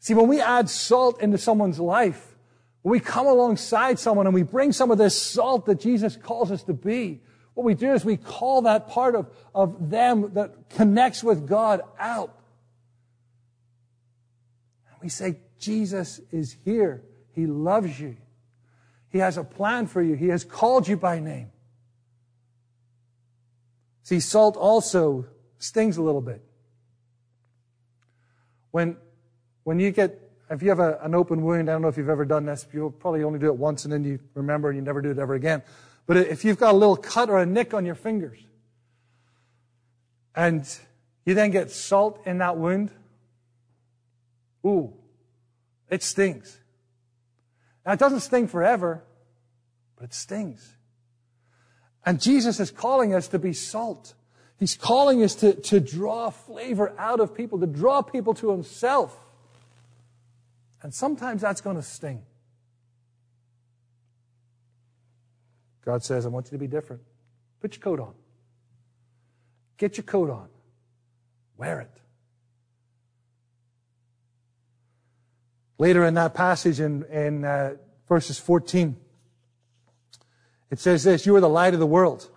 See, 0.07 0.15
when 0.15 0.29
we 0.29 0.41
add 0.41 0.71
salt 0.71 1.21
into 1.21 1.37
someone's 1.37 1.81
life, 1.81 2.37
when 2.83 2.93
we 2.93 3.01
come 3.01 3.27
alongside 3.27 3.99
someone 3.99 4.29
and 4.29 4.35
we 4.35 4.45
bring 4.45 4.71
some 4.71 4.93
of 4.93 4.99
this 4.99 5.21
salt 5.21 5.67
that 5.67 5.81
Jesus 5.81 6.17
calls 6.17 6.53
us 6.53 6.63
to 6.63 6.75
be, 6.75 7.23
what 7.55 7.65
we 7.65 7.75
do 7.75 7.93
is 7.93 8.05
we 8.05 8.17
call 8.17 8.63
that 8.63 8.87
part 8.87 9.17
of, 9.17 9.29
of 9.53 9.91
them 9.91 10.33
that 10.35 10.71
connects 10.71 11.25
with 11.25 11.49
God 11.49 11.81
out. 11.99 12.39
And 14.93 15.01
we 15.03 15.09
say, 15.09 15.39
Jesus 15.59 16.21
is 16.31 16.55
here. 16.65 17.03
He 17.33 17.47
loves 17.47 17.99
you. 17.99 18.17
He 19.09 19.19
has 19.19 19.37
a 19.37 19.43
plan 19.43 19.89
for 19.89 20.01
you. 20.01 20.15
He 20.15 20.29
has 20.29 20.45
called 20.45 20.87
you 20.87 20.97
by 20.97 21.19
name. 21.19 21.51
See, 24.05 24.21
salt 24.21 24.57
also 24.57 25.27
stings 25.59 25.97
a 25.97 26.03
little 26.03 26.21
bit. 26.21 26.45
When 28.71 28.99
when 29.67 29.81
you 29.81 29.91
get, 29.91 30.21
if 30.49 30.63
you 30.63 30.69
have 30.69 30.79
a, 30.79 30.97
an 31.03 31.13
open 31.13 31.43
wound, 31.43 31.69
I 31.69 31.73
don't 31.73 31.83
know 31.83 31.89
if 31.89 31.97
you've 31.97 32.09
ever 32.09 32.25
done 32.25 32.47
this, 32.47 32.69
you'll 32.73 32.93
probably 32.93 33.25
only 33.25 33.41
do 33.41 33.47
it 33.47 33.57
once 33.57 33.83
and 33.83 33.93
then 33.93 34.05
you 34.05 34.21
remember 34.35 34.69
and 34.69 34.77
you 34.77 34.83
never 34.83 35.03
do 35.03 35.11
it 35.11 35.19
ever 35.19 35.35
again. 35.35 35.61
But 36.07 36.19
if 36.19 36.45
you've 36.45 36.57
got 36.57 36.73
a 36.73 36.77
little 36.77 36.97
cut 36.97 37.29
or 37.29 37.41
a 37.41 37.47
nick 37.47 37.75
on 37.75 37.85
your 37.85 37.97
fingers, 37.97 38.39
and 40.37 40.65
you 41.25 41.35
then 41.35 41.51
get 41.51 41.73
salt 41.73 42.25
in 42.27 42.39
that 42.39 42.57
wound, 42.57 42.93
ooh, 44.65 44.93
it 45.91 46.05
stings. 46.05 46.61
Now 47.85 47.95
it 47.95 47.99
doesn't 47.99 48.21
sting 48.21 48.47
forever, 48.47 49.03
but 49.97 50.05
it 50.05 50.15
stings. 50.15 50.77
And 52.05 52.21
Jesus 52.21 52.61
is 52.61 52.71
calling 52.71 53.15
us 53.15 53.27
to 53.29 53.41
be 53.41 53.53
salt. 53.53 54.15
He's 54.61 54.77
calling 54.77 55.25
us 55.25 55.35
to, 55.37 55.55
to 55.55 55.81
draw 55.81 56.31
flavor 56.31 56.95
out 56.97 57.19
of 57.19 57.35
people, 57.35 57.59
to 57.59 57.67
draw 57.67 58.03
people 58.03 58.33
to 58.35 58.53
himself. 58.53 59.26
And 60.87 60.95
sometimes 60.95 61.43
that's 61.43 61.61
going 61.61 61.75
to 61.75 61.83
sting. 61.83 62.23
God 65.85 66.05
says, 66.05 66.25
I 66.25 66.29
want 66.29 66.47
you 66.47 66.53
to 66.53 66.59
be 66.59 66.69
different. 66.69 67.03
Put 67.61 67.75
your 67.75 67.83
coat 67.83 67.99
on. 67.99 68.15
Get 69.79 69.97
your 69.97 70.05
coat 70.05 70.31
on. 70.31 70.47
Wear 71.57 71.81
it. 71.81 71.91
Later 75.77 76.05
in 76.05 76.15
that 76.15 76.35
passage 76.35 76.79
in, 76.79 77.03
in 77.07 77.45
uh, 77.45 77.75
verses 78.09 78.39
14, 78.39 78.97
it 80.71 80.79
says 80.79 81.03
this 81.03 81.27
You 81.27 81.35
are 81.35 81.41
the 81.41 81.49
light 81.49 81.75
of 81.75 81.81
the 81.81 81.87
world. 81.87 82.31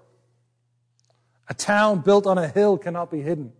A 1.47 1.53
town 1.53 1.99
built 1.99 2.25
on 2.25 2.39
a 2.39 2.47
hill 2.47 2.79
cannot 2.79 3.11
be 3.11 3.21
hidden. 3.21 3.53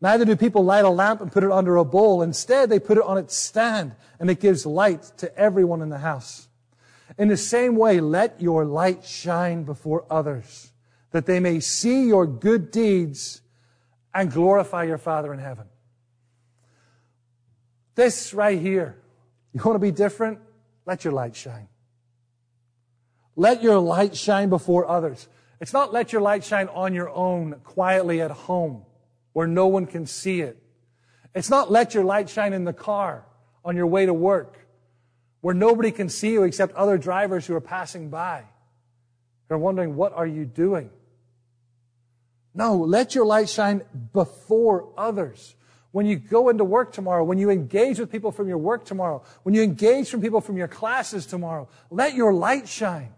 Neither 0.00 0.24
do 0.24 0.36
people 0.36 0.64
light 0.64 0.84
a 0.84 0.90
lamp 0.90 1.20
and 1.20 1.32
put 1.32 1.42
it 1.42 1.50
under 1.50 1.76
a 1.76 1.84
bowl. 1.84 2.22
Instead, 2.22 2.68
they 2.68 2.78
put 2.78 2.98
it 2.98 3.04
on 3.04 3.18
its 3.18 3.36
stand 3.36 3.94
and 4.20 4.30
it 4.30 4.40
gives 4.40 4.66
light 4.66 5.02
to 5.18 5.34
everyone 5.38 5.80
in 5.80 5.88
the 5.88 5.98
house. 5.98 6.48
In 7.18 7.28
the 7.28 7.36
same 7.36 7.76
way, 7.76 8.00
let 8.00 8.40
your 8.40 8.64
light 8.64 9.04
shine 9.04 9.64
before 9.64 10.04
others 10.10 10.72
that 11.12 11.26
they 11.26 11.40
may 11.40 11.60
see 11.60 12.06
your 12.06 12.26
good 12.26 12.70
deeds 12.70 13.40
and 14.12 14.30
glorify 14.30 14.84
your 14.84 14.98
Father 14.98 15.32
in 15.32 15.38
heaven. 15.38 15.66
This 17.94 18.34
right 18.34 18.60
here, 18.60 18.96
you 19.52 19.62
want 19.62 19.76
to 19.76 19.80
be 19.80 19.92
different? 19.92 20.40
Let 20.84 21.04
your 21.04 21.14
light 21.14 21.34
shine. 21.34 21.68
Let 23.34 23.62
your 23.62 23.78
light 23.78 24.16
shine 24.16 24.50
before 24.50 24.86
others. 24.86 25.28
It's 25.60 25.72
not 25.72 25.92
let 25.92 26.12
your 26.12 26.20
light 26.20 26.44
shine 26.44 26.68
on 26.68 26.92
your 26.92 27.08
own, 27.08 27.60
quietly 27.64 28.20
at 28.20 28.30
home, 28.30 28.84
where 29.36 29.46
no 29.46 29.66
one 29.66 29.84
can 29.84 30.06
see 30.06 30.40
it. 30.40 30.56
It's 31.34 31.50
not 31.50 31.70
let 31.70 31.92
your 31.92 32.04
light 32.04 32.30
shine 32.30 32.54
in 32.54 32.64
the 32.64 32.72
car 32.72 33.26
on 33.66 33.76
your 33.76 33.86
way 33.86 34.06
to 34.06 34.14
work, 34.14 34.66
where 35.42 35.54
nobody 35.54 35.90
can 35.90 36.08
see 36.08 36.32
you 36.32 36.44
except 36.44 36.74
other 36.74 36.96
drivers 36.96 37.44
who 37.44 37.54
are 37.54 37.60
passing 37.60 38.08
by. 38.08 38.44
They're 39.46 39.58
wondering, 39.58 39.94
what 39.94 40.14
are 40.14 40.26
you 40.26 40.46
doing? 40.46 40.88
No, 42.54 42.78
let 42.78 43.14
your 43.14 43.26
light 43.26 43.50
shine 43.50 43.82
before 44.14 44.88
others. 44.96 45.54
When 45.90 46.06
you 46.06 46.16
go 46.16 46.48
into 46.48 46.64
work 46.64 46.94
tomorrow, 46.94 47.22
when 47.22 47.36
you 47.36 47.50
engage 47.50 47.98
with 47.98 48.10
people 48.10 48.32
from 48.32 48.48
your 48.48 48.56
work 48.56 48.86
tomorrow, 48.86 49.22
when 49.42 49.54
you 49.54 49.62
engage 49.62 50.08
from 50.08 50.22
people 50.22 50.40
from 50.40 50.56
your 50.56 50.68
classes 50.68 51.26
tomorrow, 51.26 51.68
let 51.90 52.14
your 52.14 52.32
light 52.32 52.66
shine. 52.66 53.12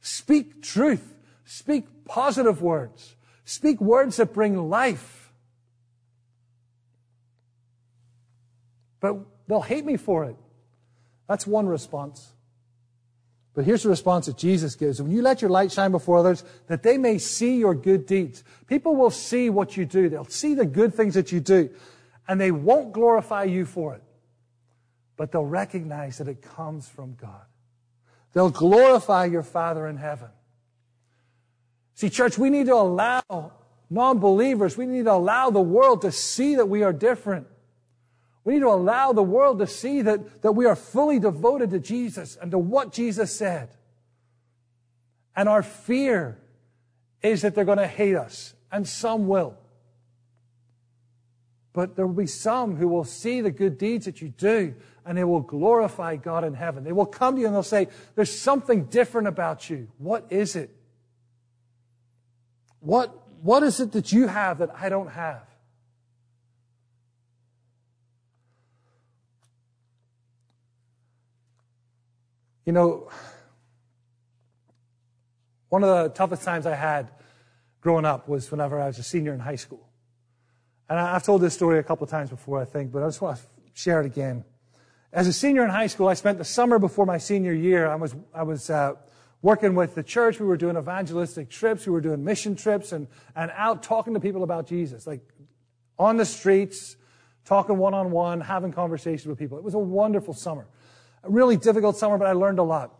Speak 0.00 0.62
truth. 0.62 1.14
Speak 1.44 2.06
positive 2.06 2.62
words. 2.62 3.16
Speak 3.48 3.80
words 3.80 4.18
that 4.18 4.34
bring 4.34 4.68
life. 4.68 5.32
But 9.00 9.16
they'll 9.46 9.62
hate 9.62 9.86
me 9.86 9.96
for 9.96 10.26
it. 10.26 10.36
That's 11.26 11.46
one 11.46 11.66
response. 11.66 12.34
But 13.54 13.64
here's 13.64 13.84
the 13.84 13.88
response 13.88 14.26
that 14.26 14.36
Jesus 14.36 14.74
gives. 14.74 15.00
When 15.00 15.10
you 15.10 15.22
let 15.22 15.40
your 15.40 15.50
light 15.50 15.72
shine 15.72 15.92
before 15.92 16.18
others, 16.18 16.44
that 16.66 16.82
they 16.82 16.98
may 16.98 17.16
see 17.16 17.56
your 17.56 17.74
good 17.74 18.04
deeds. 18.04 18.44
People 18.66 18.94
will 18.96 19.08
see 19.08 19.48
what 19.48 19.78
you 19.78 19.86
do. 19.86 20.10
They'll 20.10 20.26
see 20.26 20.52
the 20.52 20.66
good 20.66 20.92
things 20.92 21.14
that 21.14 21.32
you 21.32 21.40
do. 21.40 21.70
And 22.28 22.38
they 22.38 22.50
won't 22.50 22.92
glorify 22.92 23.44
you 23.44 23.64
for 23.64 23.94
it. 23.94 24.02
But 25.16 25.32
they'll 25.32 25.42
recognize 25.46 26.18
that 26.18 26.28
it 26.28 26.42
comes 26.42 26.86
from 26.86 27.14
God. 27.14 27.46
They'll 28.34 28.50
glorify 28.50 29.24
your 29.24 29.42
Father 29.42 29.86
in 29.86 29.96
heaven. 29.96 30.28
See, 31.98 32.10
church, 32.10 32.38
we 32.38 32.48
need 32.48 32.66
to 32.66 32.76
allow 32.76 33.50
non-believers, 33.90 34.76
we 34.76 34.86
need 34.86 35.06
to 35.06 35.12
allow 35.14 35.50
the 35.50 35.60
world 35.60 36.02
to 36.02 36.12
see 36.12 36.54
that 36.54 36.66
we 36.66 36.84
are 36.84 36.92
different. 36.92 37.48
We 38.44 38.52
need 38.52 38.60
to 38.60 38.68
allow 38.68 39.12
the 39.12 39.24
world 39.24 39.58
to 39.58 39.66
see 39.66 40.02
that, 40.02 40.42
that 40.42 40.52
we 40.52 40.66
are 40.66 40.76
fully 40.76 41.18
devoted 41.18 41.70
to 41.70 41.80
Jesus 41.80 42.38
and 42.40 42.52
to 42.52 42.58
what 42.58 42.92
Jesus 42.92 43.34
said. 43.34 43.70
And 45.34 45.48
our 45.48 45.64
fear 45.64 46.38
is 47.20 47.42
that 47.42 47.56
they're 47.56 47.64
going 47.64 47.78
to 47.78 47.86
hate 47.88 48.14
us, 48.14 48.54
and 48.70 48.86
some 48.86 49.26
will. 49.26 49.58
But 51.72 51.96
there 51.96 52.06
will 52.06 52.14
be 52.14 52.28
some 52.28 52.76
who 52.76 52.86
will 52.86 53.02
see 53.02 53.40
the 53.40 53.50
good 53.50 53.76
deeds 53.76 54.04
that 54.04 54.22
you 54.22 54.28
do, 54.28 54.76
and 55.04 55.18
they 55.18 55.24
will 55.24 55.40
glorify 55.40 56.14
God 56.14 56.44
in 56.44 56.54
heaven. 56.54 56.84
They 56.84 56.92
will 56.92 57.06
come 57.06 57.34
to 57.34 57.40
you 57.40 57.48
and 57.48 57.56
they'll 57.56 57.64
say, 57.64 57.88
There's 58.14 58.38
something 58.38 58.84
different 58.84 59.26
about 59.26 59.68
you. 59.68 59.88
What 59.98 60.28
is 60.30 60.54
it? 60.54 60.77
What, 62.80 63.14
what 63.42 63.62
is 63.62 63.80
it 63.80 63.92
that 63.92 64.12
you 64.12 64.26
have 64.26 64.58
that 64.58 64.70
I 64.74 64.88
don't 64.88 65.08
have? 65.08 65.42
You 72.64 72.72
know, 72.72 73.10
one 75.70 75.82
of 75.82 75.88
the 75.88 76.10
toughest 76.10 76.42
times 76.42 76.66
I 76.66 76.74
had 76.74 77.10
growing 77.80 78.04
up 78.04 78.28
was 78.28 78.50
whenever 78.50 78.80
I 78.80 78.86
was 78.86 78.98
a 78.98 79.02
senior 79.02 79.32
in 79.32 79.40
high 79.40 79.56
school. 79.56 79.88
And 80.88 80.98
I've 80.98 81.22
told 81.22 81.40
this 81.40 81.54
story 81.54 81.78
a 81.78 81.82
couple 81.82 82.04
of 82.04 82.10
times 82.10 82.30
before, 82.30 82.60
I 82.60 82.64
think, 82.64 82.92
but 82.92 83.02
I 83.02 83.06
just 83.06 83.20
want 83.20 83.38
to 83.38 83.42
share 83.74 84.00
it 84.00 84.06
again. 84.06 84.44
As 85.12 85.26
a 85.26 85.32
senior 85.32 85.64
in 85.64 85.70
high 85.70 85.86
school, 85.86 86.08
I 86.08 86.14
spent 86.14 86.38
the 86.38 86.44
summer 86.44 86.78
before 86.78 87.06
my 87.06 87.18
senior 87.18 87.52
year. 87.52 87.86
I 87.86 87.94
was, 87.94 88.14
I 88.34 88.42
was 88.42 88.68
uh, 88.68 88.94
working 89.42 89.74
with 89.74 89.94
the 89.94 90.02
church. 90.02 90.40
We 90.40 90.46
were 90.46 90.56
doing 90.56 90.76
evangelistic 90.76 91.50
trips. 91.50 91.86
We 91.86 91.92
were 91.92 92.00
doing 92.00 92.24
mission 92.24 92.56
trips 92.56 92.92
and, 92.92 93.06
and 93.36 93.50
out 93.54 93.82
talking 93.82 94.14
to 94.14 94.20
people 94.20 94.42
about 94.42 94.66
Jesus, 94.66 95.06
like 95.06 95.20
on 95.98 96.16
the 96.16 96.24
streets, 96.24 96.96
talking 97.44 97.78
one 97.78 97.94
on 97.94 98.10
one, 98.10 98.40
having 98.40 98.72
conversations 98.72 99.26
with 99.26 99.38
people. 99.38 99.58
It 99.58 99.64
was 99.64 99.74
a 99.74 99.78
wonderful 99.78 100.34
summer 100.34 100.66
a 101.24 101.30
really 101.30 101.56
difficult 101.56 101.96
summer, 101.96 102.18
but 102.18 102.26
I 102.26 102.32
learned 102.32 102.58
a 102.58 102.62
lot. 102.62 102.94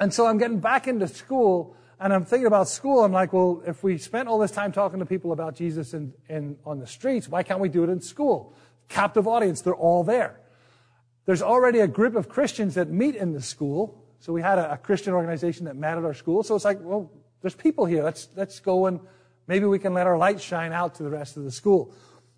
And 0.00 0.12
so 0.12 0.26
I'm 0.26 0.38
getting 0.38 0.60
back 0.60 0.88
into 0.88 1.08
school 1.08 1.76
and 1.98 2.12
I'm 2.12 2.24
thinking 2.24 2.46
about 2.46 2.68
school. 2.68 3.04
I'm 3.04 3.12
like, 3.12 3.32
well, 3.32 3.62
if 3.66 3.82
we 3.82 3.96
spent 3.98 4.28
all 4.28 4.38
this 4.38 4.50
time 4.50 4.72
talking 4.72 4.98
to 4.98 5.06
people 5.06 5.32
about 5.32 5.56
Jesus 5.56 5.94
in, 5.94 6.12
in, 6.28 6.58
on 6.66 6.78
the 6.78 6.86
streets, 6.86 7.28
why 7.28 7.42
can't 7.42 7.60
we 7.60 7.68
do 7.68 7.84
it 7.84 7.90
in 7.90 8.00
school? 8.00 8.54
Captive 8.88 9.26
audience, 9.26 9.62
they're 9.62 9.74
all 9.74 10.04
there. 10.04 10.40
There's 11.24 11.42
already 11.42 11.80
a 11.80 11.88
group 11.88 12.14
of 12.14 12.28
Christians 12.28 12.74
that 12.74 12.90
meet 12.90 13.16
in 13.16 13.32
the 13.32 13.40
school. 13.40 14.04
So 14.20 14.32
we 14.32 14.42
had 14.42 14.58
a, 14.58 14.72
a 14.72 14.76
Christian 14.76 15.12
organization 15.12 15.66
that 15.66 15.76
met 15.76 15.98
at 15.98 16.04
our 16.04 16.14
school. 16.14 16.42
So 16.42 16.54
it's 16.54 16.64
like, 16.64 16.78
well, 16.80 17.10
there's 17.42 17.54
people 17.54 17.84
here. 17.86 18.02
Let's, 18.02 18.28
let's 18.36 18.60
go 18.60 18.86
and 18.86 19.00
maybe 19.46 19.66
we 19.66 19.78
can 19.78 19.94
let 19.94 20.06
our 20.06 20.18
light 20.18 20.40
shine 20.40 20.72
out 20.72 20.96
to 20.96 21.02
the 21.02 21.10
rest 21.10 21.36
of 21.36 21.44
the 21.44 21.50
school. 21.50 21.92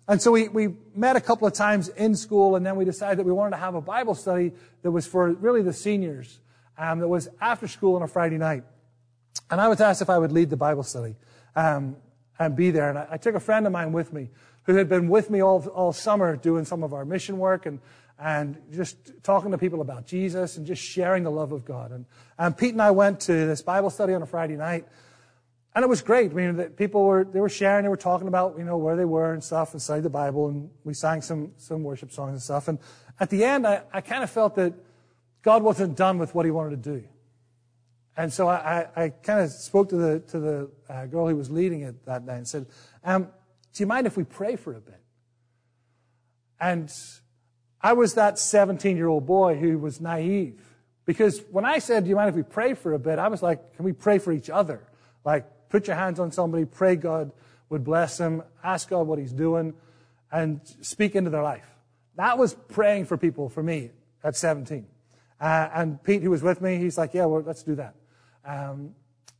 And 0.07 0.19
so 0.19 0.31
we, 0.31 0.47
we 0.47 0.69
met 0.95 1.15
a 1.15 1.21
couple 1.21 1.47
of 1.47 1.53
times 1.53 1.87
in 1.89 2.15
school, 2.15 2.55
and 2.55 2.65
then 2.65 2.75
we 2.75 2.83
decided 2.83 3.19
that 3.19 3.25
we 3.25 3.31
wanted 3.31 3.51
to 3.51 3.57
have 3.57 3.75
a 3.75 3.81
Bible 3.81 4.15
study 4.15 4.53
that 4.81 4.89
was 4.89 5.05
for 5.05 5.31
really 5.33 5.61
the 5.61 5.71
seniors, 5.71 6.39
um, 6.79 6.99
that 6.99 7.07
was 7.07 7.27
after 7.39 7.67
school 7.67 7.95
on 7.95 8.01
a 8.01 8.07
Friday 8.07 8.39
night. 8.39 8.63
And 9.51 9.61
I 9.61 9.67
was 9.67 9.79
asked 9.81 10.01
if 10.01 10.09
I 10.09 10.17
would 10.17 10.31
lead 10.31 10.49
the 10.49 10.57
Bible 10.57 10.81
study 10.81 11.15
um, 11.55 11.95
and 12.39 12.55
be 12.55 12.71
there. 12.71 12.89
And 12.89 12.97
I, 12.97 13.07
I, 13.11 13.17
took 13.17 13.35
a 13.35 13.39
friend 13.39 13.67
of 13.67 13.71
mine 13.71 13.91
with 13.91 14.11
me 14.11 14.29
who 14.63 14.75
had 14.75 14.89
been 14.89 15.09
with 15.09 15.29
me 15.29 15.41
all, 15.41 15.67
all 15.67 15.93
summer 15.93 16.35
doing 16.35 16.65
some 16.65 16.83
of 16.83 16.91
our 16.91 17.05
mission 17.05 17.37
work 17.37 17.67
and, 17.67 17.79
and 18.21 18.61
just 18.71 18.97
talking 19.23 19.51
to 19.51 19.57
people 19.57 19.81
about 19.81 20.05
Jesus 20.05 20.57
and 20.57 20.67
just 20.67 20.81
sharing 20.81 21.23
the 21.23 21.31
love 21.31 21.51
of 21.51 21.63
God. 21.63 21.91
And, 21.91 22.05
and 22.37 22.57
Pete 22.57 22.73
and 22.73 22.81
I 22.81 22.91
went 22.91 23.21
to 23.21 23.31
this 23.31 23.61
Bible 23.61 23.89
study 23.89 24.13
on 24.13 24.21
a 24.21 24.25
Friday 24.25 24.57
night. 24.57 24.87
And 25.73 25.83
it 25.83 25.87
was 25.87 26.01
great. 26.01 26.31
I 26.31 26.33
mean, 26.33 26.57
people 26.71 27.05
were, 27.05 27.23
they 27.23 27.39
were 27.39 27.47
sharing, 27.47 27.83
they 27.83 27.89
were 27.89 27.95
talking 27.95 28.27
about, 28.27 28.57
you 28.57 28.65
know, 28.65 28.77
where 28.77 28.97
they 28.97 29.05
were 29.05 29.33
and 29.33 29.41
stuff 29.43 29.71
and 29.73 29.81
studied 29.81 30.03
the 30.03 30.09
Bible 30.09 30.49
and 30.49 30.69
we 30.83 30.93
sang 30.93 31.21
some, 31.21 31.53
some 31.57 31.83
worship 31.83 32.11
songs 32.11 32.31
and 32.31 32.41
stuff. 32.41 32.67
And 32.67 32.79
at 33.19 33.29
the 33.29 33.45
end, 33.45 33.65
I, 33.65 33.83
I 33.93 34.01
kind 34.01 34.23
of 34.23 34.29
felt 34.29 34.55
that 34.55 34.73
God 35.41 35.63
wasn't 35.63 35.95
done 35.95 36.17
with 36.17 36.35
what 36.35 36.45
he 36.45 36.51
wanted 36.51 36.83
to 36.83 36.99
do. 36.99 37.07
And 38.17 38.33
so 38.33 38.49
I, 38.49 38.89
I, 38.95 39.03
I 39.03 39.09
kind 39.09 39.39
of 39.39 39.49
spoke 39.51 39.89
to 39.89 39.95
the, 39.95 40.19
to 40.19 40.39
the 40.39 40.71
uh, 40.89 41.05
girl 41.05 41.29
who 41.29 41.37
was 41.37 41.49
leading 41.49 41.81
it 41.81 42.05
that 42.05 42.25
night 42.25 42.35
and 42.37 42.47
said, 42.47 42.65
um, 43.03 43.29
do 43.73 43.83
you 43.83 43.87
mind 43.87 44.07
if 44.07 44.17
we 44.17 44.25
pray 44.25 44.57
for 44.57 44.73
a 44.73 44.81
bit? 44.81 44.99
And 46.59 46.91
I 47.81 47.93
was 47.93 48.15
that 48.15 48.37
17 48.39 48.97
year 48.97 49.07
old 49.07 49.25
boy 49.25 49.57
who 49.57 49.77
was 49.77 50.01
naive. 50.01 50.61
Because 51.05 51.41
when 51.49 51.65
I 51.65 51.79
said, 51.79 52.03
do 52.03 52.09
you 52.09 52.15
mind 52.15 52.29
if 52.29 52.35
we 52.35 52.43
pray 52.43 52.73
for 52.73 52.93
a 52.93 52.99
bit? 52.99 53.17
I 53.17 53.29
was 53.29 53.41
like, 53.41 53.75
can 53.75 53.85
we 53.85 53.93
pray 53.93 54.19
for 54.19 54.31
each 54.31 54.49
other? 54.49 54.81
Like, 55.25 55.69
put 55.69 55.87
your 55.87 55.95
hands 55.95 56.19
on 56.19 56.31
somebody, 56.31 56.65
pray 56.65 56.95
God 56.95 57.31
would 57.69 57.83
bless 57.83 58.17
them, 58.17 58.43
ask 58.63 58.89
God 58.89 59.07
what 59.07 59.19
He's 59.19 59.31
doing, 59.31 59.73
and 60.31 60.61
speak 60.81 61.15
into 61.15 61.29
their 61.29 61.43
life. 61.43 61.65
That 62.15 62.37
was 62.37 62.53
praying 62.53 63.05
for 63.05 63.17
people 63.17 63.49
for 63.49 63.63
me 63.63 63.91
at 64.23 64.35
17. 64.35 64.85
Uh, 65.39 65.69
and 65.73 66.03
Pete, 66.03 66.21
who 66.21 66.29
was 66.29 66.43
with 66.43 66.61
me, 66.61 66.77
he's 66.77 66.97
like, 66.97 67.13
yeah, 67.13 67.25
well, 67.25 67.41
let's 67.41 67.63
do 67.63 67.75
that. 67.75 67.95
Um, 68.45 68.93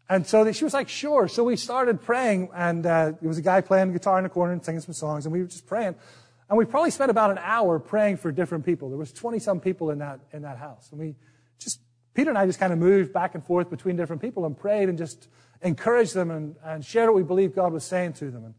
and 0.08 0.26
so 0.26 0.50
she 0.52 0.64
was 0.64 0.74
like, 0.74 0.90
sure. 0.90 1.28
So 1.28 1.44
we 1.44 1.56
started 1.56 2.02
praying, 2.02 2.50
and 2.56 2.86
uh, 2.86 3.12
there 3.20 3.28
was 3.28 3.38
a 3.38 3.42
guy 3.42 3.62
playing 3.62 3.92
guitar 3.92 4.18
in 4.18 4.24
the 4.24 4.30
corner 4.30 4.54
and 4.54 4.64
singing 4.64 4.82
some 4.82 4.94
songs, 4.94 5.26
and 5.26 5.34
we 5.34 5.42
were 5.42 5.48
just 5.48 5.68
praying. 5.68 5.96
And 6.50 6.58
we 6.58 6.66
probably 6.66 6.92
spent 6.92 7.12
about 7.12 7.30
an 7.30 7.38
hour 7.42 7.80
praying 7.80 8.18
for 8.18 8.32
different 8.32 8.66
people. 8.66 8.90
There 8.90 8.98
was 8.98 9.14
20 9.14 9.38
some 9.40 9.60
people 9.60 9.92
in 9.92 10.00
that, 10.00 10.20
in 10.34 10.42
that 10.42 10.58
house. 10.58 10.90
And 10.92 11.00
we 11.00 11.16
just, 11.60 11.80
Peter 12.16 12.30
and 12.30 12.38
I 12.38 12.48
just 12.48 12.60
kind 12.60 12.74
of 12.74 12.80
moved 12.80 13.14
back 13.14 13.36
and 13.36 13.46
forth 13.46 13.70
between 13.70 13.96
different 13.96 14.22
people 14.22 14.46
and 14.46 14.58
prayed 14.58 14.90
and 14.90 14.98
just 14.98 15.28
encouraged 15.62 16.16
them 16.16 16.32
and, 16.32 16.56
and 16.64 16.84
shared 16.84 17.10
what 17.10 17.16
we 17.16 17.24
believed 17.24 17.56
God 17.56 17.72
was 17.72 17.84
saying 17.84 18.14
to 18.14 18.32
them. 18.32 18.46
And, 18.46 18.54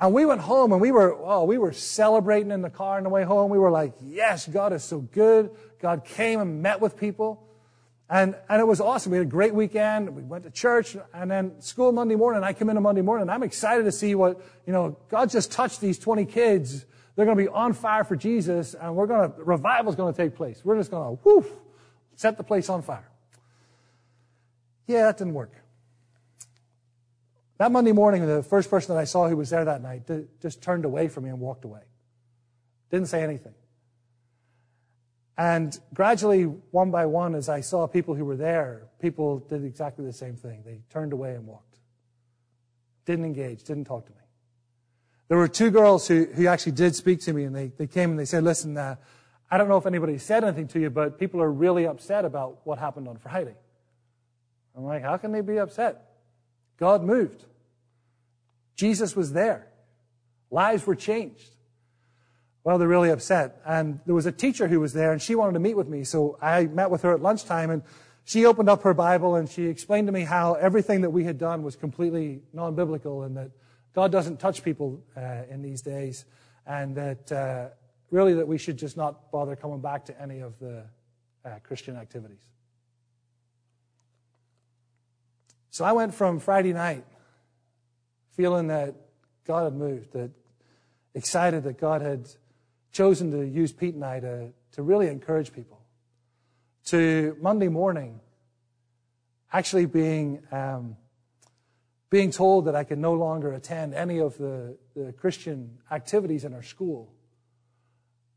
and 0.00 0.14
we 0.14 0.24
went 0.24 0.40
home 0.40 0.72
and 0.72 0.80
we 0.80 0.92
were, 0.92 1.14
oh, 1.14 1.44
we 1.44 1.58
were 1.58 1.72
celebrating 1.72 2.50
in 2.50 2.62
the 2.62 2.70
car 2.70 2.96
on 2.96 3.02
the 3.02 3.10
way 3.10 3.24
home. 3.24 3.50
We 3.50 3.58
were 3.58 3.70
like, 3.70 3.92
yes, 4.02 4.48
God 4.48 4.72
is 4.72 4.82
so 4.82 5.00
good. 5.00 5.50
God 5.80 6.06
came 6.06 6.40
and 6.40 6.62
met 6.62 6.80
with 6.80 6.96
people. 6.96 7.42
And, 8.08 8.34
and 8.48 8.60
it 8.60 8.66
was 8.66 8.80
awesome. 8.80 9.12
We 9.12 9.18
had 9.18 9.26
a 9.26 9.30
great 9.30 9.54
weekend. 9.54 10.14
We 10.14 10.22
went 10.22 10.44
to 10.44 10.50
church 10.50 10.96
and 11.12 11.30
then 11.30 11.60
school 11.60 11.92
Monday 11.92 12.14
morning. 12.14 12.44
I 12.44 12.54
come 12.54 12.70
in 12.70 12.76
on 12.78 12.82
Monday 12.82 13.02
morning. 13.02 13.28
I'm 13.28 13.42
excited 13.42 13.84
to 13.84 13.92
see 13.92 14.14
what, 14.14 14.40
you 14.66 14.72
know, 14.72 14.96
God 15.08 15.28
just 15.28 15.52
touched 15.52 15.80
these 15.80 15.98
20 15.98 16.24
kids 16.24 16.86
They're 17.16 17.24
going 17.24 17.38
to 17.38 17.42
be 17.42 17.48
on 17.48 17.72
fire 17.72 18.04
for 18.04 18.14
Jesus, 18.14 18.74
and 18.74 18.94
we're 18.94 19.06
going 19.06 19.32
to, 19.32 19.42
revival 19.42 19.90
is 19.90 19.96
going 19.96 20.12
to 20.12 20.16
take 20.16 20.36
place. 20.36 20.60
We're 20.62 20.76
just 20.76 20.90
going 20.90 21.16
to, 21.16 21.22
woof, 21.24 21.50
set 22.14 22.36
the 22.36 22.44
place 22.44 22.68
on 22.68 22.82
fire. 22.82 23.08
Yeah, 24.86 25.06
that 25.06 25.16
didn't 25.16 25.34
work. 25.34 25.52
That 27.58 27.72
Monday 27.72 27.92
morning, 27.92 28.26
the 28.26 28.42
first 28.42 28.68
person 28.68 28.94
that 28.94 29.00
I 29.00 29.04
saw 29.04 29.28
who 29.28 29.36
was 29.36 29.48
there 29.48 29.64
that 29.64 29.82
night 29.82 30.02
just 30.42 30.62
turned 30.62 30.84
away 30.84 31.08
from 31.08 31.24
me 31.24 31.30
and 31.30 31.40
walked 31.40 31.64
away. 31.64 31.80
Didn't 32.90 33.08
say 33.08 33.22
anything. 33.22 33.54
And 35.38 35.78
gradually, 35.92 36.44
one 36.44 36.90
by 36.90 37.06
one, 37.06 37.34
as 37.34 37.48
I 37.48 37.60
saw 37.60 37.86
people 37.86 38.14
who 38.14 38.24
were 38.24 38.36
there, 38.36 38.88
people 39.00 39.38
did 39.38 39.64
exactly 39.64 40.04
the 40.04 40.12
same 40.12 40.36
thing. 40.36 40.62
They 40.64 40.80
turned 40.90 41.12
away 41.12 41.34
and 41.34 41.46
walked. 41.46 41.78
Didn't 43.06 43.24
engage, 43.24 43.64
didn't 43.64 43.84
talk 43.84 44.06
to 44.06 44.12
me. 44.12 44.15
There 45.28 45.38
were 45.38 45.48
two 45.48 45.70
girls 45.70 46.06
who, 46.06 46.24
who 46.24 46.46
actually 46.46 46.72
did 46.72 46.94
speak 46.94 47.20
to 47.22 47.32
me, 47.32 47.44
and 47.44 47.54
they, 47.54 47.72
they 47.76 47.86
came 47.86 48.10
and 48.10 48.18
they 48.18 48.24
said, 48.24 48.44
Listen, 48.44 48.76
uh, 48.76 48.96
I 49.50 49.58
don't 49.58 49.68
know 49.68 49.76
if 49.76 49.86
anybody 49.86 50.18
said 50.18 50.44
anything 50.44 50.68
to 50.68 50.80
you, 50.80 50.90
but 50.90 51.18
people 51.18 51.42
are 51.42 51.50
really 51.50 51.86
upset 51.86 52.24
about 52.24 52.58
what 52.64 52.78
happened 52.78 53.08
on 53.08 53.16
Friday. 53.16 53.54
I'm 54.76 54.84
like, 54.84 55.02
How 55.02 55.16
can 55.16 55.32
they 55.32 55.40
be 55.40 55.58
upset? 55.58 56.02
God 56.78 57.02
moved. 57.02 57.44
Jesus 58.76 59.16
was 59.16 59.32
there. 59.32 59.66
Lives 60.50 60.86
were 60.86 60.94
changed. 60.94 61.50
Well, 62.62 62.78
they're 62.78 62.88
really 62.88 63.10
upset. 63.10 63.60
And 63.64 64.00
there 64.06 64.14
was 64.14 64.26
a 64.26 64.32
teacher 64.32 64.68
who 64.68 64.80
was 64.80 64.92
there, 64.92 65.12
and 65.12 65.20
she 65.20 65.34
wanted 65.34 65.54
to 65.54 65.60
meet 65.60 65.76
with 65.76 65.88
me. 65.88 66.04
So 66.04 66.36
I 66.42 66.66
met 66.66 66.90
with 66.90 67.02
her 67.02 67.12
at 67.12 67.22
lunchtime, 67.22 67.70
and 67.70 67.82
she 68.26 68.44
opened 68.44 68.68
up 68.68 68.82
her 68.82 68.92
Bible 68.92 69.36
and 69.36 69.48
she 69.48 69.66
explained 69.66 70.08
to 70.08 70.12
me 70.12 70.22
how 70.22 70.54
everything 70.54 71.02
that 71.02 71.10
we 71.10 71.22
had 71.22 71.38
done 71.38 71.62
was 71.62 71.76
completely 71.76 72.42
non 72.52 72.74
biblical 72.74 73.22
and 73.22 73.36
that 73.36 73.52
God 73.96 74.12
doesn't 74.12 74.38
touch 74.38 74.62
people 74.62 75.02
uh, 75.16 75.44
in 75.48 75.62
these 75.62 75.80
days, 75.80 76.26
and 76.66 76.94
that 76.96 77.32
uh, 77.32 77.68
really 78.10 78.34
that 78.34 78.46
we 78.46 78.58
should 78.58 78.76
just 78.76 78.94
not 78.94 79.32
bother 79.32 79.56
coming 79.56 79.80
back 79.80 80.04
to 80.04 80.20
any 80.20 80.40
of 80.40 80.58
the 80.58 80.84
uh, 81.46 81.58
Christian 81.62 81.96
activities. 81.96 82.44
So 85.70 85.86
I 85.86 85.92
went 85.92 86.12
from 86.12 86.40
Friday 86.40 86.74
night 86.74 87.06
feeling 88.36 88.66
that 88.66 88.94
God 89.46 89.64
had 89.64 89.74
moved, 89.74 90.12
that 90.12 90.30
excited 91.14 91.64
that 91.64 91.78
God 91.78 92.02
had 92.02 92.28
chosen 92.92 93.30
to 93.30 93.46
use 93.46 93.72
Pete 93.72 93.94
and 93.94 94.04
I 94.04 94.20
to, 94.20 94.52
to 94.72 94.82
really 94.82 95.08
encourage 95.08 95.54
people, 95.54 95.80
to 96.86 97.34
Monday 97.40 97.68
morning 97.68 98.20
actually 99.54 99.86
being, 99.86 100.42
um, 100.52 100.98
being 102.08 102.30
told 102.30 102.66
that 102.66 102.74
I 102.74 102.84
could 102.84 102.98
no 102.98 103.12
longer 103.14 103.52
attend 103.52 103.94
any 103.94 104.18
of 104.18 104.38
the, 104.38 104.76
the 104.94 105.12
Christian 105.12 105.78
activities 105.90 106.44
in 106.44 106.54
our 106.54 106.62
school, 106.62 107.12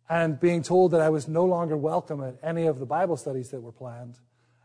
and 0.09 0.39
being 0.39 0.63
told 0.63 0.91
that 0.91 1.01
I 1.01 1.09
was 1.09 1.27
no 1.27 1.45
longer 1.45 1.77
welcome 1.77 2.23
at 2.23 2.37
any 2.41 2.65
of 2.65 2.79
the 2.79 2.85
Bible 2.85 3.15
studies 3.15 3.49
that 3.49 3.61
were 3.61 3.71
planned, 3.71 4.17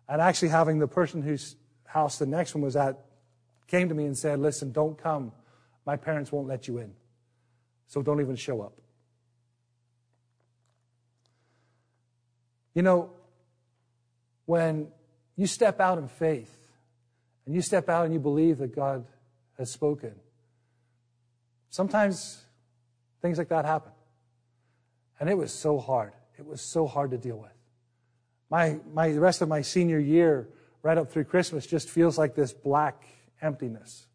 and 0.08 0.20
actually 0.22 0.48
having 0.48 0.78
the 0.78 0.88
person 0.88 1.22
whose 1.22 1.56
house 1.84 2.18
the 2.18 2.26
next 2.26 2.54
one 2.54 2.62
was 2.62 2.76
at 2.76 2.98
came 3.66 3.88
to 3.88 3.94
me 3.94 4.04
and 4.04 4.16
said, 4.16 4.38
Listen, 4.38 4.72
don't 4.72 4.96
come. 4.96 5.32
My 5.86 5.96
parents 5.96 6.32
won't 6.32 6.48
let 6.48 6.66
you 6.66 6.78
in. 6.78 6.92
So 7.88 8.02
don't 8.02 8.20
even 8.20 8.36
show 8.36 8.62
up. 8.62 8.72
You 12.74 12.82
know, 12.82 13.10
when 14.46 14.88
you 15.36 15.46
step 15.46 15.80
out 15.80 15.98
in 15.98 16.08
faith 16.08 16.63
and 17.46 17.54
you 17.54 17.62
step 17.62 17.88
out 17.88 18.04
and 18.04 18.14
you 18.14 18.20
believe 18.20 18.58
that 18.58 18.74
God 18.74 19.04
has 19.58 19.70
spoken, 19.70 20.14
sometimes 21.70 22.44
things 23.22 23.38
like 23.38 23.48
that 23.48 23.64
happen. 23.64 23.92
And 25.20 25.28
it 25.28 25.36
was 25.36 25.52
so 25.52 25.78
hard. 25.78 26.12
It 26.38 26.46
was 26.46 26.60
so 26.60 26.86
hard 26.86 27.12
to 27.12 27.18
deal 27.18 27.36
with. 27.36 27.50
My, 28.50 28.78
my, 28.92 29.12
the 29.12 29.20
rest 29.20 29.42
of 29.42 29.48
my 29.48 29.62
senior 29.62 29.98
year, 29.98 30.48
right 30.82 30.98
up 30.98 31.10
through 31.10 31.24
Christmas, 31.24 31.66
just 31.66 31.88
feels 31.88 32.18
like 32.18 32.34
this 32.34 32.52
black 32.52 33.04
emptiness. 33.40 34.06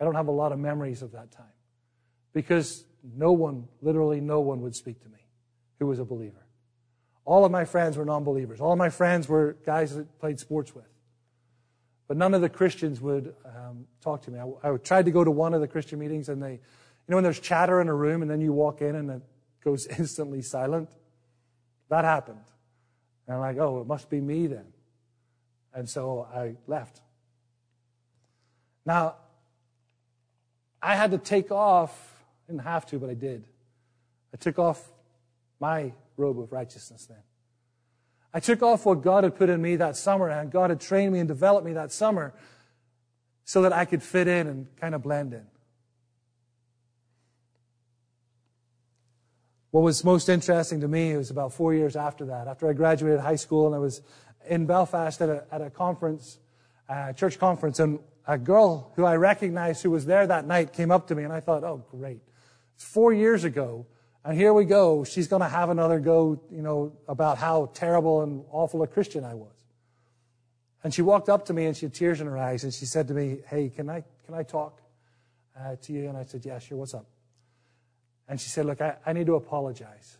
I 0.00 0.04
don't 0.04 0.14
have 0.14 0.28
a 0.28 0.32
lot 0.32 0.52
of 0.52 0.58
memories 0.58 1.02
of 1.02 1.12
that 1.12 1.30
time 1.30 1.46
because 2.32 2.84
no 3.16 3.32
one, 3.32 3.68
literally 3.80 4.20
no 4.20 4.40
one, 4.40 4.60
would 4.62 4.74
speak 4.74 5.00
to 5.02 5.08
me 5.08 5.18
who 5.78 5.86
was 5.86 5.98
a 5.98 6.04
believer. 6.04 6.46
All 7.24 7.44
of 7.44 7.52
my 7.52 7.64
friends 7.64 7.96
were 7.96 8.04
non 8.04 8.24
believers. 8.24 8.60
All 8.60 8.72
of 8.72 8.78
my 8.78 8.90
friends 8.90 9.28
were 9.28 9.56
guys 9.64 9.94
that 9.94 10.18
played 10.18 10.40
sports 10.40 10.74
with. 10.74 10.91
But 12.12 12.18
none 12.18 12.34
of 12.34 12.42
the 12.42 12.50
Christians 12.50 13.00
would 13.00 13.34
um, 13.46 13.86
talk 14.02 14.20
to 14.24 14.30
me. 14.30 14.38
I, 14.38 14.70
I, 14.70 14.76
tried 14.76 15.06
to 15.06 15.10
go 15.10 15.24
to 15.24 15.30
one 15.30 15.54
of 15.54 15.62
the 15.62 15.66
Christian 15.66 15.98
meetings, 15.98 16.28
and 16.28 16.42
they, 16.42 16.52
you 16.52 16.58
know, 17.08 17.16
when 17.16 17.24
there's 17.24 17.40
chatter 17.40 17.80
in 17.80 17.88
a 17.88 17.94
room 17.94 18.20
and 18.20 18.30
then 18.30 18.42
you 18.42 18.52
walk 18.52 18.82
in 18.82 18.96
and 18.96 19.10
it 19.10 19.22
goes 19.64 19.86
instantly 19.98 20.42
silent? 20.42 20.90
That 21.88 22.04
happened. 22.04 22.44
And 23.26 23.36
I'm 23.36 23.40
like, 23.40 23.56
oh, 23.56 23.80
it 23.80 23.86
must 23.86 24.10
be 24.10 24.20
me 24.20 24.46
then. 24.46 24.66
And 25.72 25.88
so 25.88 26.28
I 26.30 26.56
left. 26.66 27.00
Now, 28.84 29.14
I 30.82 30.96
had 30.96 31.12
to 31.12 31.18
take 31.18 31.50
off, 31.50 31.96
I 32.46 32.52
didn't 32.52 32.66
have 32.66 32.84
to, 32.88 32.98
but 32.98 33.08
I 33.08 33.14
did. 33.14 33.46
I 34.34 34.36
took 34.36 34.58
off 34.58 34.86
my 35.60 35.94
robe 36.18 36.38
of 36.38 36.52
righteousness 36.52 37.06
then. 37.06 37.22
I 38.34 38.40
took 38.40 38.62
off 38.62 38.86
what 38.86 39.02
God 39.02 39.24
had 39.24 39.36
put 39.36 39.50
in 39.50 39.60
me 39.60 39.76
that 39.76 39.96
summer, 39.96 40.28
and 40.28 40.50
God 40.50 40.70
had 40.70 40.80
trained 40.80 41.12
me 41.12 41.18
and 41.18 41.28
developed 41.28 41.66
me 41.66 41.74
that 41.74 41.92
summer 41.92 42.32
so 43.44 43.62
that 43.62 43.72
I 43.72 43.84
could 43.84 44.02
fit 44.02 44.28
in 44.28 44.46
and 44.46 44.76
kind 44.76 44.94
of 44.94 45.02
blend 45.02 45.34
in. 45.34 45.46
What 49.70 49.82
was 49.82 50.04
most 50.04 50.28
interesting 50.28 50.80
to 50.80 50.88
me 50.88 51.16
was 51.16 51.30
about 51.30 51.52
four 51.52 51.74
years 51.74 51.96
after 51.96 52.26
that, 52.26 52.46
after 52.46 52.68
I 52.68 52.72
graduated 52.72 53.20
high 53.20 53.36
school, 53.36 53.66
and 53.66 53.74
I 53.74 53.78
was 53.78 54.02
in 54.46 54.66
Belfast 54.66 55.20
at 55.20 55.28
a, 55.28 55.44
at 55.50 55.62
a 55.62 55.70
conference, 55.70 56.38
a 56.88 57.14
church 57.14 57.38
conference, 57.38 57.80
and 57.80 57.98
a 58.26 58.38
girl 58.38 58.92
who 58.96 59.04
I 59.04 59.16
recognized 59.16 59.82
who 59.82 59.90
was 59.90 60.06
there 60.06 60.26
that 60.26 60.46
night 60.46 60.72
came 60.72 60.90
up 60.90 61.08
to 61.08 61.14
me, 61.14 61.24
and 61.24 61.32
I 61.32 61.40
thought, 61.40 61.64
oh, 61.64 61.84
great. 61.90 62.20
It's 62.74 62.84
four 62.84 63.12
years 63.12 63.44
ago, 63.44 63.86
and 64.24 64.36
here 64.36 64.52
we 64.52 64.64
go. 64.64 65.04
She's 65.04 65.26
going 65.26 65.42
to 65.42 65.48
have 65.48 65.70
another 65.70 65.98
go, 65.98 66.40
you 66.50 66.62
know, 66.62 66.92
about 67.08 67.38
how 67.38 67.70
terrible 67.74 68.22
and 68.22 68.44
awful 68.50 68.82
a 68.82 68.86
Christian 68.86 69.24
I 69.24 69.34
was. 69.34 69.50
And 70.84 70.94
she 70.94 71.02
walked 71.02 71.28
up 71.28 71.46
to 71.46 71.52
me 71.52 71.66
and 71.66 71.76
she 71.76 71.86
had 71.86 71.94
tears 71.94 72.20
in 72.20 72.26
her 72.26 72.38
eyes 72.38 72.64
and 72.64 72.72
she 72.72 72.86
said 72.86 73.08
to 73.08 73.14
me, 73.14 73.38
Hey, 73.46 73.68
can 73.68 73.88
I, 73.88 74.04
can 74.26 74.34
I 74.34 74.42
talk 74.42 74.80
uh, 75.58 75.76
to 75.82 75.92
you? 75.92 76.08
And 76.08 76.16
I 76.16 76.24
said, 76.24 76.44
Yeah, 76.44 76.58
sure. 76.58 76.78
What's 76.78 76.94
up? 76.94 77.06
And 78.28 78.40
she 78.40 78.48
said, 78.48 78.66
Look, 78.66 78.80
I, 78.80 78.96
I 79.04 79.12
need 79.12 79.26
to 79.26 79.34
apologize. 79.34 80.18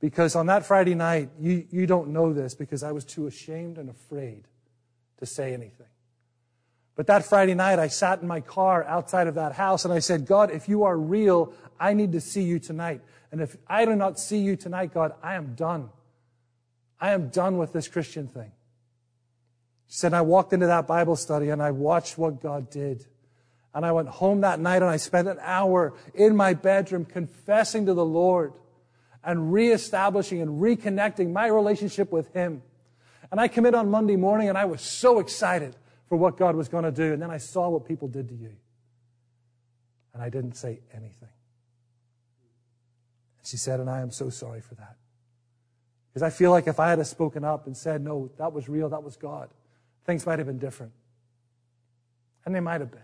Because 0.00 0.36
on 0.36 0.46
that 0.46 0.64
Friday 0.64 0.94
night, 0.94 1.30
you, 1.40 1.66
you 1.70 1.86
don't 1.86 2.08
know 2.08 2.32
this 2.32 2.54
because 2.54 2.82
I 2.82 2.92
was 2.92 3.04
too 3.04 3.26
ashamed 3.26 3.78
and 3.78 3.90
afraid 3.90 4.44
to 5.18 5.26
say 5.26 5.52
anything. 5.52 5.86
But 6.94 7.06
that 7.08 7.24
Friday 7.24 7.54
night, 7.54 7.78
I 7.78 7.88
sat 7.88 8.22
in 8.22 8.28
my 8.28 8.40
car 8.40 8.84
outside 8.84 9.26
of 9.26 9.34
that 9.34 9.52
house 9.52 9.84
and 9.84 9.94
I 9.94 9.98
said, 10.00 10.26
God, 10.26 10.50
if 10.50 10.68
you 10.68 10.84
are 10.84 10.96
real, 10.96 11.52
I 11.78 11.94
need 11.94 12.12
to 12.12 12.20
see 12.20 12.42
you 12.42 12.58
tonight. 12.58 13.00
And 13.30 13.40
if 13.40 13.56
I 13.66 13.84
do 13.84 13.94
not 13.94 14.18
see 14.18 14.38
you 14.38 14.56
tonight, 14.56 14.94
God, 14.94 15.14
I 15.22 15.34
am 15.34 15.54
done. 15.54 15.90
I 17.00 17.12
am 17.12 17.28
done 17.28 17.58
with 17.58 17.72
this 17.72 17.88
Christian 17.88 18.26
thing. 18.26 18.52
She 19.88 19.96
said, 19.96 20.14
I 20.14 20.22
walked 20.22 20.52
into 20.52 20.66
that 20.66 20.86
Bible 20.86 21.16
study 21.16 21.50
and 21.50 21.62
I 21.62 21.70
watched 21.70 22.18
what 22.18 22.40
God 22.40 22.70
did. 22.70 23.06
And 23.74 23.84
I 23.84 23.92
went 23.92 24.08
home 24.08 24.40
that 24.40 24.60
night 24.60 24.82
and 24.82 24.90
I 24.90 24.96
spent 24.96 25.28
an 25.28 25.38
hour 25.40 25.94
in 26.14 26.36
my 26.36 26.54
bedroom 26.54 27.04
confessing 27.04 27.86
to 27.86 27.94
the 27.94 28.04
Lord 28.04 28.52
and 29.22 29.52
reestablishing 29.52 30.40
and 30.40 30.60
reconnecting 30.60 31.32
my 31.32 31.46
relationship 31.46 32.10
with 32.10 32.32
Him. 32.32 32.62
And 33.30 33.40
I 33.40 33.48
came 33.48 33.66
in 33.66 33.74
on 33.74 33.90
Monday 33.90 34.16
morning 34.16 34.48
and 34.48 34.56
I 34.56 34.64
was 34.64 34.80
so 34.80 35.18
excited 35.18 35.76
for 36.08 36.16
what 36.16 36.36
God 36.36 36.56
was 36.56 36.68
going 36.68 36.84
to 36.84 36.90
do. 36.90 37.12
And 37.12 37.20
then 37.20 37.30
I 37.30 37.36
saw 37.36 37.68
what 37.68 37.86
people 37.86 38.08
did 38.08 38.28
to 38.30 38.34
you. 38.34 38.56
And 40.14 40.22
I 40.22 40.30
didn't 40.30 40.54
say 40.54 40.80
anything. 40.94 41.28
She 43.48 43.56
said, 43.56 43.80
and 43.80 43.88
I 43.88 44.02
am 44.02 44.10
so 44.10 44.28
sorry 44.28 44.60
for 44.60 44.74
that. 44.74 44.96
Because 46.10 46.22
I 46.22 46.28
feel 46.28 46.50
like 46.50 46.66
if 46.66 46.78
I 46.78 46.90
had 46.90 47.06
spoken 47.06 47.44
up 47.44 47.66
and 47.66 47.74
said, 47.74 48.04
no, 48.04 48.30
that 48.36 48.52
was 48.52 48.68
real, 48.68 48.90
that 48.90 49.02
was 49.02 49.16
God, 49.16 49.48
things 50.04 50.26
might 50.26 50.38
have 50.38 50.46
been 50.46 50.58
different. 50.58 50.92
And 52.44 52.54
they 52.54 52.60
might 52.60 52.82
have 52.82 52.90
been. 52.90 53.00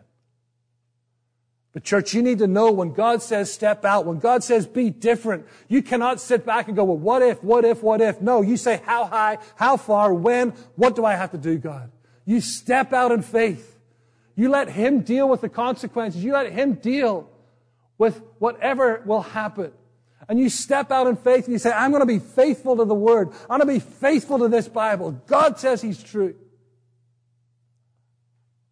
But 1.72 1.82
church, 1.82 2.12
you 2.12 2.20
need 2.20 2.40
to 2.40 2.46
know 2.46 2.70
when 2.70 2.92
God 2.92 3.22
says 3.22 3.50
step 3.50 3.86
out, 3.86 4.04
when 4.04 4.18
God 4.18 4.44
says 4.44 4.66
be 4.66 4.90
different, 4.90 5.46
you 5.66 5.80
cannot 5.80 6.20
sit 6.20 6.44
back 6.44 6.68
and 6.68 6.76
go, 6.76 6.84
well, 6.84 6.98
what 6.98 7.22
if, 7.22 7.42
what 7.42 7.64
if, 7.64 7.82
what 7.82 8.02
if? 8.02 8.20
No, 8.20 8.42
you 8.42 8.58
say 8.58 8.82
how 8.84 9.06
high, 9.06 9.38
how 9.56 9.78
far, 9.78 10.12
when, 10.12 10.50
what 10.76 10.94
do 10.94 11.06
I 11.06 11.14
have 11.14 11.30
to 11.30 11.38
do, 11.38 11.56
God? 11.56 11.90
You 12.26 12.42
step 12.42 12.92
out 12.92 13.12
in 13.12 13.22
faith. 13.22 13.80
You 14.36 14.50
let 14.50 14.68
Him 14.68 15.00
deal 15.00 15.26
with 15.26 15.40
the 15.40 15.48
consequences. 15.48 16.22
You 16.22 16.34
let 16.34 16.52
Him 16.52 16.74
deal 16.74 17.30
with 17.96 18.20
whatever 18.38 19.00
will 19.06 19.22
happen. 19.22 19.72
And 20.28 20.38
you 20.38 20.48
step 20.48 20.90
out 20.90 21.06
in 21.06 21.16
faith 21.16 21.44
and 21.44 21.52
you 21.52 21.58
say, 21.58 21.70
I'm 21.70 21.90
going 21.90 22.02
to 22.02 22.06
be 22.06 22.18
faithful 22.18 22.76
to 22.76 22.84
the 22.84 22.94
Word. 22.94 23.30
I'm 23.50 23.60
going 23.60 23.60
to 23.60 23.66
be 23.66 23.78
faithful 23.78 24.38
to 24.38 24.48
this 24.48 24.68
Bible. 24.68 25.12
God 25.26 25.58
says 25.58 25.82
He's 25.82 26.02
true. 26.02 26.34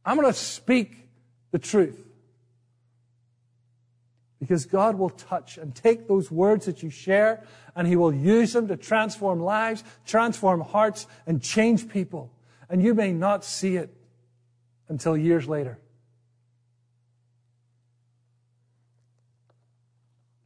I'm 0.04 0.16
going 0.16 0.32
to 0.32 0.38
speak 0.38 0.96
the 1.50 1.58
truth. 1.58 1.98
Because 4.40 4.66
God 4.66 4.98
will 4.98 5.10
touch 5.10 5.56
and 5.56 5.72
take 5.74 6.08
those 6.08 6.30
words 6.30 6.66
that 6.66 6.82
you 6.82 6.90
share 6.90 7.46
and 7.76 7.86
He 7.86 7.96
will 7.96 8.12
use 8.12 8.52
them 8.52 8.66
to 8.68 8.76
transform 8.76 9.40
lives, 9.40 9.84
transform 10.04 10.60
hearts, 10.60 11.06
and 11.26 11.40
change 11.40 11.88
people. 11.88 12.32
And 12.68 12.82
you 12.82 12.94
may 12.94 13.12
not 13.12 13.44
see 13.44 13.76
it 13.76 13.94
until 14.88 15.16
years 15.16 15.46
later. 15.46 15.78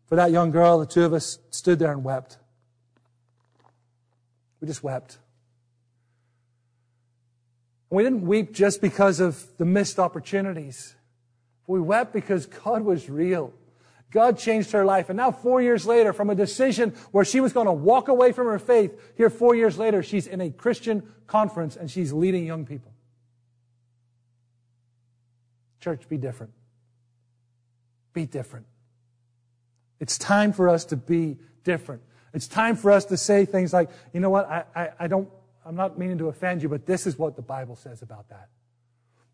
For 0.06 0.16
that 0.16 0.30
young 0.30 0.50
girl, 0.50 0.78
the 0.78 0.86
two 0.86 1.04
of 1.04 1.12
us 1.12 1.38
stood 1.50 1.78
there 1.78 1.90
and 1.90 2.04
wept. 2.04 2.38
We 4.60 4.68
just 4.68 4.82
wept. 4.82 5.18
We 7.90 8.02
didn't 8.02 8.22
weep 8.22 8.52
just 8.52 8.80
because 8.80 9.20
of 9.20 9.44
the 9.58 9.64
missed 9.64 9.98
opportunities. 9.98 10.94
We 11.66 11.80
wept 11.80 12.12
because 12.12 12.46
God 12.46 12.82
was 12.82 13.08
real. 13.08 13.52
God 14.12 14.38
changed 14.38 14.70
her 14.72 14.84
life. 14.84 15.08
And 15.08 15.16
now, 15.16 15.32
four 15.32 15.60
years 15.60 15.86
later, 15.86 16.12
from 16.12 16.30
a 16.30 16.34
decision 16.34 16.94
where 17.10 17.24
she 17.24 17.40
was 17.40 17.52
going 17.52 17.66
to 17.66 17.72
walk 17.72 18.08
away 18.08 18.32
from 18.32 18.46
her 18.46 18.58
faith, 18.58 18.98
here, 19.16 19.30
four 19.30 19.54
years 19.54 19.76
later, 19.78 20.02
she's 20.02 20.26
in 20.26 20.40
a 20.40 20.50
Christian 20.50 21.02
conference 21.26 21.76
and 21.76 21.90
she's 21.90 22.12
leading 22.12 22.46
young 22.46 22.64
people. 22.64 22.92
Church, 25.80 26.08
be 26.08 26.16
different. 26.16 26.52
Be 28.12 28.26
different. 28.26 28.66
It's 30.00 30.18
time 30.18 30.52
for 30.52 30.68
us 30.68 30.84
to 30.86 30.96
be 30.96 31.38
different. 31.64 32.02
It's 32.34 32.46
time 32.46 32.76
for 32.76 32.90
us 32.90 33.06
to 33.06 33.16
say 33.16 33.44
things 33.44 33.72
like, 33.72 33.90
you 34.12 34.20
know 34.20 34.30
what, 34.30 34.48
I, 34.48 34.64
I, 34.74 34.88
I 35.00 35.06
don't, 35.06 35.28
I'm 35.64 35.74
not 35.74 35.98
meaning 35.98 36.18
to 36.18 36.28
offend 36.28 36.62
you, 36.62 36.68
but 36.68 36.86
this 36.86 37.06
is 37.06 37.18
what 37.18 37.34
the 37.34 37.42
Bible 37.42 37.76
says 37.76 38.02
about 38.02 38.28
that. 38.28 38.48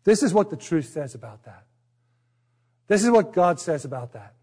This 0.03 0.23
is 0.23 0.33
what 0.33 0.49
the 0.49 0.55
truth 0.55 0.87
says 0.87 1.15
about 1.15 1.43
that. 1.43 1.65
This 2.87 3.03
is 3.03 3.11
what 3.11 3.33
God 3.33 3.59
says 3.59 3.85
about 3.85 4.13
that. 4.13 4.33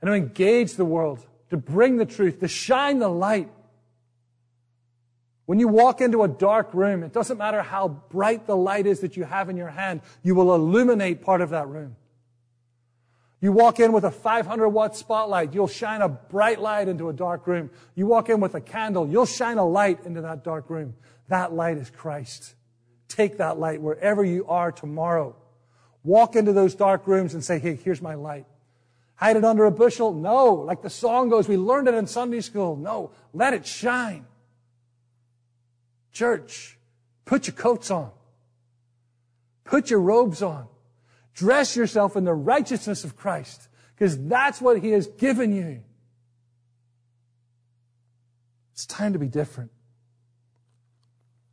And 0.00 0.08
to 0.08 0.14
engage 0.14 0.74
the 0.74 0.84
world, 0.84 1.24
to 1.50 1.56
bring 1.56 1.96
the 1.96 2.06
truth, 2.06 2.40
to 2.40 2.48
shine 2.48 2.98
the 2.98 3.08
light. 3.08 3.48
When 5.46 5.58
you 5.58 5.68
walk 5.68 6.00
into 6.00 6.22
a 6.22 6.28
dark 6.28 6.72
room, 6.74 7.02
it 7.02 7.12
doesn't 7.12 7.38
matter 7.38 7.62
how 7.62 7.88
bright 7.88 8.46
the 8.46 8.56
light 8.56 8.86
is 8.86 9.00
that 9.00 9.16
you 9.16 9.24
have 9.24 9.48
in 9.48 9.56
your 9.56 9.68
hand, 9.68 10.00
you 10.22 10.34
will 10.34 10.54
illuminate 10.54 11.22
part 11.22 11.40
of 11.40 11.50
that 11.50 11.68
room. 11.68 11.96
You 13.42 13.50
walk 13.50 13.80
in 13.80 13.92
with 13.92 14.04
a 14.04 14.10
500 14.12 14.68
watt 14.68 14.96
spotlight, 14.96 15.52
you'll 15.52 15.66
shine 15.66 16.00
a 16.00 16.08
bright 16.08 16.60
light 16.60 16.86
into 16.86 17.08
a 17.08 17.12
dark 17.12 17.48
room. 17.48 17.70
You 17.96 18.06
walk 18.06 18.28
in 18.28 18.38
with 18.38 18.54
a 18.54 18.60
candle, 18.60 19.08
you'll 19.08 19.26
shine 19.26 19.58
a 19.58 19.66
light 19.66 20.06
into 20.06 20.20
that 20.20 20.44
dark 20.44 20.70
room. 20.70 20.94
That 21.26 21.52
light 21.52 21.76
is 21.76 21.90
Christ. 21.90 22.54
Take 23.08 23.38
that 23.38 23.58
light 23.58 23.82
wherever 23.82 24.24
you 24.24 24.46
are 24.46 24.70
tomorrow. 24.70 25.34
Walk 26.04 26.36
into 26.36 26.52
those 26.52 26.76
dark 26.76 27.08
rooms 27.08 27.34
and 27.34 27.42
say, 27.42 27.58
hey, 27.58 27.74
here's 27.74 28.00
my 28.00 28.14
light. 28.14 28.46
Hide 29.16 29.36
it 29.36 29.44
under 29.44 29.64
a 29.64 29.72
bushel? 29.72 30.12
No. 30.14 30.54
Like 30.54 30.82
the 30.82 30.90
song 30.90 31.28
goes, 31.28 31.48
we 31.48 31.56
learned 31.56 31.88
it 31.88 31.94
in 31.94 32.06
Sunday 32.06 32.40
school. 32.40 32.76
No. 32.76 33.10
Let 33.32 33.54
it 33.54 33.66
shine. 33.66 34.24
Church, 36.12 36.78
put 37.24 37.48
your 37.48 37.54
coats 37.54 37.90
on. 37.90 38.12
Put 39.64 39.90
your 39.90 40.00
robes 40.00 40.42
on. 40.42 40.68
Dress 41.34 41.76
yourself 41.76 42.16
in 42.16 42.24
the 42.24 42.34
righteousness 42.34 43.04
of 43.04 43.16
Christ 43.16 43.68
because 43.94 44.18
that's 44.26 44.60
what 44.60 44.80
He 44.80 44.90
has 44.90 45.06
given 45.06 45.52
you. 45.52 45.82
It's 48.72 48.86
time 48.86 49.12
to 49.12 49.18
be 49.18 49.28
different. 49.28 49.70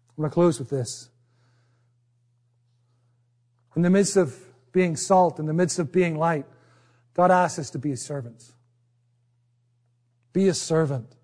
I'm 0.10 0.24
going 0.24 0.30
to 0.30 0.34
close 0.34 0.60
with 0.60 0.70
this. 0.70 1.10
In 3.76 3.84
the 3.84 3.90
midst 3.90 4.18
of 4.18 4.38
being 4.72 4.96
salt, 4.96 5.40
in 5.40 5.46
the 5.46 5.54
midst 5.54 5.80
of 5.80 5.92
being 5.92 6.18
light, 6.18 6.46
God 7.14 7.32
asks 7.32 7.60
us 7.60 7.70
to 7.72 7.80
be 7.80 7.92
His 7.92 8.02
servants. 8.02 8.54
Be 10.34 10.48
a 10.48 10.54
servant. 10.54 11.16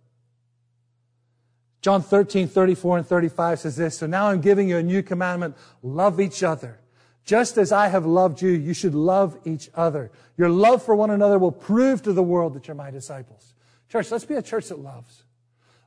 John 1.81 2.01
13, 2.01 2.47
34 2.47 2.97
and 2.99 3.07
35 3.07 3.59
says 3.59 3.75
this, 3.75 3.97
So 3.97 4.07
now 4.07 4.29
I'm 4.29 4.41
giving 4.41 4.67
you 4.67 4.77
a 4.77 4.83
new 4.83 5.03
commandment. 5.03 5.55
Love 5.83 6.19
each 6.19 6.41
other. 6.41 6.79
Just 7.25 7.57
as 7.57 7.71
I 7.71 7.87
have 7.87 8.05
loved 8.05 8.41
you, 8.43 8.51
you 8.51 8.75
should 8.75 8.93
love 8.93 9.37
each 9.45 9.69
other. 9.73 10.11
Your 10.37 10.49
love 10.49 10.83
for 10.83 10.95
one 10.95 11.09
another 11.09 11.39
will 11.39 11.51
prove 11.51 12.03
to 12.03 12.13
the 12.13 12.23
world 12.23 12.53
that 12.53 12.67
you're 12.67 12.75
my 12.75 12.91
disciples. 12.91 13.55
Church, 13.89 14.11
let's 14.11 14.25
be 14.25 14.35
a 14.35 14.43
church 14.43 14.69
that 14.69 14.79
loves. 14.79 15.23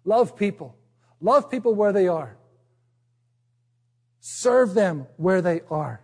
Love 0.05 0.36
people. 0.36 0.76
Love 1.20 1.49
people 1.49 1.74
where 1.74 1.93
they 1.93 2.09
are. 2.09 2.36
Serve 4.20 4.74
them 4.74 5.07
where 5.16 5.41
they 5.41 5.61
are. 5.70 6.01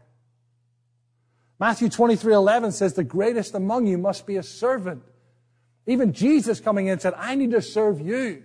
Matthew 1.59 1.89
23, 1.89 2.33
11 2.33 2.73
says, 2.73 2.95
the 2.95 3.05
greatest 3.05 3.55
among 3.55 3.87
you 3.87 3.99
must 3.99 4.27
be 4.27 4.37
a 4.37 4.43
servant. 4.43 5.03
Even 5.87 6.13
Jesus 6.13 6.61
coming 6.61 6.87
in 6.87 7.01
said, 7.01 7.15
I 7.17 7.35
need 7.35 7.51
to 7.51 7.63
serve 7.63 8.01
you. 8.01 8.45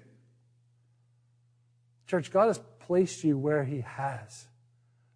Church, 2.07 2.31
God 2.31 2.47
has 2.47 2.59
placed 2.79 3.23
you 3.23 3.37
where 3.37 3.63
He 3.63 3.81
has 3.81 4.47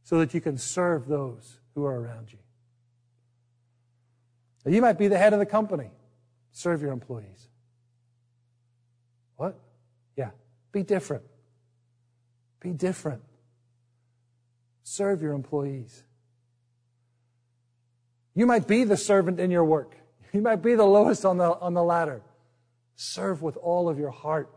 so 0.03 0.19
that 0.19 0.33
you 0.33 0.41
can 0.41 0.57
serve 0.57 1.07
those 1.07 1.59
who 1.75 1.85
are 1.85 1.99
around 1.99 2.31
you. 2.31 2.39
You 4.65 4.81
might 4.81 4.97
be 4.97 5.07
the 5.07 5.17
head 5.17 5.33
of 5.33 5.39
the 5.39 5.45
company. 5.45 5.91
Serve 6.51 6.81
your 6.81 6.91
employees. 6.91 7.49
What? 9.35 9.59
Yeah. 10.15 10.29
Be 10.71 10.83
different. 10.83 11.23
Be 12.59 12.71
different. 12.71 13.21
Serve 14.83 15.21
your 15.21 15.33
employees. 15.33 16.03
You 18.35 18.45
might 18.45 18.67
be 18.67 18.83
the 18.83 18.97
servant 18.97 19.39
in 19.39 19.51
your 19.51 19.65
work. 19.65 19.95
You 20.31 20.41
might 20.41 20.63
be 20.63 20.75
the 20.75 20.85
lowest 20.85 21.25
on 21.25 21.37
the, 21.37 21.57
on 21.59 21.73
the 21.73 21.83
ladder. 21.83 22.21
Serve 22.95 23.41
with 23.41 23.57
all 23.57 23.89
of 23.89 23.99
your 23.99 24.11
heart. 24.11 24.49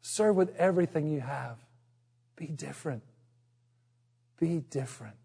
Serve 0.00 0.36
with 0.36 0.54
everything 0.56 1.08
you 1.08 1.20
have. 1.20 1.56
Be 2.36 2.46
different. 2.46 3.02
Be 4.38 4.58
different. 4.70 5.16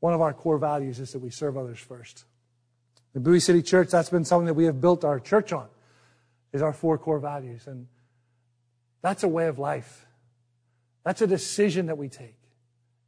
One 0.00 0.14
of 0.14 0.20
our 0.20 0.32
core 0.32 0.58
values 0.58 1.00
is 1.00 1.12
that 1.12 1.18
we 1.18 1.30
serve 1.30 1.56
others 1.56 1.78
first. 1.78 2.24
The 3.14 3.20
Bowie 3.20 3.40
City 3.40 3.62
Church, 3.62 3.90
that's 3.90 4.10
been 4.10 4.24
something 4.24 4.46
that 4.46 4.54
we 4.54 4.66
have 4.66 4.80
built 4.80 5.04
our 5.04 5.18
church 5.18 5.52
on, 5.52 5.66
is 6.52 6.62
our 6.62 6.72
four 6.72 6.98
core 6.98 7.18
values. 7.18 7.66
And 7.66 7.86
that's 9.02 9.22
a 9.22 9.28
way 9.28 9.46
of 9.46 9.58
life. 9.58 10.06
That's 11.04 11.22
a 11.22 11.26
decision 11.26 11.86
that 11.86 11.98
we 11.98 12.08
take, 12.08 12.36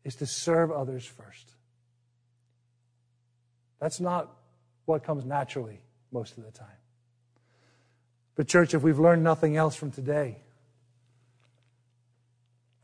is 0.05 0.15
to 0.17 0.27
serve 0.27 0.73
others 0.73 1.05
first. 1.05 1.53
That's 3.81 4.01
not 4.01 4.31
what 4.87 5.05
comes 5.05 5.25
naturally 5.25 5.81
most 6.11 6.39
of 6.39 6.45
the 6.45 6.51
time. 6.51 6.69
But, 8.35 8.49
church, 8.49 8.75
if 8.75 8.83
we've 8.83 8.99
learned 8.99 9.23
nothing 9.23 9.57
else 9.57 9.77
from 9.77 9.91
today, 9.91 10.39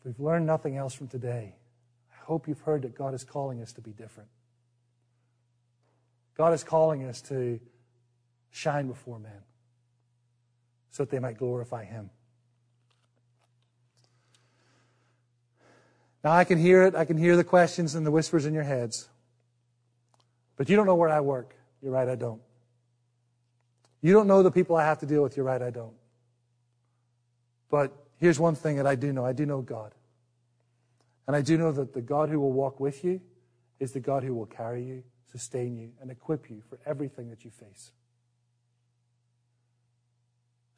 we've 0.07 0.21
learned 0.21 0.47
nothing 0.47 0.77
else 0.77 0.95
from 0.95 1.09
today, 1.09 1.57
I 2.13 2.25
hope 2.25 2.47
you've 2.47 2.61
heard 2.61 2.83
that 2.83 2.95
God 2.95 3.13
is 3.13 3.25
calling 3.25 3.61
us 3.61 3.73
to 3.73 3.81
be 3.81 3.91
different. 3.91 4.29
God 6.37 6.53
is 6.53 6.63
calling 6.63 7.05
us 7.05 7.21
to 7.23 7.59
shine 8.51 8.87
before 8.87 9.19
men 9.19 9.43
so 10.91 11.03
that 11.03 11.11
they 11.11 11.19
might 11.19 11.39
glorify 11.39 11.85
Him. 11.85 12.11
Now, 16.23 16.33
I 16.33 16.45
can 16.45 16.59
hear 16.59 16.85
it. 16.85 16.95
I 16.95 17.05
can 17.05 17.19
hear 17.19 17.37
the 17.37 17.45
questions 17.45 17.95
and 17.95 18.07
the 18.07 18.11
whispers 18.11 18.47
in 18.47 18.55
your 18.55 18.65
heads. 18.65 19.09
But 20.57 20.69
you 20.69 20.77
don't 20.77 20.87
know 20.87 20.95
where 20.95 21.09
I 21.09 21.21
work. 21.21 21.55
You're 21.83 21.93
right, 21.93 22.09
I 22.09 22.15
don't. 22.17 22.41
You 24.03 24.13
don't 24.13 24.27
know 24.27 24.43
the 24.43 24.51
people 24.51 24.77
I 24.77 24.85
have 24.85 25.01
to 25.01 25.07
deal 25.07 25.23
with. 25.23 25.37
You're 25.37 25.47
right, 25.47 25.61
I 25.61 25.71
don't. 25.71 25.95
But 27.71 28.06
here's 28.19 28.39
one 28.39 28.55
thing 28.55 28.77
that 28.77 28.87
I 28.87 28.95
do 28.95 29.13
know 29.13 29.25
I 29.25 29.33
do 29.33 29.47
know 29.47 29.63
God. 29.63 29.95
And 31.27 31.35
I 31.35 31.43
do 31.43 31.59
know 31.59 31.73
that 31.73 31.93
the 31.93 32.01
God 32.01 32.29
who 32.29 32.39
will 32.39 32.53
walk 32.53 32.79
with 32.79 33.05
you 33.05 33.21
is 33.81 33.93
the 33.93 34.01
God 34.01 34.23
who 34.23 34.35
will 34.35 34.47
carry 34.47 34.85
you, 34.85 35.03
sustain 35.31 35.77
you, 35.77 35.91
and 36.01 36.11
equip 36.11 36.49
you 36.49 36.63
for 36.69 36.79
everything 36.87 37.31
that 37.31 37.45
you 37.45 37.51
face. 37.51 37.91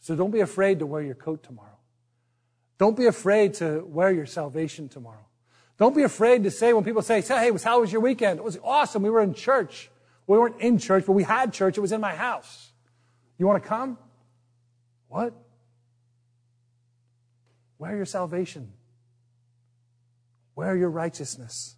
So 0.01 0.16
don't 0.16 0.30
be 0.30 0.41
afraid 0.41 0.78
to 0.78 0.86
wear 0.86 1.03
your 1.03 1.14
coat 1.14 1.43
tomorrow. 1.43 1.76
Don't 2.78 2.97
be 2.97 3.07
afraid 3.07 3.55
to 3.55 3.84
wear 3.86 4.11
your 4.11 4.26
salvation 4.26 4.89
tomorrow. 4.89 5.26
Don't 5.76 5.95
be 5.95 6.03
afraid 6.03 6.45
to 6.45 6.51
say 6.51 6.72
when 6.72 6.82
people 6.82 7.03
say, 7.03 7.20
hey, 7.20 7.53
how 7.62 7.80
was 7.80 7.93
your 7.93 8.01
weekend? 8.01 8.39
It 8.39 8.45
was 8.45 8.59
awesome. 8.64 9.03
We 9.03 9.11
were 9.11 9.20
in 9.20 9.34
church. 9.34 9.91
We 10.26 10.39
weren't 10.39 10.61
in 10.61 10.78
church, 10.78 11.05
but 11.07 11.12
we 11.12 11.24
had 11.24 11.53
church. 11.53 11.78
It 11.78 11.80
was 11.80 11.93
in 11.93 12.01
my 12.01 12.14
house. 12.14 12.72
You 13.39 13.47
want 13.47 13.62
to 13.62 13.68
come? 13.68 13.99
What? 15.09 15.34
Wear 17.79 17.97
your 17.97 18.05
salvation. 18.05 18.72
Wear 20.55 20.76
your 20.76 20.91
righteousness. 20.91 21.76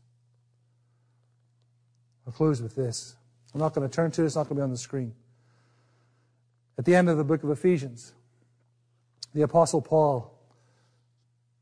I'll 2.26 2.32
close 2.32 2.62
with 2.62 2.74
this. 2.74 3.16
I'm 3.53 3.61
not 3.61 3.74
going 3.74 3.88
to 3.88 3.94
turn 3.94 4.11
to 4.12 4.22
it, 4.22 4.26
it's 4.26 4.36
not 4.36 4.44
going 4.44 4.57
to 4.57 4.61
be 4.61 4.62
on 4.62 4.70
the 4.70 4.78
screen. 4.78 5.14
At 6.78 6.84
the 6.84 6.94
end 6.94 7.11
of 7.11 7.18
the 7.18 7.24
book 7.24 7.42
of 7.44 7.51
Ephesians, 7.51 8.12
the 9.34 9.42
Apostle 9.42 9.82
Paul 9.82 10.32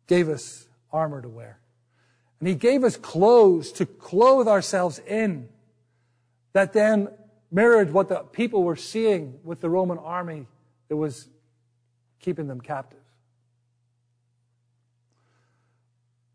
gave 0.06 0.28
us 0.28 0.68
armor 0.92 1.20
to 1.20 1.28
wear. 1.28 1.58
And 2.38 2.48
He 2.48 2.54
gave 2.54 2.84
us 2.84 2.96
clothes 2.96 3.72
to 3.72 3.86
clothe 3.86 4.46
ourselves 4.46 5.00
in 5.00 5.48
that 6.52 6.72
then 6.72 7.08
mirrored 7.50 7.92
what 7.92 8.08
the 8.08 8.18
people 8.18 8.62
were 8.62 8.76
seeing 8.76 9.40
with 9.42 9.60
the 9.60 9.70
Roman 9.70 9.98
army 9.98 10.46
that 10.88 10.96
was 10.96 11.28
keeping 12.20 12.46
them 12.46 12.60
captive. 12.60 12.97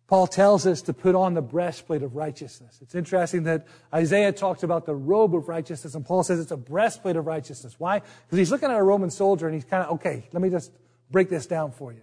Paul 0.08 0.28
tells 0.28 0.68
us 0.68 0.82
to 0.84 0.93
put 0.93 1.16
on 1.16 1.34
the 1.34 1.41
breastplate 1.41 2.04
of 2.04 2.16
righteousness. 2.16 2.80
It's 2.82 2.93
interesting 2.93 3.43
that 3.43 3.66
Isaiah 3.93 4.32
talks 4.32 4.62
about 4.62 4.86
the 4.86 4.95
robe 4.95 5.34
of 5.34 5.47
righteousness, 5.47 5.95
and 5.95 6.06
Paul 6.06 6.24
says 6.24 6.39
it's 6.39 6.51
a 6.51 6.58
breastplate 6.58 7.16
of 7.16 7.26
righteousness. 7.26 7.76
Why? 7.78 7.99
Because 7.99 8.38
he's 8.38 8.51
looking 8.51 8.70
at 8.70 8.78
a 8.78 8.84
Roman 8.84 9.10
soldier 9.10 9.47
and 9.47 9.56
he's 9.56 9.64
kind 9.64 9.84
of, 9.84 9.93
okay, 9.93 10.28
let 10.34 10.41
me 10.41 10.49
just 10.49 10.72
break 11.10 11.30
this 11.30 11.45
down 11.45 11.72
for 11.72 11.93
you. 11.93 12.01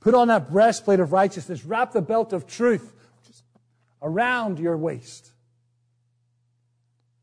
Put 0.00 0.14
on 0.14 0.28
that 0.28 0.50
breastplate 0.50 1.00
of 1.00 1.12
righteousness. 1.12 1.64
Wrap 1.64 1.92
the 1.92 2.02
belt 2.02 2.32
of 2.32 2.46
truth 2.46 2.94
around 4.02 4.58
your 4.58 4.76
waist. 4.76 5.32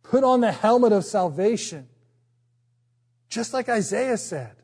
Put 0.03 0.23
on 0.23 0.41
the 0.41 0.51
helmet 0.51 0.91
of 0.91 1.05
salvation. 1.05 1.87
Just 3.29 3.53
like 3.53 3.69
Isaiah 3.69 4.17
said. 4.17 4.55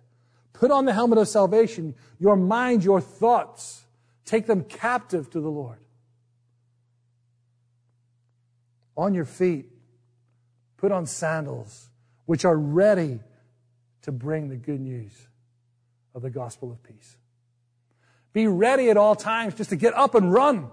Put 0.53 0.71
on 0.71 0.85
the 0.85 0.93
helmet 0.93 1.17
of 1.17 1.27
salvation, 1.27 1.95
your 2.19 2.35
mind, 2.35 2.83
your 2.83 3.01
thoughts 3.01 3.85
Take 4.25 4.45
them 4.47 4.63
captive 4.63 5.29
to 5.31 5.41
the 5.41 5.49
Lord. 5.49 5.79
On 8.97 9.13
your 9.13 9.25
feet, 9.25 9.65
put 10.77 10.91
on 10.91 11.05
sandals 11.05 11.89
which 12.25 12.45
are 12.45 12.57
ready 12.57 13.19
to 14.03 14.11
bring 14.11 14.49
the 14.49 14.55
good 14.55 14.79
news 14.79 15.13
of 16.13 16.21
the 16.21 16.29
gospel 16.29 16.71
of 16.71 16.81
peace. 16.83 17.17
Be 18.33 18.47
ready 18.47 18.89
at 18.89 18.97
all 18.97 19.15
times 19.15 19.55
just 19.55 19.69
to 19.71 19.75
get 19.75 19.93
up 19.93 20.15
and 20.15 20.31
run. 20.31 20.69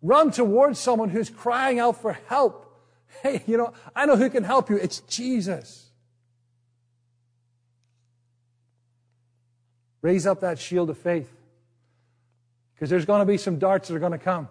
Run 0.00 0.30
towards 0.30 0.78
someone 0.78 1.08
who's 1.08 1.30
crying 1.30 1.78
out 1.78 2.00
for 2.00 2.12
help. 2.28 2.68
Hey, 3.22 3.42
you 3.46 3.58
know, 3.58 3.74
I 3.94 4.06
know 4.06 4.16
who 4.16 4.30
can 4.30 4.42
help 4.42 4.70
you. 4.70 4.76
It's 4.76 5.00
Jesus. 5.00 5.90
Raise 10.00 10.26
up 10.26 10.40
that 10.40 10.58
shield 10.58 10.88
of 10.88 10.96
faith. 10.96 11.30
Because 12.82 12.90
there's 12.90 13.04
going 13.04 13.20
to 13.20 13.26
be 13.26 13.36
some 13.36 13.60
darts 13.60 13.86
that 13.86 13.94
are 13.94 14.00
going 14.00 14.10
to 14.10 14.18
come. 14.18 14.48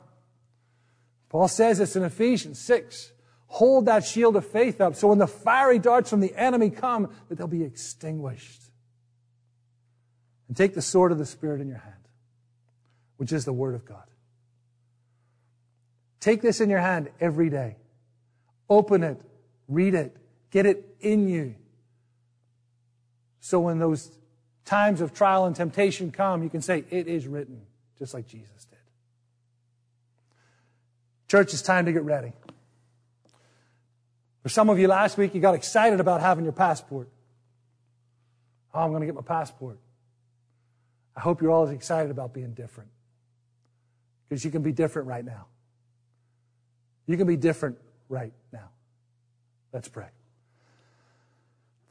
Paul 1.28 1.50
says 1.50 1.80
this 1.80 1.98
in 1.98 2.04
Ephesians 2.04 2.60
6. 2.60 3.12
Hold 3.48 3.88
that 3.88 4.06
shield 4.06 4.38
of 4.38 4.48
faith 4.48 4.80
up 4.80 4.96
so 4.96 5.10
when 5.10 5.18
the 5.18 5.28
fiery 5.28 5.80
darts 5.80 6.10
from 6.10 6.22
the 6.22 6.34
enemy 6.38 6.70
come, 6.70 7.14
that 7.28 7.38
they'll 7.38 7.48
be 7.48 7.66
extinguished. 7.66 8.62
And 10.48 10.56
take 10.56 10.74
the 10.74 10.82
sword 10.82 11.12
of 11.12 11.18
the 11.18 11.26
Spirit 11.26 11.60
in 11.60 11.68
your 11.68 11.80
hand, 11.80 12.08
which 13.18 13.34
is 13.34 13.44
the 13.44 13.52
Word 13.52 13.76
of 13.76 13.84
God. 13.84 14.06
Take 16.22 16.42
this 16.42 16.62
in 16.62 16.70
your 16.70 16.80
hand 16.80 17.10
every 17.20 17.50
day. 17.50 17.76
Open 18.70 19.04
it, 19.04 19.20
read 19.68 19.94
it, 19.94 20.16
get 20.52 20.66
it 20.66 20.96
in 21.02 21.28
you. 21.28 21.56
So 23.42 23.60
when 23.60 23.80
those 23.80 24.10
times 24.64 25.02
of 25.02 25.14
trial 25.14 25.44
and 25.44 25.54
temptation 25.54 26.12
come, 26.12 26.44
you 26.44 26.50
can 26.50 26.62
say, 26.62 26.86
It 26.90 27.10
is 27.10 27.28
written 27.28 27.64
just 28.02 28.16
like 28.16 28.26
Jesus 28.26 28.66
did. 28.66 28.80
Church, 31.28 31.54
it's 31.54 31.62
time 31.62 31.86
to 31.86 31.94
get 31.94 32.02
ready. 32.02 32.34
For 34.42 34.50
some 34.50 34.72
of 34.72 34.80
you 34.80 34.88
last 34.88 35.20
week, 35.20 35.36
you 35.36 35.40
got 35.40 35.54
excited 35.54 36.00
about 36.00 36.20
having 36.20 36.44
your 36.44 36.52
passport. 36.52 37.10
Oh, 38.74 38.80
I'm 38.80 38.90
going 38.90 39.02
to 39.02 39.06
get 39.06 39.14
my 39.14 39.22
passport. 39.22 39.78
I 41.16 41.20
hope 41.20 41.44
you're 41.44 41.52
all 41.52 41.68
as 41.68 41.70
excited 41.70 42.10
about 42.10 42.34
being 42.34 42.56
different. 42.56 42.90
Because 44.28 44.44
you 44.44 44.50
can 44.50 44.64
be 44.64 44.72
different 44.72 45.08
right 45.08 45.24
now. 45.24 45.46
You 47.06 47.18
can 47.18 47.28
be 47.28 47.38
different 47.38 47.78
right 48.10 48.34
now. 48.52 48.70
Let's 49.72 49.90
pray. 49.90 50.08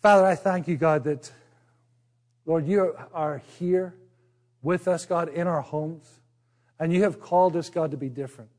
Father, 0.02 0.26
I 0.26 0.34
thank 0.34 0.66
you, 0.66 0.76
God, 0.76 1.04
that, 1.04 1.30
Lord, 2.46 2.66
you 2.66 2.96
are 3.14 3.42
here 3.60 3.94
with 4.62 4.88
us, 4.88 5.06
God, 5.06 5.28
in 5.28 5.46
our 5.46 5.60
homes. 5.60 6.20
And 6.78 6.92
you 6.92 7.02
have 7.02 7.20
called 7.20 7.56
us, 7.56 7.68
God, 7.70 7.90
to 7.90 7.96
be 7.96 8.08
different. 8.08 8.50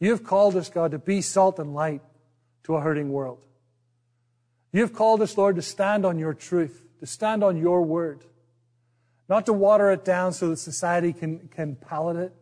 You 0.00 0.10
have 0.10 0.24
called 0.24 0.56
us, 0.56 0.68
God, 0.68 0.92
to 0.92 0.98
be 0.98 1.20
salt 1.22 1.58
and 1.58 1.74
light 1.74 2.02
to 2.64 2.76
a 2.76 2.80
hurting 2.80 3.10
world. 3.10 3.44
You 4.72 4.82
have 4.82 4.92
called 4.92 5.22
us, 5.22 5.36
Lord, 5.36 5.56
to 5.56 5.62
stand 5.62 6.04
on 6.04 6.18
your 6.18 6.34
truth, 6.34 6.82
to 7.00 7.06
stand 7.06 7.42
on 7.42 7.56
your 7.56 7.82
word, 7.82 8.24
not 9.28 9.46
to 9.46 9.52
water 9.52 9.90
it 9.90 10.04
down 10.04 10.32
so 10.32 10.50
that 10.50 10.58
society 10.58 11.12
can, 11.12 11.48
can 11.48 11.74
palate 11.74 12.16
it, 12.16 12.34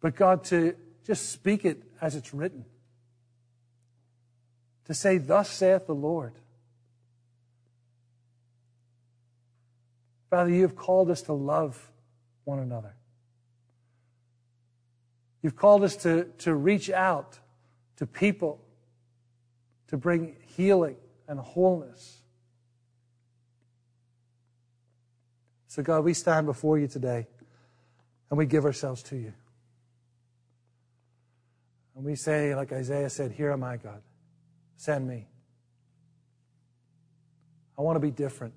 but 0.00 0.16
God, 0.16 0.44
to 0.44 0.74
just 1.06 1.30
speak 1.30 1.64
it 1.64 1.82
as 2.00 2.16
it's 2.16 2.32
written. 2.32 2.64
To 4.86 4.94
say, 4.94 5.18
Thus 5.18 5.50
saith 5.50 5.86
the 5.86 5.94
Lord. 5.94 6.32
Father, 10.30 10.50
you 10.50 10.62
have 10.62 10.76
called 10.76 11.10
us 11.10 11.22
to 11.22 11.32
love 11.32 11.90
one 12.44 12.60
another. 12.60 12.94
You've 15.42 15.56
called 15.56 15.82
us 15.82 15.96
to, 15.96 16.24
to 16.38 16.54
reach 16.54 16.88
out 16.90 17.38
to 17.96 18.06
people 18.06 18.60
to 19.88 19.96
bring 19.96 20.36
healing 20.56 20.96
and 21.26 21.40
wholeness. 21.40 22.20
So, 25.66 25.82
God, 25.82 26.04
we 26.04 26.14
stand 26.14 26.46
before 26.46 26.78
you 26.78 26.86
today 26.86 27.26
and 28.30 28.38
we 28.38 28.46
give 28.46 28.64
ourselves 28.64 29.02
to 29.04 29.16
you. 29.16 29.32
And 31.96 32.04
we 32.04 32.14
say, 32.14 32.54
like 32.54 32.72
Isaiah 32.72 33.10
said, 33.10 33.32
Here 33.32 33.50
am 33.50 33.64
I, 33.64 33.76
God. 33.76 34.00
Send 34.76 35.06
me. 35.06 35.26
I 37.76 37.82
want 37.82 37.96
to 37.96 38.00
be 38.00 38.10
different. 38.10 38.54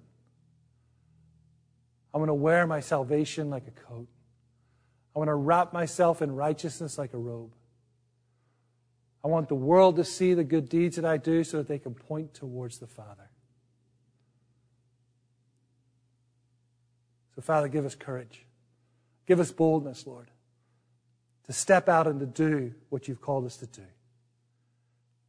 I'm 2.14 2.20
going 2.20 2.28
to 2.28 2.34
wear 2.34 2.68
my 2.68 2.80
salvation 2.80 3.50
like 3.50 3.68
a 3.68 3.72
coat. 3.72 4.08
I 5.16 5.20
want 5.20 5.30
to 5.30 5.36
wrap 5.36 5.74
myself 5.74 6.22
in 6.22 6.36
righteousness 6.36 6.98
like 6.98 7.14
a 7.14 7.18
robe. 7.18 7.54
I 9.24 9.28
want 9.28 9.48
the 9.48 9.56
world 9.56 9.96
to 9.96 10.04
see 10.04 10.34
the 10.34 10.44
good 10.44 10.70
deeds 10.70 10.98
that 10.98 11.06
I 11.06 11.18
do 11.18 11.44
so 11.44 11.58
that 11.58 11.68
they 11.68 11.80
can 11.80 11.94
point 11.94 12.34
towards 12.34 12.80
the 12.80 12.88
Father. 12.88 13.30
So, 17.36 17.42
Father, 17.42 17.68
give 17.68 17.86
us 17.86 17.96
courage. 17.96 18.46
Give 19.26 19.40
us 19.40 19.52
boldness, 19.52 20.06
Lord, 20.06 20.30
to 21.46 21.54
step 21.54 21.88
out 21.88 22.08
and 22.08 22.20
to 22.20 22.26
do 22.26 22.74
what 22.90 23.08
you've 23.08 23.22
called 23.22 23.46
us 23.46 23.58
to 23.58 23.66
do. 23.66 23.86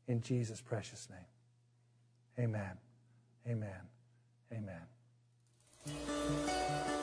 In 0.09 0.20
Jesus' 0.20 0.61
precious 0.61 1.09
name. 1.09 2.47
Amen. 2.47 2.72
Amen. 3.47 3.80
Amen. 4.53 4.93
It's 5.87 6.93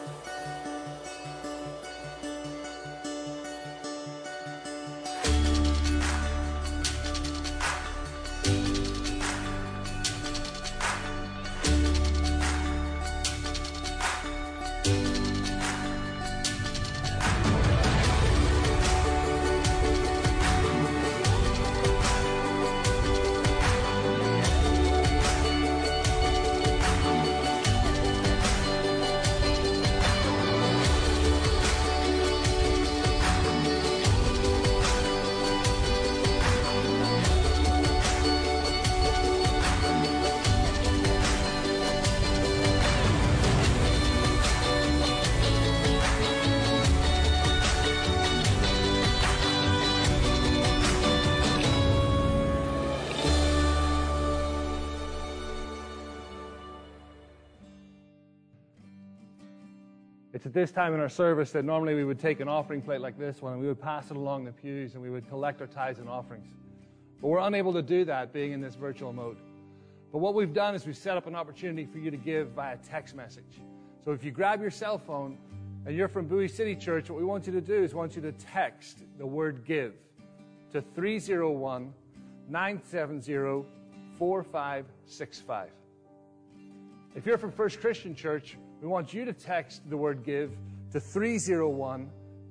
at 60.52 60.56
this 60.56 60.70
time 60.70 60.94
in 60.94 61.00
our 61.00 61.08
service 61.08 61.52
that 61.52 61.64
normally 61.64 61.96
we 61.96 62.04
would 62.04 62.20
take 62.20 62.42
an 62.42 62.50
offering 62.50 62.82
plate 62.82 63.00
like 63.00 63.18
this 63.18 63.42
one 63.42 63.54
and 63.54 63.62
we 63.62 63.70
would 63.70 63.82
pass 63.82 64.12
it 64.12 64.18
along 64.18 64.44
the 64.44 64.52
pews 64.52 64.96
and 64.96 65.02
we 65.02 65.10
would 65.10 65.26
collect 65.30 65.62
our 65.62 65.68
tithes 65.68 66.00
and 66.00 66.10
offerings. 66.10 66.46
But 67.22 67.30
we're 67.30 67.40
unable 67.40 67.72
to 67.72 67.82
do 67.82 68.04
that 68.04 68.34
being 68.34 68.52
in 68.52 68.60
this 68.60 68.76
virtual 68.76 69.14
mode. 69.14 69.38
But 70.12 70.18
what 70.18 70.36
we've 70.36 70.54
done 70.54 70.76
is 70.76 70.86
we've 70.86 70.98
set 70.98 71.16
up 71.16 71.26
an 71.26 71.36
opportunity 71.36 71.86
for 71.86 72.00
you 72.00 72.12
to 72.12 72.18
give 72.18 72.50
via 72.50 72.76
text 72.86 73.16
message. 73.16 73.62
So 74.04 74.12
if 74.12 74.26
you 74.26 74.32
grab 74.32 74.60
your 74.60 74.72
cell 74.72 74.98
phone, 74.98 75.38
and 75.86 75.96
you're 75.96 76.10
from 76.10 76.28
Bowie 76.28 76.50
City 76.50 76.76
Church, 76.76 77.10
what 77.10 77.18
we 77.18 77.24
want 77.26 77.48
you 77.48 77.54
to 77.54 77.62
do 77.62 77.82
is 77.82 77.96
want 77.96 78.18
you 78.18 78.22
to 78.22 78.34
text 78.34 79.06
the 79.18 79.26
word 79.26 79.64
give 79.66 79.94
to 80.74 80.82
301 80.82 81.94
970 82.50 83.66
4565. 84.20 85.70
If 87.16 87.26
you're 87.26 87.38
from 87.38 87.54
First 87.54 87.80
Christian 87.80 88.14
Church, 88.14 88.58
we 88.82 88.88
want 88.88 89.14
you 89.14 89.26
to 89.26 89.34
text 89.34 89.88
the 89.90 89.96
word 89.96 90.24
give 90.24 90.52
to 90.92 91.00
301 91.00 92.10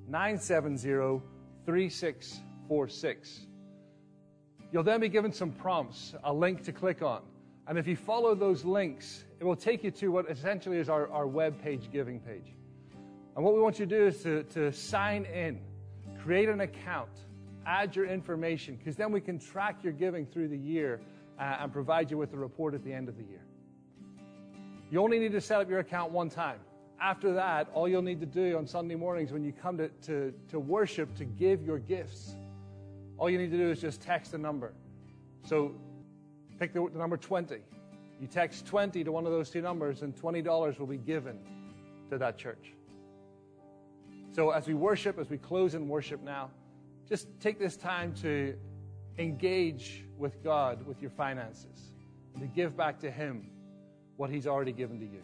970 0.08 1.20
3646. 1.66 3.46
You'll 4.72 4.84
then 4.84 5.00
be 5.00 5.08
given 5.08 5.32
some 5.32 5.50
prompts, 5.50 6.14
a 6.22 6.32
link 6.32 6.62
to 6.64 6.72
click 6.72 7.02
on. 7.02 7.22
And 7.66 7.76
if 7.78 7.88
you 7.88 7.96
follow 7.96 8.36
those 8.36 8.64
links, 8.64 9.24
it 9.40 9.44
will 9.44 9.56
take 9.56 9.82
you 9.82 9.90
to 9.90 10.08
what 10.08 10.30
essentially 10.30 10.78
is 10.78 10.88
our, 10.88 11.10
our 11.10 11.26
web 11.26 11.60
page 11.60 11.90
giving 11.92 12.20
page. 12.20 12.54
And 13.34 13.44
what 13.44 13.54
we 13.54 13.60
want 13.60 13.80
you 13.80 13.86
to 13.86 13.98
do 13.98 14.06
is 14.06 14.22
to, 14.22 14.44
to 14.54 14.72
sign 14.72 15.24
in, 15.24 15.60
create 16.22 16.48
an 16.48 16.60
account, 16.60 17.10
add 17.66 17.96
your 17.96 18.06
information, 18.06 18.76
because 18.76 18.94
then 18.94 19.10
we 19.10 19.20
can 19.20 19.38
track 19.38 19.82
your 19.82 19.92
giving 19.92 20.26
through 20.26 20.48
the 20.48 20.58
year 20.58 21.00
uh, 21.38 21.58
and 21.60 21.72
provide 21.72 22.10
you 22.10 22.18
with 22.18 22.32
a 22.34 22.36
report 22.36 22.74
at 22.74 22.84
the 22.84 22.92
end 22.92 23.08
of 23.08 23.16
the 23.16 23.24
year. 23.24 23.42
You 24.90 25.00
only 25.00 25.20
need 25.20 25.32
to 25.32 25.40
set 25.40 25.60
up 25.60 25.70
your 25.70 25.78
account 25.78 26.10
one 26.10 26.28
time. 26.28 26.58
After 27.00 27.32
that, 27.34 27.68
all 27.72 27.88
you'll 27.88 28.02
need 28.02 28.20
to 28.20 28.26
do 28.26 28.58
on 28.58 28.66
Sunday 28.66 28.96
mornings 28.96 29.32
when 29.32 29.44
you 29.44 29.52
come 29.52 29.78
to, 29.78 29.88
to, 29.88 30.34
to 30.48 30.58
worship 30.58 31.14
to 31.16 31.24
give 31.24 31.62
your 31.62 31.78
gifts, 31.78 32.34
all 33.16 33.30
you 33.30 33.38
need 33.38 33.52
to 33.52 33.56
do 33.56 33.70
is 33.70 33.80
just 33.80 34.02
text 34.02 34.34
a 34.34 34.38
number. 34.38 34.72
So 35.44 35.74
pick 36.58 36.72
the, 36.72 36.88
the 36.92 36.98
number 36.98 37.16
20. 37.16 37.58
You 38.20 38.26
text 38.26 38.66
20 38.66 39.04
to 39.04 39.12
one 39.12 39.24
of 39.26 39.32
those 39.32 39.48
two 39.48 39.62
numbers, 39.62 40.02
and 40.02 40.14
$20 40.14 40.78
will 40.78 40.86
be 40.86 40.98
given 40.98 41.38
to 42.10 42.18
that 42.18 42.36
church. 42.36 42.74
So 44.32 44.50
as 44.50 44.66
we 44.66 44.74
worship, 44.74 45.18
as 45.18 45.30
we 45.30 45.38
close 45.38 45.74
in 45.74 45.88
worship 45.88 46.22
now, 46.22 46.50
just 47.08 47.28
take 47.40 47.58
this 47.58 47.76
time 47.76 48.12
to 48.22 48.54
engage 49.18 50.04
with 50.18 50.42
God 50.42 50.84
with 50.86 51.00
your 51.00 51.10
finances 51.10 51.92
and 52.34 52.42
to 52.42 52.48
give 52.48 52.76
back 52.76 52.98
to 53.00 53.10
Him 53.10 53.46
what 54.20 54.28
He's 54.28 54.46
already 54.46 54.72
given 54.72 54.98
to 54.98 55.06
you. 55.06 55.22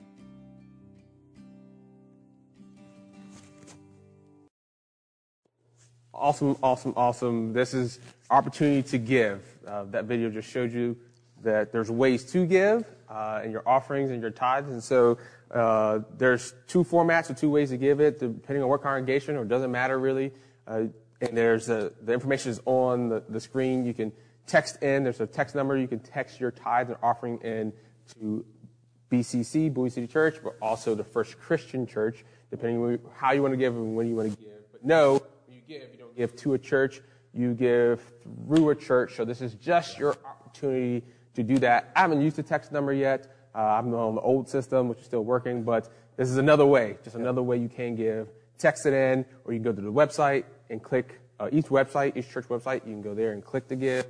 Awesome, 6.14 6.56
awesome, 6.62 6.94
awesome. 6.96 7.52
This 7.52 7.74
is 7.74 8.00
opportunity 8.30 8.82
to 8.88 8.96
give. 8.96 9.44
Uh, 9.68 9.84
that 9.90 10.06
video 10.06 10.30
just 10.30 10.48
showed 10.48 10.72
you 10.72 10.96
that 11.42 11.72
there's 11.72 11.90
ways 11.90 12.24
to 12.32 12.46
give 12.46 12.86
uh, 13.10 13.42
in 13.44 13.50
your 13.50 13.62
offerings 13.68 14.10
and 14.10 14.22
your 14.22 14.30
tithes. 14.30 14.70
And 14.70 14.82
so 14.82 15.18
uh, 15.50 15.98
there's 16.16 16.54
two 16.66 16.82
formats 16.82 17.28
or 17.28 17.34
two 17.34 17.50
ways 17.50 17.68
to 17.68 17.76
give 17.76 18.00
it, 18.00 18.18
depending 18.18 18.62
on 18.62 18.70
what 18.70 18.80
congregation, 18.80 19.36
or 19.36 19.44
doesn't 19.44 19.70
matter 19.70 19.98
really. 19.98 20.32
Uh, 20.66 20.84
and 21.20 21.36
there's 21.36 21.68
a, 21.68 21.92
the 22.00 22.14
information 22.14 22.50
is 22.50 22.62
on 22.64 23.10
the, 23.10 23.22
the 23.28 23.40
screen. 23.40 23.84
You 23.84 23.92
can 23.92 24.10
text 24.46 24.82
in. 24.82 25.04
There's 25.04 25.20
a 25.20 25.26
text 25.26 25.54
number. 25.54 25.76
You 25.76 25.86
can 25.86 26.00
text 26.00 26.40
your 26.40 26.50
tithes 26.50 26.88
and 26.88 26.98
offering 27.02 27.38
in 27.42 27.74
to 28.14 28.44
BCC, 29.10 29.72
Bowie 29.72 29.90
City 29.90 30.06
Church, 30.06 30.36
but 30.42 30.56
also 30.60 30.94
the 30.94 31.04
First 31.04 31.38
Christian 31.38 31.86
Church, 31.86 32.24
depending 32.50 32.82
on 32.82 32.98
how 33.14 33.32
you 33.32 33.42
want 33.42 33.52
to 33.52 33.58
give 33.58 33.74
and 33.74 33.94
when 33.96 34.08
you 34.08 34.16
want 34.16 34.30
to 34.30 34.36
give. 34.36 34.72
But 34.72 34.84
no, 34.84 35.22
you 35.48 35.60
give, 35.66 35.92
you 35.92 35.98
don't 35.98 36.16
give 36.16 36.34
to 36.36 36.54
a 36.54 36.58
church. 36.58 37.00
You 37.32 37.54
give 37.54 38.00
through 38.46 38.70
a 38.70 38.74
church. 38.74 39.16
So 39.16 39.24
this 39.24 39.40
is 39.42 39.54
just 39.54 39.98
your 39.98 40.16
opportunity 40.24 41.04
to 41.34 41.42
do 41.42 41.58
that. 41.58 41.92
I 41.94 42.00
haven't 42.00 42.22
used 42.22 42.36
the 42.36 42.42
text 42.42 42.72
number 42.72 42.92
yet. 42.92 43.32
Uh, 43.54 43.58
I'm 43.58 43.92
on 43.94 44.14
the 44.14 44.20
old 44.20 44.48
system, 44.48 44.88
which 44.88 45.00
is 45.00 45.04
still 45.06 45.24
working, 45.24 45.62
but 45.62 45.88
this 46.16 46.30
is 46.30 46.38
another 46.38 46.66
way, 46.66 46.98
just 47.04 47.16
another 47.16 47.42
way 47.42 47.58
you 47.58 47.68
can 47.68 47.94
give. 47.94 48.28
Text 48.58 48.86
it 48.86 48.94
in, 48.94 49.24
or 49.44 49.52
you 49.52 49.58
can 49.58 49.64
go 49.64 49.72
to 49.72 49.80
the 49.80 49.92
website 49.92 50.44
and 50.70 50.82
click 50.82 51.20
uh, 51.38 51.48
each 51.52 51.66
website, 51.66 52.16
each 52.16 52.30
church 52.30 52.46
website. 52.48 52.86
You 52.86 52.92
can 52.92 53.02
go 53.02 53.14
there 53.14 53.32
and 53.32 53.44
click 53.44 53.68
to 53.68 53.76
give. 53.76 54.06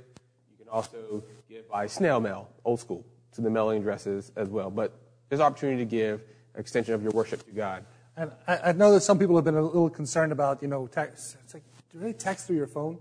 You 0.51 0.65
can 0.65 0.69
also 0.69 1.23
give 1.49 1.69
by 1.69 1.87
snail 1.87 2.19
mail, 2.21 2.49
old 2.63 2.79
school, 2.79 3.05
to 3.37 3.41
the 3.41 3.49
mailing 3.49 3.79
addresses 3.79 4.31
as 4.35 4.49
well. 4.49 4.69
But 4.69 4.93
there's 5.29 5.41
opportunity 5.41 5.79
to 5.79 5.89
give 5.89 6.21
an 6.53 6.59
extension 6.59 6.93
of 6.93 7.01
your 7.01 7.11
worship 7.11 7.45
to 7.45 7.51
God. 7.51 7.85
And 8.17 8.31
I, 8.47 8.57
I 8.57 8.71
know 8.73 8.91
that 8.93 9.01
some 9.01 9.19
people 9.19 9.35
have 9.35 9.45
been 9.45 9.55
a 9.55 9.61
little 9.61 9.89
concerned 9.89 10.31
about, 10.31 10.61
you 10.61 10.67
know, 10.67 10.87
text. 10.87 11.37
It's 11.43 11.53
like, 11.53 11.63
do 11.91 11.99
really 11.99 12.13
text 12.13 12.47
through 12.47 12.57
your 12.57 12.67
phone? 12.67 12.97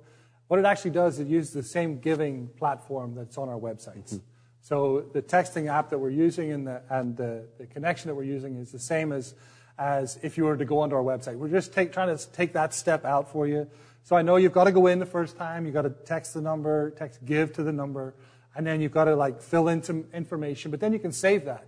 What 0.49 0.61
it 0.61 0.67
actually 0.67 0.93
does 0.93 1.15
is 1.15 1.21
it 1.21 1.29
uses 1.29 1.53
the 1.53 1.63
same 1.63 1.99
giving 1.99 2.49
platform 2.59 3.15
that's 3.15 3.37
on 3.39 3.49
our 3.49 3.59
websites. 3.59 4.15
Mm-hmm. 4.15 4.17
So 4.61 5.07
the 5.13 5.23
texting 5.23 5.69
app 5.69 5.91
that 5.91 5.99
we're 5.99 6.11
using 6.11 6.53
and 6.53 6.67
the, 6.67 6.83
and 6.91 7.17
the, 7.17 7.47
the 7.59 7.67
connection 7.67 8.09
that 8.09 8.15
we're 8.15 8.25
using 8.25 8.57
is 8.57 8.73
the 8.73 8.79
same 8.79 9.13
as, 9.13 9.35
as 9.79 10.19
if 10.23 10.37
you 10.37 10.45
were 10.45 10.57
to 10.57 10.65
go 10.65 10.81
onto 10.81 10.97
our 10.97 11.03
website. 11.03 11.37
We're 11.37 11.49
just 11.49 11.73
take, 11.73 11.93
trying 11.93 12.17
to 12.17 12.33
take 12.33 12.53
that 12.53 12.75
step 12.75 13.05
out 13.05 13.31
for 13.33 13.47
you. 13.47 13.69
So 14.03 14.17
I 14.17 14.23
know 14.23 14.37
you've 14.37 14.53
got 14.53 14.65
to 14.65 14.73
go 14.73 14.87
in 14.87 14.99
the 14.99 15.07
first 15.07 15.37
time. 15.37 15.65
You've 15.65 15.75
got 15.75 15.83
to 15.83 15.91
text 15.91 16.35
the 16.35 16.41
number, 16.41 16.91
text 16.91 17.25
give 17.25 17.53
to 17.55 17.63
the 17.63 17.73
number, 17.73 18.15
and 18.57 18.67
then 18.67 18.81
you've 18.81 18.93
got 18.93 19.05
to 19.05 19.15
like 19.15 19.41
fill 19.43 19.69
in 19.69 19.83
some 19.83 20.07
information. 20.15 20.71
But 20.71 20.81
then 20.81 20.93
you 20.93 20.99
can 20.99 21.13
save 21.13 21.45
that. 21.45 21.67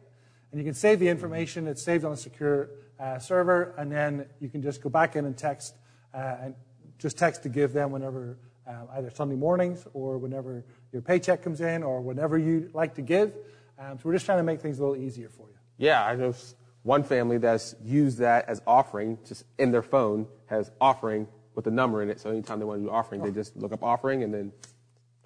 And 0.50 0.58
you 0.58 0.64
can 0.64 0.74
save 0.74 0.98
the 0.98 1.08
information. 1.08 1.66
It's 1.66 1.82
saved 1.82 2.04
on 2.04 2.12
a 2.12 2.16
secure 2.16 2.70
uh, 2.98 3.18
server, 3.18 3.74
and 3.76 3.92
then 3.92 4.26
you 4.40 4.48
can 4.48 4.62
just 4.62 4.82
go 4.82 4.88
back 4.88 5.14
in 5.14 5.26
and 5.26 5.36
text 5.36 5.74
uh, 6.14 6.36
and 6.40 6.54
just 6.98 7.18
text 7.18 7.42
to 7.42 7.48
give 7.48 7.72
them 7.72 7.92
whenever 7.92 8.38
uh, 8.66 8.72
either 8.96 9.10
Sunday 9.10 9.36
mornings 9.36 9.86
or 9.92 10.18
whenever 10.18 10.64
your 10.92 11.02
paycheck 11.02 11.42
comes 11.42 11.60
in 11.60 11.82
or 11.82 12.00
whenever 12.00 12.38
you 12.38 12.70
like 12.72 12.94
to 12.94 13.02
give. 13.02 13.34
Um, 13.78 13.98
so 13.98 14.02
we're 14.04 14.14
just 14.14 14.24
trying 14.24 14.38
to 14.38 14.42
make 14.42 14.60
things 14.60 14.78
a 14.78 14.82
little 14.82 14.96
easier 14.96 15.28
for 15.28 15.48
you. 15.48 15.56
Yeah, 15.76 16.04
I 16.04 16.16
know 16.16 16.34
one 16.82 17.04
family 17.04 17.38
that's 17.38 17.76
used 17.84 18.18
that 18.18 18.48
as 18.48 18.62
offering, 18.66 19.18
just 19.26 19.44
in 19.58 19.70
their 19.70 19.82
phone, 19.82 20.26
has 20.46 20.70
offering 20.80 21.28
with 21.54 21.66
a 21.66 21.70
number 21.70 22.02
in 22.02 22.10
it. 22.10 22.20
So 22.20 22.30
anytime 22.30 22.58
they 22.58 22.64
want 22.64 22.80
to 22.80 22.86
do 22.86 22.90
offering, 22.90 23.20
oh. 23.20 23.26
they 23.26 23.32
just 23.32 23.56
look 23.56 23.72
up 23.72 23.82
offering 23.82 24.22
and 24.22 24.32
then 24.32 24.52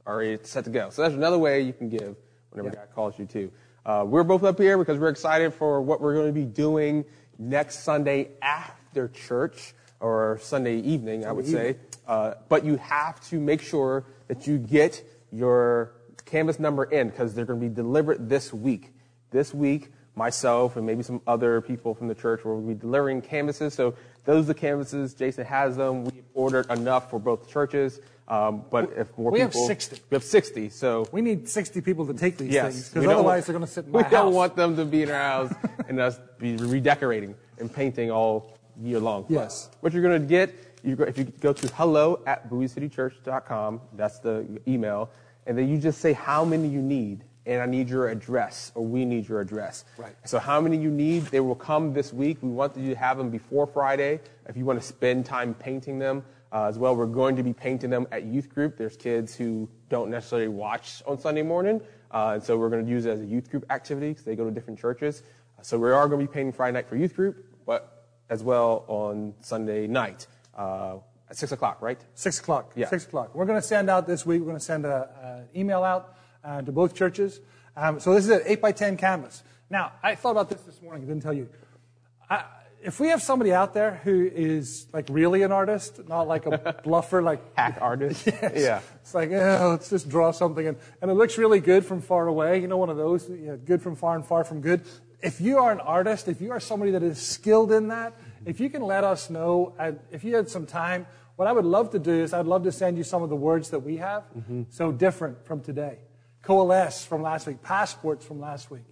already 0.07 0.39
set 0.43 0.65
to 0.65 0.71
go. 0.71 0.91
So 0.91 1.03
that's 1.03 1.15
another 1.15 1.39
way 1.39 1.61
you 1.61 1.73
can 1.73 1.89
give 1.89 2.17
whenever 2.51 2.69
yeah. 2.69 2.81
God 2.81 2.95
calls 2.95 3.19
you 3.19 3.27
to. 3.27 3.53
Uh, 3.85 4.05
we're 4.07 4.23
both 4.23 4.45
up 4.45 4.59
here 4.59 4.79
because 4.79 4.99
we're 4.99 5.09
excited 5.09 5.53
for 5.55 5.81
what 5.81 6.01
we're 6.01 6.15
going 6.15 6.29
to 6.29 6.33
be 6.33 6.45
doing 6.45 7.05
next 7.39 7.81
Sunday 7.81 8.31
after 8.41 9.09
church 9.09 9.75
or 10.01 10.39
Sunday 10.41 10.79
evening, 10.79 11.25
I 11.25 11.33
would 11.33 11.47
say. 11.47 11.77
Uh, 12.07 12.35
but 12.49 12.65
you 12.65 12.77
have 12.77 13.21
to 13.29 13.41
make 13.41 13.63
sure 13.63 14.05
that 14.29 14.47
you 14.47 14.59
get 14.59 15.03
your 15.33 15.93
canvas 16.25 16.59
number 16.59 16.85
in 16.85 17.09
because 17.09 17.35
they're 17.35 17.45
going 17.45 17.61
to 17.61 17.69
be 17.69 17.75
delivered 17.75 18.29
this 18.29 18.53
week. 18.53 18.93
This 19.31 19.55
week, 19.55 19.91
myself 20.15 20.77
and 20.77 20.87
maybe 20.87 21.03
some 21.03 21.23
other 21.27 21.61
people 21.61 21.95
from 21.95 22.09
the 22.09 22.15
church 22.15 22.45
will 22.45 22.61
be 22.61 22.75
delivering 22.75 23.23
canvases. 23.23 23.75
So 23.75 23.95
those 24.25 24.45
are 24.45 24.49
the 24.49 24.55
canvases. 24.55 25.15
Jason 25.15 25.45
has 25.45 25.77
them. 25.77 26.05
We 26.05 26.23
ordered 26.35 26.71
enough 26.71 27.11
for 27.11 27.19
both 27.19 27.49
churches. 27.49 28.01
Um, 28.29 28.65
but 28.71 28.93
if 28.97 29.17
more 29.19 29.31
people. 29.31 29.33
we 29.33 29.39
people, 29.41 29.61
have 29.63 29.67
60. 29.67 30.01
We 30.11 30.15
have 30.15 30.25
60. 30.25 30.69
So 30.71 31.07
we 31.13 31.21
need 31.21 31.49
60 31.49 31.81
people 31.81 32.07
to 32.07 32.15
take 32.15 32.39
these 32.39 32.53
yes, 32.53 32.73
things 32.73 32.89
because 32.89 33.09
otherwise 33.09 33.47
they're 33.47 33.53
going 33.53 33.67
to 33.67 33.71
sit 33.71 33.87
in 33.87 33.93
my 33.93 33.99
we 33.99 34.03
house. 34.05 34.13
We 34.13 34.17
don't 34.17 34.33
want 34.35 34.57
them 34.57 34.77
to 34.77 34.85
be 34.85 35.03
in 35.03 35.11
our 35.11 35.21
house 35.21 35.55
and 35.89 36.01
us 36.01 36.19
be 36.39 36.57
redecorating 36.57 37.35
and 37.59 37.73
painting 37.73 38.11
all 38.11 38.57
year 38.81 39.01
long. 39.01 39.27
Yes. 39.29 39.69
But 39.71 39.83
what 39.83 39.93
you're 39.93 40.03
going 40.03 40.21
to 40.21 40.27
get, 40.27 40.55
you 40.83 40.97
go, 40.97 41.05
if 41.05 41.19
you 41.19 41.25
go 41.25 41.53
to 41.53 41.69
hello 41.75 42.23
at 42.27 42.49
bowiecitychurch.com, 42.49 43.81
that's 43.95 44.19
the 44.21 44.61
email, 44.67 45.11
and 45.47 45.57
then 45.59 45.69
you 45.69 45.79
just 45.79 46.01
say 46.01 46.13
how 46.13 46.45
many 46.45 46.69
you 46.69 46.81
need, 46.81 47.25
and 47.47 47.61
I 47.61 47.67
need 47.67 47.89
your 47.89 48.09
address, 48.09 48.71
or 48.75 48.85
we 48.85 49.05
need 49.05 49.29
your 49.29 49.41
address. 49.41 49.85
Right. 49.97 50.15
So 50.25 50.39
how 50.39 50.61
many 50.61 50.77
you 50.77 50.91
need, 50.91 51.25
they 51.27 51.41
will 51.41 51.57
come 51.57 51.93
this 51.93 52.13
week. 52.13 52.39
We 52.41 52.51
want 52.51 52.77
you 52.77 52.91
to 52.91 52.97
have 52.99 53.19
them 53.19 53.31
before 53.31 53.67
Friday 53.67 54.21
if 54.49 54.57
you 54.57 54.65
want 54.65 54.81
to 54.81 54.87
spend 54.87 55.27
time 55.27 55.55
painting 55.55 55.99
them. 55.99 56.25
Uh, 56.53 56.67
as 56.67 56.79
well, 56.79 56.95
we're 56.95 57.07
going 57.07 57.35
to 57.35 57.43
be 57.43 57.55
painting 57.55 57.89
them 57.89 58.07
at 58.13 58.25
youth 58.25 58.51
group. 58.51 58.77
There's 58.77 58.97
kids 58.97 59.35
who 59.35 59.71
don't 59.89 60.11
necessarily 60.11 60.49
watch 60.49 61.03
on 61.07 61.19
Sunday 61.19 61.41
morning, 61.41 61.81
uh, 62.11 62.33
and 62.35 62.43
so 62.43 62.59
we're 62.59 62.69
going 62.69 62.85
to 62.85 62.91
use 62.91 63.07
it 63.07 63.11
as 63.11 63.21
a 63.21 63.25
youth 63.25 63.51
group 63.51 63.65
activity 63.71 64.11
because 64.11 64.25
they 64.25 64.37
go 64.37 64.45
to 64.45 64.51
different 64.51 64.79
churches. 64.79 65.23
Uh, 65.59 65.63
so 65.63 65.79
we 65.79 65.91
are 65.91 66.07
going 66.09 66.21
to 66.21 66.27
be 66.27 66.31
painting 66.31 66.53
Friday 66.53 66.75
night 66.75 66.87
for 66.87 66.97
youth 66.97 67.17
group, 67.17 67.47
but 67.65 68.07
as 68.29 68.43
well 68.43 68.85
on 68.87 69.33
Sunday 69.41 69.87
night 69.87 70.27
uh, 70.55 70.97
at 71.31 71.39
6 71.39 71.53
o'clock, 71.53 71.81
right? 71.81 71.99
6 72.15 72.41
o'clock. 72.41 72.73
Yeah. 72.77 72.89
6 72.89 73.07
o'clock. 73.07 73.35
We're 73.35 73.47
going 73.47 73.61
to 73.61 73.67
send 73.67 73.89
out 73.89 74.07
this 74.07 74.27
week, 74.27 74.41
we're 74.41 74.49
going 74.49 74.59
to 74.59 74.65
send 74.65 74.85
an 74.85 75.49
email 75.57 75.83
out 75.83 76.17
uh, 76.45 76.61
to 76.61 76.71
both 76.71 76.95
churches. 76.95 77.41
Um, 77.75 77.99
so 77.99 78.13
this 78.13 78.25
is 78.25 78.31
an 78.31 78.43
8 78.45 78.61
by 78.61 78.73
10 78.73 78.99
canvas. 78.99 79.43
Now, 79.71 79.93
I 80.03 80.17
thought 80.17 80.33
about 80.33 80.51
this 80.51 80.61
this 80.61 80.83
morning. 80.83 81.05
I 81.05 81.07
didn't 81.07 81.23
tell 81.23 81.33
you. 81.33 81.49
I, 82.29 82.45
if 82.83 83.01
we 83.01 83.09
have 83.09 83.23
somebody 83.23 83.53
out 83.53 83.75
there 83.75 84.01
who 84.05 84.29
is 84.33 84.87
like 84.93 85.07
really 85.11 85.43
an 85.43 85.53
artist, 85.53 86.01
not 86.09 86.27
like 86.27 86.47
a 86.47 86.81
bluffer, 86.85 87.23
like 87.23 87.41
hack 87.57 87.79
artist, 87.81 88.27
yes. 88.27 88.53
yeah, 88.57 88.81
it's 89.01 89.15
like 89.15 89.31
oh, 89.31 89.69
let's 89.71 89.89
just 89.91 90.09
draw 90.09 90.31
something, 90.31 90.67
and, 90.67 90.77
and 91.01 91.11
it 91.11 91.15
looks 91.15 91.39
really 91.39 91.61
good 91.61 91.85
from 91.85 92.01
far 92.01 92.27
away. 92.27 92.61
You 92.61 92.69
know, 92.69 92.77
one 92.77 92.91
of 92.91 92.97
those, 92.97 93.29
you 93.29 93.47
know, 93.47 93.57
good 93.57 93.83
from 93.83 93.97
far 93.97 94.17
and 94.17 94.25
far 94.25 94.45
from 94.45 94.61
good. 94.61 94.83
If 95.21 95.41
you 95.41 95.59
are 95.59 95.71
an 95.71 95.81
artist, 95.81 96.27
if 96.27 96.41
you 96.41 96.51
are 96.51 96.59
somebody 96.59 96.91
that 96.93 97.03
is 97.03 97.21
skilled 97.21 97.71
in 97.71 97.89
that, 97.89 98.15
if 98.45 98.59
you 98.59 98.69
can 98.69 98.83
let 98.83 99.05
us 99.05 99.31
know, 99.31 99.75
if 100.11 100.25
you 100.25 100.35
had 100.35 100.49
some 100.49 100.67
time, 100.67 101.07
what 101.37 101.47
I 101.47 101.53
would 101.53 101.65
love 101.65 101.91
to 101.91 102.01
do 102.01 102.13
is 102.13 102.35
I'd 102.35 102.47
love 102.47 102.65
to 102.65 102.73
send 102.73 102.99
you 102.99 103.05
some 103.05 103.23
of 103.23 103.29
the 103.29 103.37
words 103.37 103.71
that 103.71 103.81
we 103.81 103.99
have, 103.99 104.25
mm-hmm. 104.37 104.63
so 104.71 104.91
different 104.91 105.47
from 105.47 105.61
today. 105.61 105.99
Coalesce 106.43 107.05
from 107.05 107.23
last 107.23 107.47
week, 107.47 107.63
passports 107.63 108.27
from 108.27 108.41
last 108.41 108.71
week, 108.71 108.83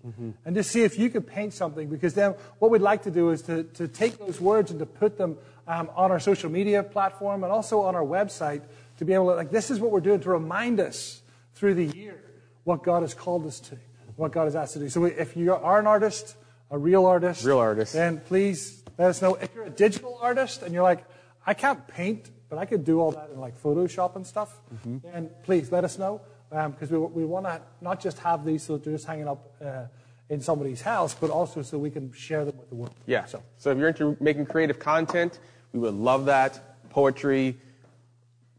and 0.44 0.54
just 0.54 0.70
see 0.70 0.82
if 0.84 0.98
you 0.98 1.10
could 1.10 1.26
paint 1.26 1.52
something. 1.52 1.88
Because 1.88 2.14
then 2.14 2.34
what 2.60 2.70
we'd 2.70 2.80
like 2.80 3.02
to 3.02 3.10
do 3.10 3.30
is 3.30 3.42
to, 3.42 3.64
to 3.64 3.88
take 3.88 4.18
those 4.18 4.40
words 4.40 4.70
and 4.70 4.78
to 4.78 4.86
put 4.86 5.18
them 5.18 5.36
um, 5.66 5.90
on 5.96 6.10
our 6.12 6.20
social 6.20 6.50
media 6.50 6.82
platform 6.82 7.42
and 7.42 7.52
also 7.52 7.80
on 7.82 7.94
our 7.96 8.04
website 8.04 8.62
to 8.98 9.04
be 9.04 9.14
able 9.14 9.26
to, 9.30 9.34
like, 9.34 9.50
this 9.50 9.70
is 9.70 9.80
what 9.80 9.90
we're 9.90 10.00
doing 10.00 10.20
to 10.20 10.30
remind 10.30 10.78
us 10.78 11.22
through 11.54 11.74
the 11.74 11.86
year 11.86 12.22
what 12.64 12.82
God 12.82 13.02
has 13.02 13.14
called 13.14 13.46
us 13.46 13.58
to, 13.60 13.76
what 14.16 14.30
God 14.30 14.44
has 14.44 14.54
asked 14.54 14.74
to 14.74 14.78
do. 14.78 14.88
So 14.88 15.04
if 15.04 15.36
you 15.36 15.52
are 15.54 15.80
an 15.80 15.86
artist, 15.86 16.36
a 16.70 16.78
real 16.78 17.04
artist, 17.04 17.44
Real 17.44 17.58
artist. 17.58 17.92
then 17.94 18.20
please 18.20 18.84
let 18.96 19.10
us 19.10 19.20
know. 19.20 19.34
If 19.34 19.54
you're 19.54 19.64
a 19.64 19.70
digital 19.70 20.18
artist 20.22 20.62
and 20.62 20.72
you're 20.72 20.84
like, 20.84 21.04
I 21.44 21.54
can't 21.54 21.86
paint, 21.88 22.30
but 22.48 22.58
I 22.58 22.64
could 22.64 22.84
do 22.84 23.00
all 23.00 23.10
that 23.12 23.30
in 23.32 23.40
like 23.40 23.60
Photoshop 23.60 24.14
and 24.14 24.26
stuff, 24.26 24.60
then 24.84 25.30
please 25.42 25.72
let 25.72 25.82
us 25.84 25.98
know 25.98 26.20
because 26.50 26.90
we, 26.90 26.98
we 26.98 27.24
want 27.24 27.46
to 27.46 27.60
not 27.80 28.00
just 28.00 28.18
have 28.20 28.44
these 28.44 28.62
so 28.62 28.76
they're 28.76 28.92
just 28.94 29.06
hanging 29.06 29.28
up 29.28 29.52
uh, 29.64 29.84
in 30.28 30.40
somebody's 30.40 30.80
house, 30.82 31.14
but 31.14 31.30
also 31.30 31.62
so 31.62 31.78
we 31.78 31.90
can 31.90 32.12
share 32.12 32.44
them 32.44 32.56
with 32.58 32.68
the 32.68 32.74
world. 32.74 32.94
Yeah. 33.06 33.24
So 33.26 33.42
So 33.56 33.70
if 33.70 33.78
you're 33.78 33.88
into 33.88 34.16
making 34.20 34.46
creative 34.46 34.78
content, 34.78 35.38
we 35.72 35.78
would 35.78 35.94
love 35.94 36.26
that. 36.26 36.90
Poetry, 36.90 37.56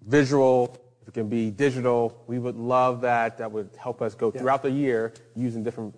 visual, 0.07 0.77
if 1.01 1.09
it 1.09 1.13
can 1.13 1.27
be 1.29 1.51
digital, 1.51 2.23
we 2.27 2.39
would 2.39 2.55
love 2.55 3.01
that. 3.01 3.37
That 3.37 3.51
would 3.51 3.69
help 3.77 4.01
us 4.01 4.15
go 4.15 4.31
Yeah. 4.33 4.39
throughout 4.41 4.63
the 4.63 4.71
year 4.71 5.13
using 5.35 5.63
different 5.63 5.95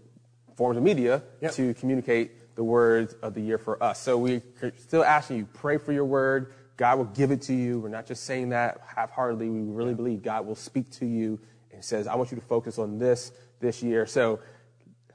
forms 0.56 0.78
of 0.78 0.84
media 0.84 1.24
Yep. 1.42 1.52
to 1.54 1.74
communicate 1.76 2.56
the 2.56 2.64
words 2.64 3.16
of 3.22 3.34
the 3.34 3.42
year 3.42 3.58
for 3.58 3.82
us. 3.82 4.00
So 4.00 4.18
we're 4.18 4.42
still 4.78 5.04
asking 5.04 5.38
you, 5.38 5.48
pray 5.54 5.78
for 5.78 5.92
your 5.92 6.06
word. 6.06 6.54
God 6.78 6.98
will 6.98 7.06
give 7.06 7.32
it 7.32 7.42
to 7.44 7.54
you. 7.54 7.80
We're 7.80 7.90
not 7.90 8.06
just 8.06 8.24
saying 8.24 8.50
that 8.50 8.82
half-heartedly. 8.96 9.50
We 9.50 9.62
really 9.62 9.94
believe 9.94 10.22
God 10.22 10.46
will 10.46 10.56
speak 10.56 10.90
to 10.92 11.06
you 11.06 11.40
and 11.84 11.88
says, 11.88 12.08
I 12.08 12.16
want 12.16 12.32
you 12.32 12.36
to 12.36 12.44
focus 12.44 12.80
on 12.80 12.98
this 12.98 13.34
this 13.60 13.84
year. 13.84 14.06
So 14.06 14.40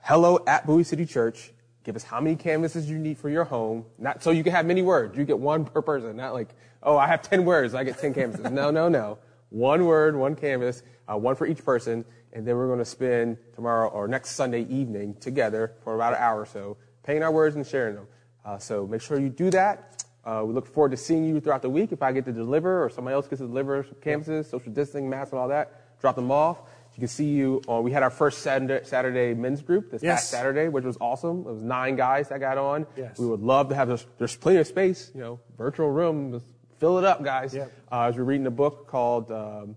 hello 0.03 0.39
at 0.47 0.67
Bowie 0.67 0.85
City 0.85 1.07
Church. 1.07 1.51
Give 1.83 1.97
us 1.97 2.03
how 2.03 2.21
many 2.21 2.37
canvases 2.37 2.91
you 2.91 2.99
need 2.99 3.17
for 3.17 3.31
your 3.31 3.45
home. 3.45 3.87
Not 3.99 4.23
so 4.23 4.31
you 4.31 4.45
can 4.45 4.53
have 4.53 4.67
many 4.67 4.83
words. 4.83 5.17
You 5.17 5.25
get 5.25 5.39
one 5.39 5.65
per 5.65 5.81
person. 5.81 6.17
Not 6.17 6.35
like, 6.35 6.55
oh, 6.83 6.99
I 6.99 7.07
have 7.07 7.23
10 7.23 7.47
words. 7.47 7.75
I 7.75 7.85
get 7.85 7.99
10 7.99 8.13
canvases. 8.13 8.51
No, 8.51 8.71
no, 8.71 8.91
no. 8.91 9.19
One 9.49 9.87
word, 9.87 10.15
one 10.15 10.37
canvas, 10.37 10.83
uh, 11.11 11.17
one 11.17 11.35
for 11.35 11.47
each 11.47 11.65
person. 11.65 12.05
And 12.35 12.47
then 12.47 12.55
we're 12.57 12.67
going 12.67 12.81
to 12.81 12.85
spend 12.85 13.39
tomorrow 13.55 13.89
or 13.89 14.07
next 14.07 14.33
Sunday 14.33 14.65
evening 14.65 15.15
together 15.15 15.73
for 15.83 15.95
about 15.95 16.13
an 16.13 16.19
hour 16.21 16.43
or 16.43 16.47
so, 16.47 16.77
painting 17.03 17.23
our 17.23 17.33
words 17.33 17.57
and 17.57 17.67
sharing 17.67 17.95
them. 17.95 18.07
Uh, 18.45 18.59
so 18.59 18.87
make 18.87 19.01
sure 19.01 19.19
you 19.19 19.31
do 19.31 19.49
that. 19.51 20.05
Uh, 20.23 20.43
we 20.45 20.53
look 20.53 20.67
forward 20.67 20.91
to 20.91 20.97
seeing 20.99 21.25
you 21.25 21.41
throughout 21.41 21.63
the 21.63 21.71
week. 21.71 21.93
If 21.93 22.03
I 22.03 22.13
get 22.13 22.27
to 22.27 22.33
deliver 22.33 22.85
or 22.85 22.91
somebody 22.91 23.15
else 23.15 23.27
gets 23.27 23.41
to 23.41 23.47
deliver 23.47 23.85
canvases, 24.03 24.51
social 24.51 24.71
distancing, 24.71 25.09
masks, 25.09 25.33
and 25.33 25.41
all 25.41 25.49
that, 25.49 25.78
drop 26.01 26.17
them 26.17 26.31
off. 26.31 26.59
You 26.95 27.01
can 27.03 27.09
see 27.09 27.27
you. 27.27 27.63
On, 27.69 27.85
we 27.85 27.93
had 27.93 28.03
our 28.03 28.11
first 28.11 28.39
Saturday, 28.43 29.33
men's 29.35 29.63
group 29.63 29.91
this 29.93 30.03
Yes. 30.03 30.21
past 30.23 30.31
Saturday, 30.31 30.69
which 30.69 30.85
was 30.85 30.97
awesome. 31.01 31.41
It 31.41 31.53
was 31.53 31.63
nine 31.63 31.95
guys 31.95 32.29
that 32.31 32.41
got 32.41 32.59
on. 32.59 32.87
Yes. 32.97 33.19
We 33.19 33.27
would 33.27 33.41
love 33.41 33.69
to 33.69 33.75
have 33.77 33.87
this. 33.89 34.05
There's 34.19 34.37
plenty 34.37 34.59
of 34.59 34.67
space, 34.67 35.13
you 35.15 35.21
know, 35.21 35.39
virtual 35.57 35.91
room. 35.91 36.43
Fill 36.79 36.99
it 36.99 37.05
up, 37.05 37.23
guys. 37.23 37.55
Yep. 37.55 37.73
Uh, 37.93 38.03
as 38.09 38.17
we're 38.17 38.25
reading 38.25 38.47
a 38.47 38.51
book 38.51 38.89
called 38.89 39.31
um, 39.31 39.77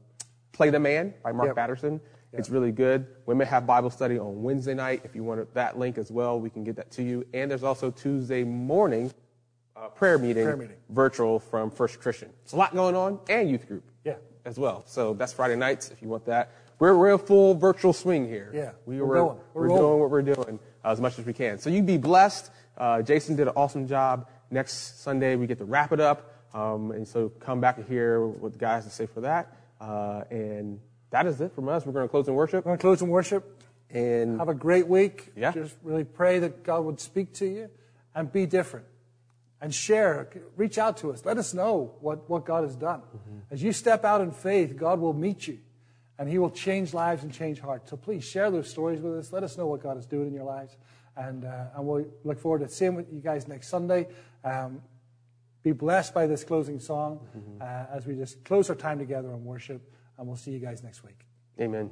Play 0.51 0.71
the 0.71 0.79
Man 0.79 1.13
by 1.23 1.31
Mark 1.31 1.47
Yep. 1.49 1.55
Batterson. 1.55 2.01
It's 2.33 2.49
really 2.49 2.71
good. 2.71 3.07
Women 3.25 3.45
have 3.47 3.67
Bible 3.67 3.89
study 3.89 4.17
on 4.17 4.41
Wednesday 4.41 4.73
night. 4.73 5.01
If 5.03 5.15
you 5.15 5.23
want 5.23 5.53
that 5.53 5.77
link 5.77 5.97
as 5.97 6.09
well, 6.11 6.39
we 6.39 6.49
can 6.49 6.63
get 6.63 6.77
that 6.77 6.89
to 6.91 7.03
you. 7.03 7.25
And 7.33 7.51
there's 7.51 7.63
also 7.63 7.91
Tuesday 7.91 8.43
morning 8.45 9.11
uh, 9.75 9.89
prayer 9.89 10.17
meeting, 10.17 10.45
Prayer 10.45 10.55
meeting. 10.57 10.77
virtual 10.89 11.39
from 11.39 11.69
First 11.71 11.99
Christian. 11.99 12.29
It's 12.43 12.53
a 12.53 12.55
lot 12.55 12.73
going 12.73 12.95
on, 12.95 13.19
and 13.29 13.49
youth 13.49 13.67
group. 13.67 13.83
As 14.45 14.57
well. 14.57 14.83
So 14.85 15.13
that's 15.13 15.33
Friday 15.33 15.55
nights 15.55 15.91
if 15.91 16.01
you 16.01 16.07
want 16.07 16.25
that. 16.25 16.51
We're, 16.79 16.95
we're 16.97 17.11
in 17.11 17.19
full 17.19 17.53
virtual 17.53 17.93
swing 17.93 18.27
here. 18.27 18.51
Yeah, 18.53 18.71
we 18.85 18.99
we're 18.99 19.05
were, 19.05 19.15
going. 19.15 19.37
We're 19.53 19.69
we're 19.69 19.77
doing 19.77 19.99
what 19.99 20.09
we're 20.09 20.21
doing 20.21 20.59
uh, 20.83 20.91
as 20.91 20.99
much 20.99 21.19
as 21.19 21.25
we 21.25 21.33
can. 21.33 21.59
So 21.59 21.69
you 21.69 21.83
be 21.83 21.97
blessed. 21.97 22.51
Uh, 22.77 23.01
Jason 23.01 23.35
did 23.35 23.47
an 23.47 23.53
awesome 23.55 23.87
job. 23.87 24.27
Next 24.49 25.01
Sunday 25.01 25.35
we 25.35 25.47
get 25.47 25.59
to 25.59 25.65
wrap 25.65 25.91
it 25.91 25.99
up, 25.99 26.33
um, 26.53 26.91
and 26.91 27.07
so 27.07 27.29
come 27.29 27.61
back 27.61 27.77
and 27.77 27.87
hear 27.87 28.25
what 28.25 28.53
the 28.53 28.59
guys 28.59 28.83
have 28.83 28.91
to 28.91 28.95
say 28.95 29.05
for 29.05 29.21
that. 29.21 29.55
Uh, 29.79 30.23
and 30.29 30.79
that 31.11 31.27
is 31.27 31.39
it 31.41 31.53
from 31.53 31.69
us. 31.69 31.85
We're 31.85 31.93
going 31.93 32.05
to 32.05 32.09
close 32.09 32.27
in 32.27 32.33
worship. 32.33 32.65
we're 32.65 32.71
going 32.71 32.77
to 32.77 32.81
close 32.81 33.01
in 33.01 33.09
worship. 33.09 33.61
And 33.89 34.39
Have 34.39 34.49
a 34.49 34.53
great 34.53 34.87
week. 34.87 35.31
Yeah. 35.35 35.51
Just 35.51 35.75
really 35.83 36.05
pray 36.05 36.39
that 36.39 36.63
God 36.63 36.85
would 36.85 36.99
speak 36.99 37.33
to 37.35 37.45
you 37.45 37.69
and 38.15 38.31
be 38.31 38.45
different. 38.45 38.85
And 39.61 39.73
share, 39.73 40.27
reach 40.57 40.79
out 40.79 40.97
to 40.97 41.11
us. 41.11 41.23
Let 41.23 41.37
us 41.37 41.53
know 41.53 41.93
what, 42.01 42.27
what 42.27 42.45
God 42.45 42.63
has 42.63 42.75
done. 42.75 43.03
As 43.51 43.61
you 43.61 43.71
step 43.71 44.03
out 44.03 44.21
in 44.21 44.31
faith, 44.31 44.75
God 44.75 44.99
will 44.99 45.13
meet 45.13 45.47
you 45.47 45.59
and 46.17 46.29
He 46.29 46.37
will 46.37 46.49
change 46.51 46.93
lives 46.93 47.23
and 47.23 47.33
change 47.33 47.59
hearts. 47.59 47.89
So 47.89 47.97
please 47.97 48.23
share 48.23 48.51
those 48.51 48.69
stories 48.69 49.01
with 49.01 49.17
us. 49.17 49.31
Let 49.31 49.43
us 49.43 49.57
know 49.57 49.67
what 49.67 49.81
God 49.81 49.97
is 49.97 50.05
doing 50.05 50.27
in 50.27 50.33
your 50.33 50.43
lives. 50.43 50.77
And, 51.15 51.45
uh, 51.45 51.65
and 51.75 51.85
we'll 51.85 52.05
look 52.23 52.39
forward 52.39 52.59
to 52.59 52.69
seeing 52.69 52.95
with 52.95 53.11
you 53.11 53.21
guys 53.21 53.47
next 53.47 53.67
Sunday. 53.69 54.07
Um, 54.43 54.81
be 55.63 55.71
blessed 55.71 56.13
by 56.13 56.27
this 56.27 56.43
closing 56.43 56.79
song 56.79 57.27
uh, 57.61 57.85
as 57.91 58.05
we 58.07 58.15
just 58.15 58.43
close 58.43 58.69
our 58.69 58.75
time 58.75 58.97
together 58.97 59.29
in 59.29 59.45
worship. 59.45 59.81
And 60.17 60.27
we'll 60.27 60.37
see 60.37 60.51
you 60.51 60.59
guys 60.59 60.83
next 60.83 61.03
week. 61.03 61.25
amen. 61.59 61.91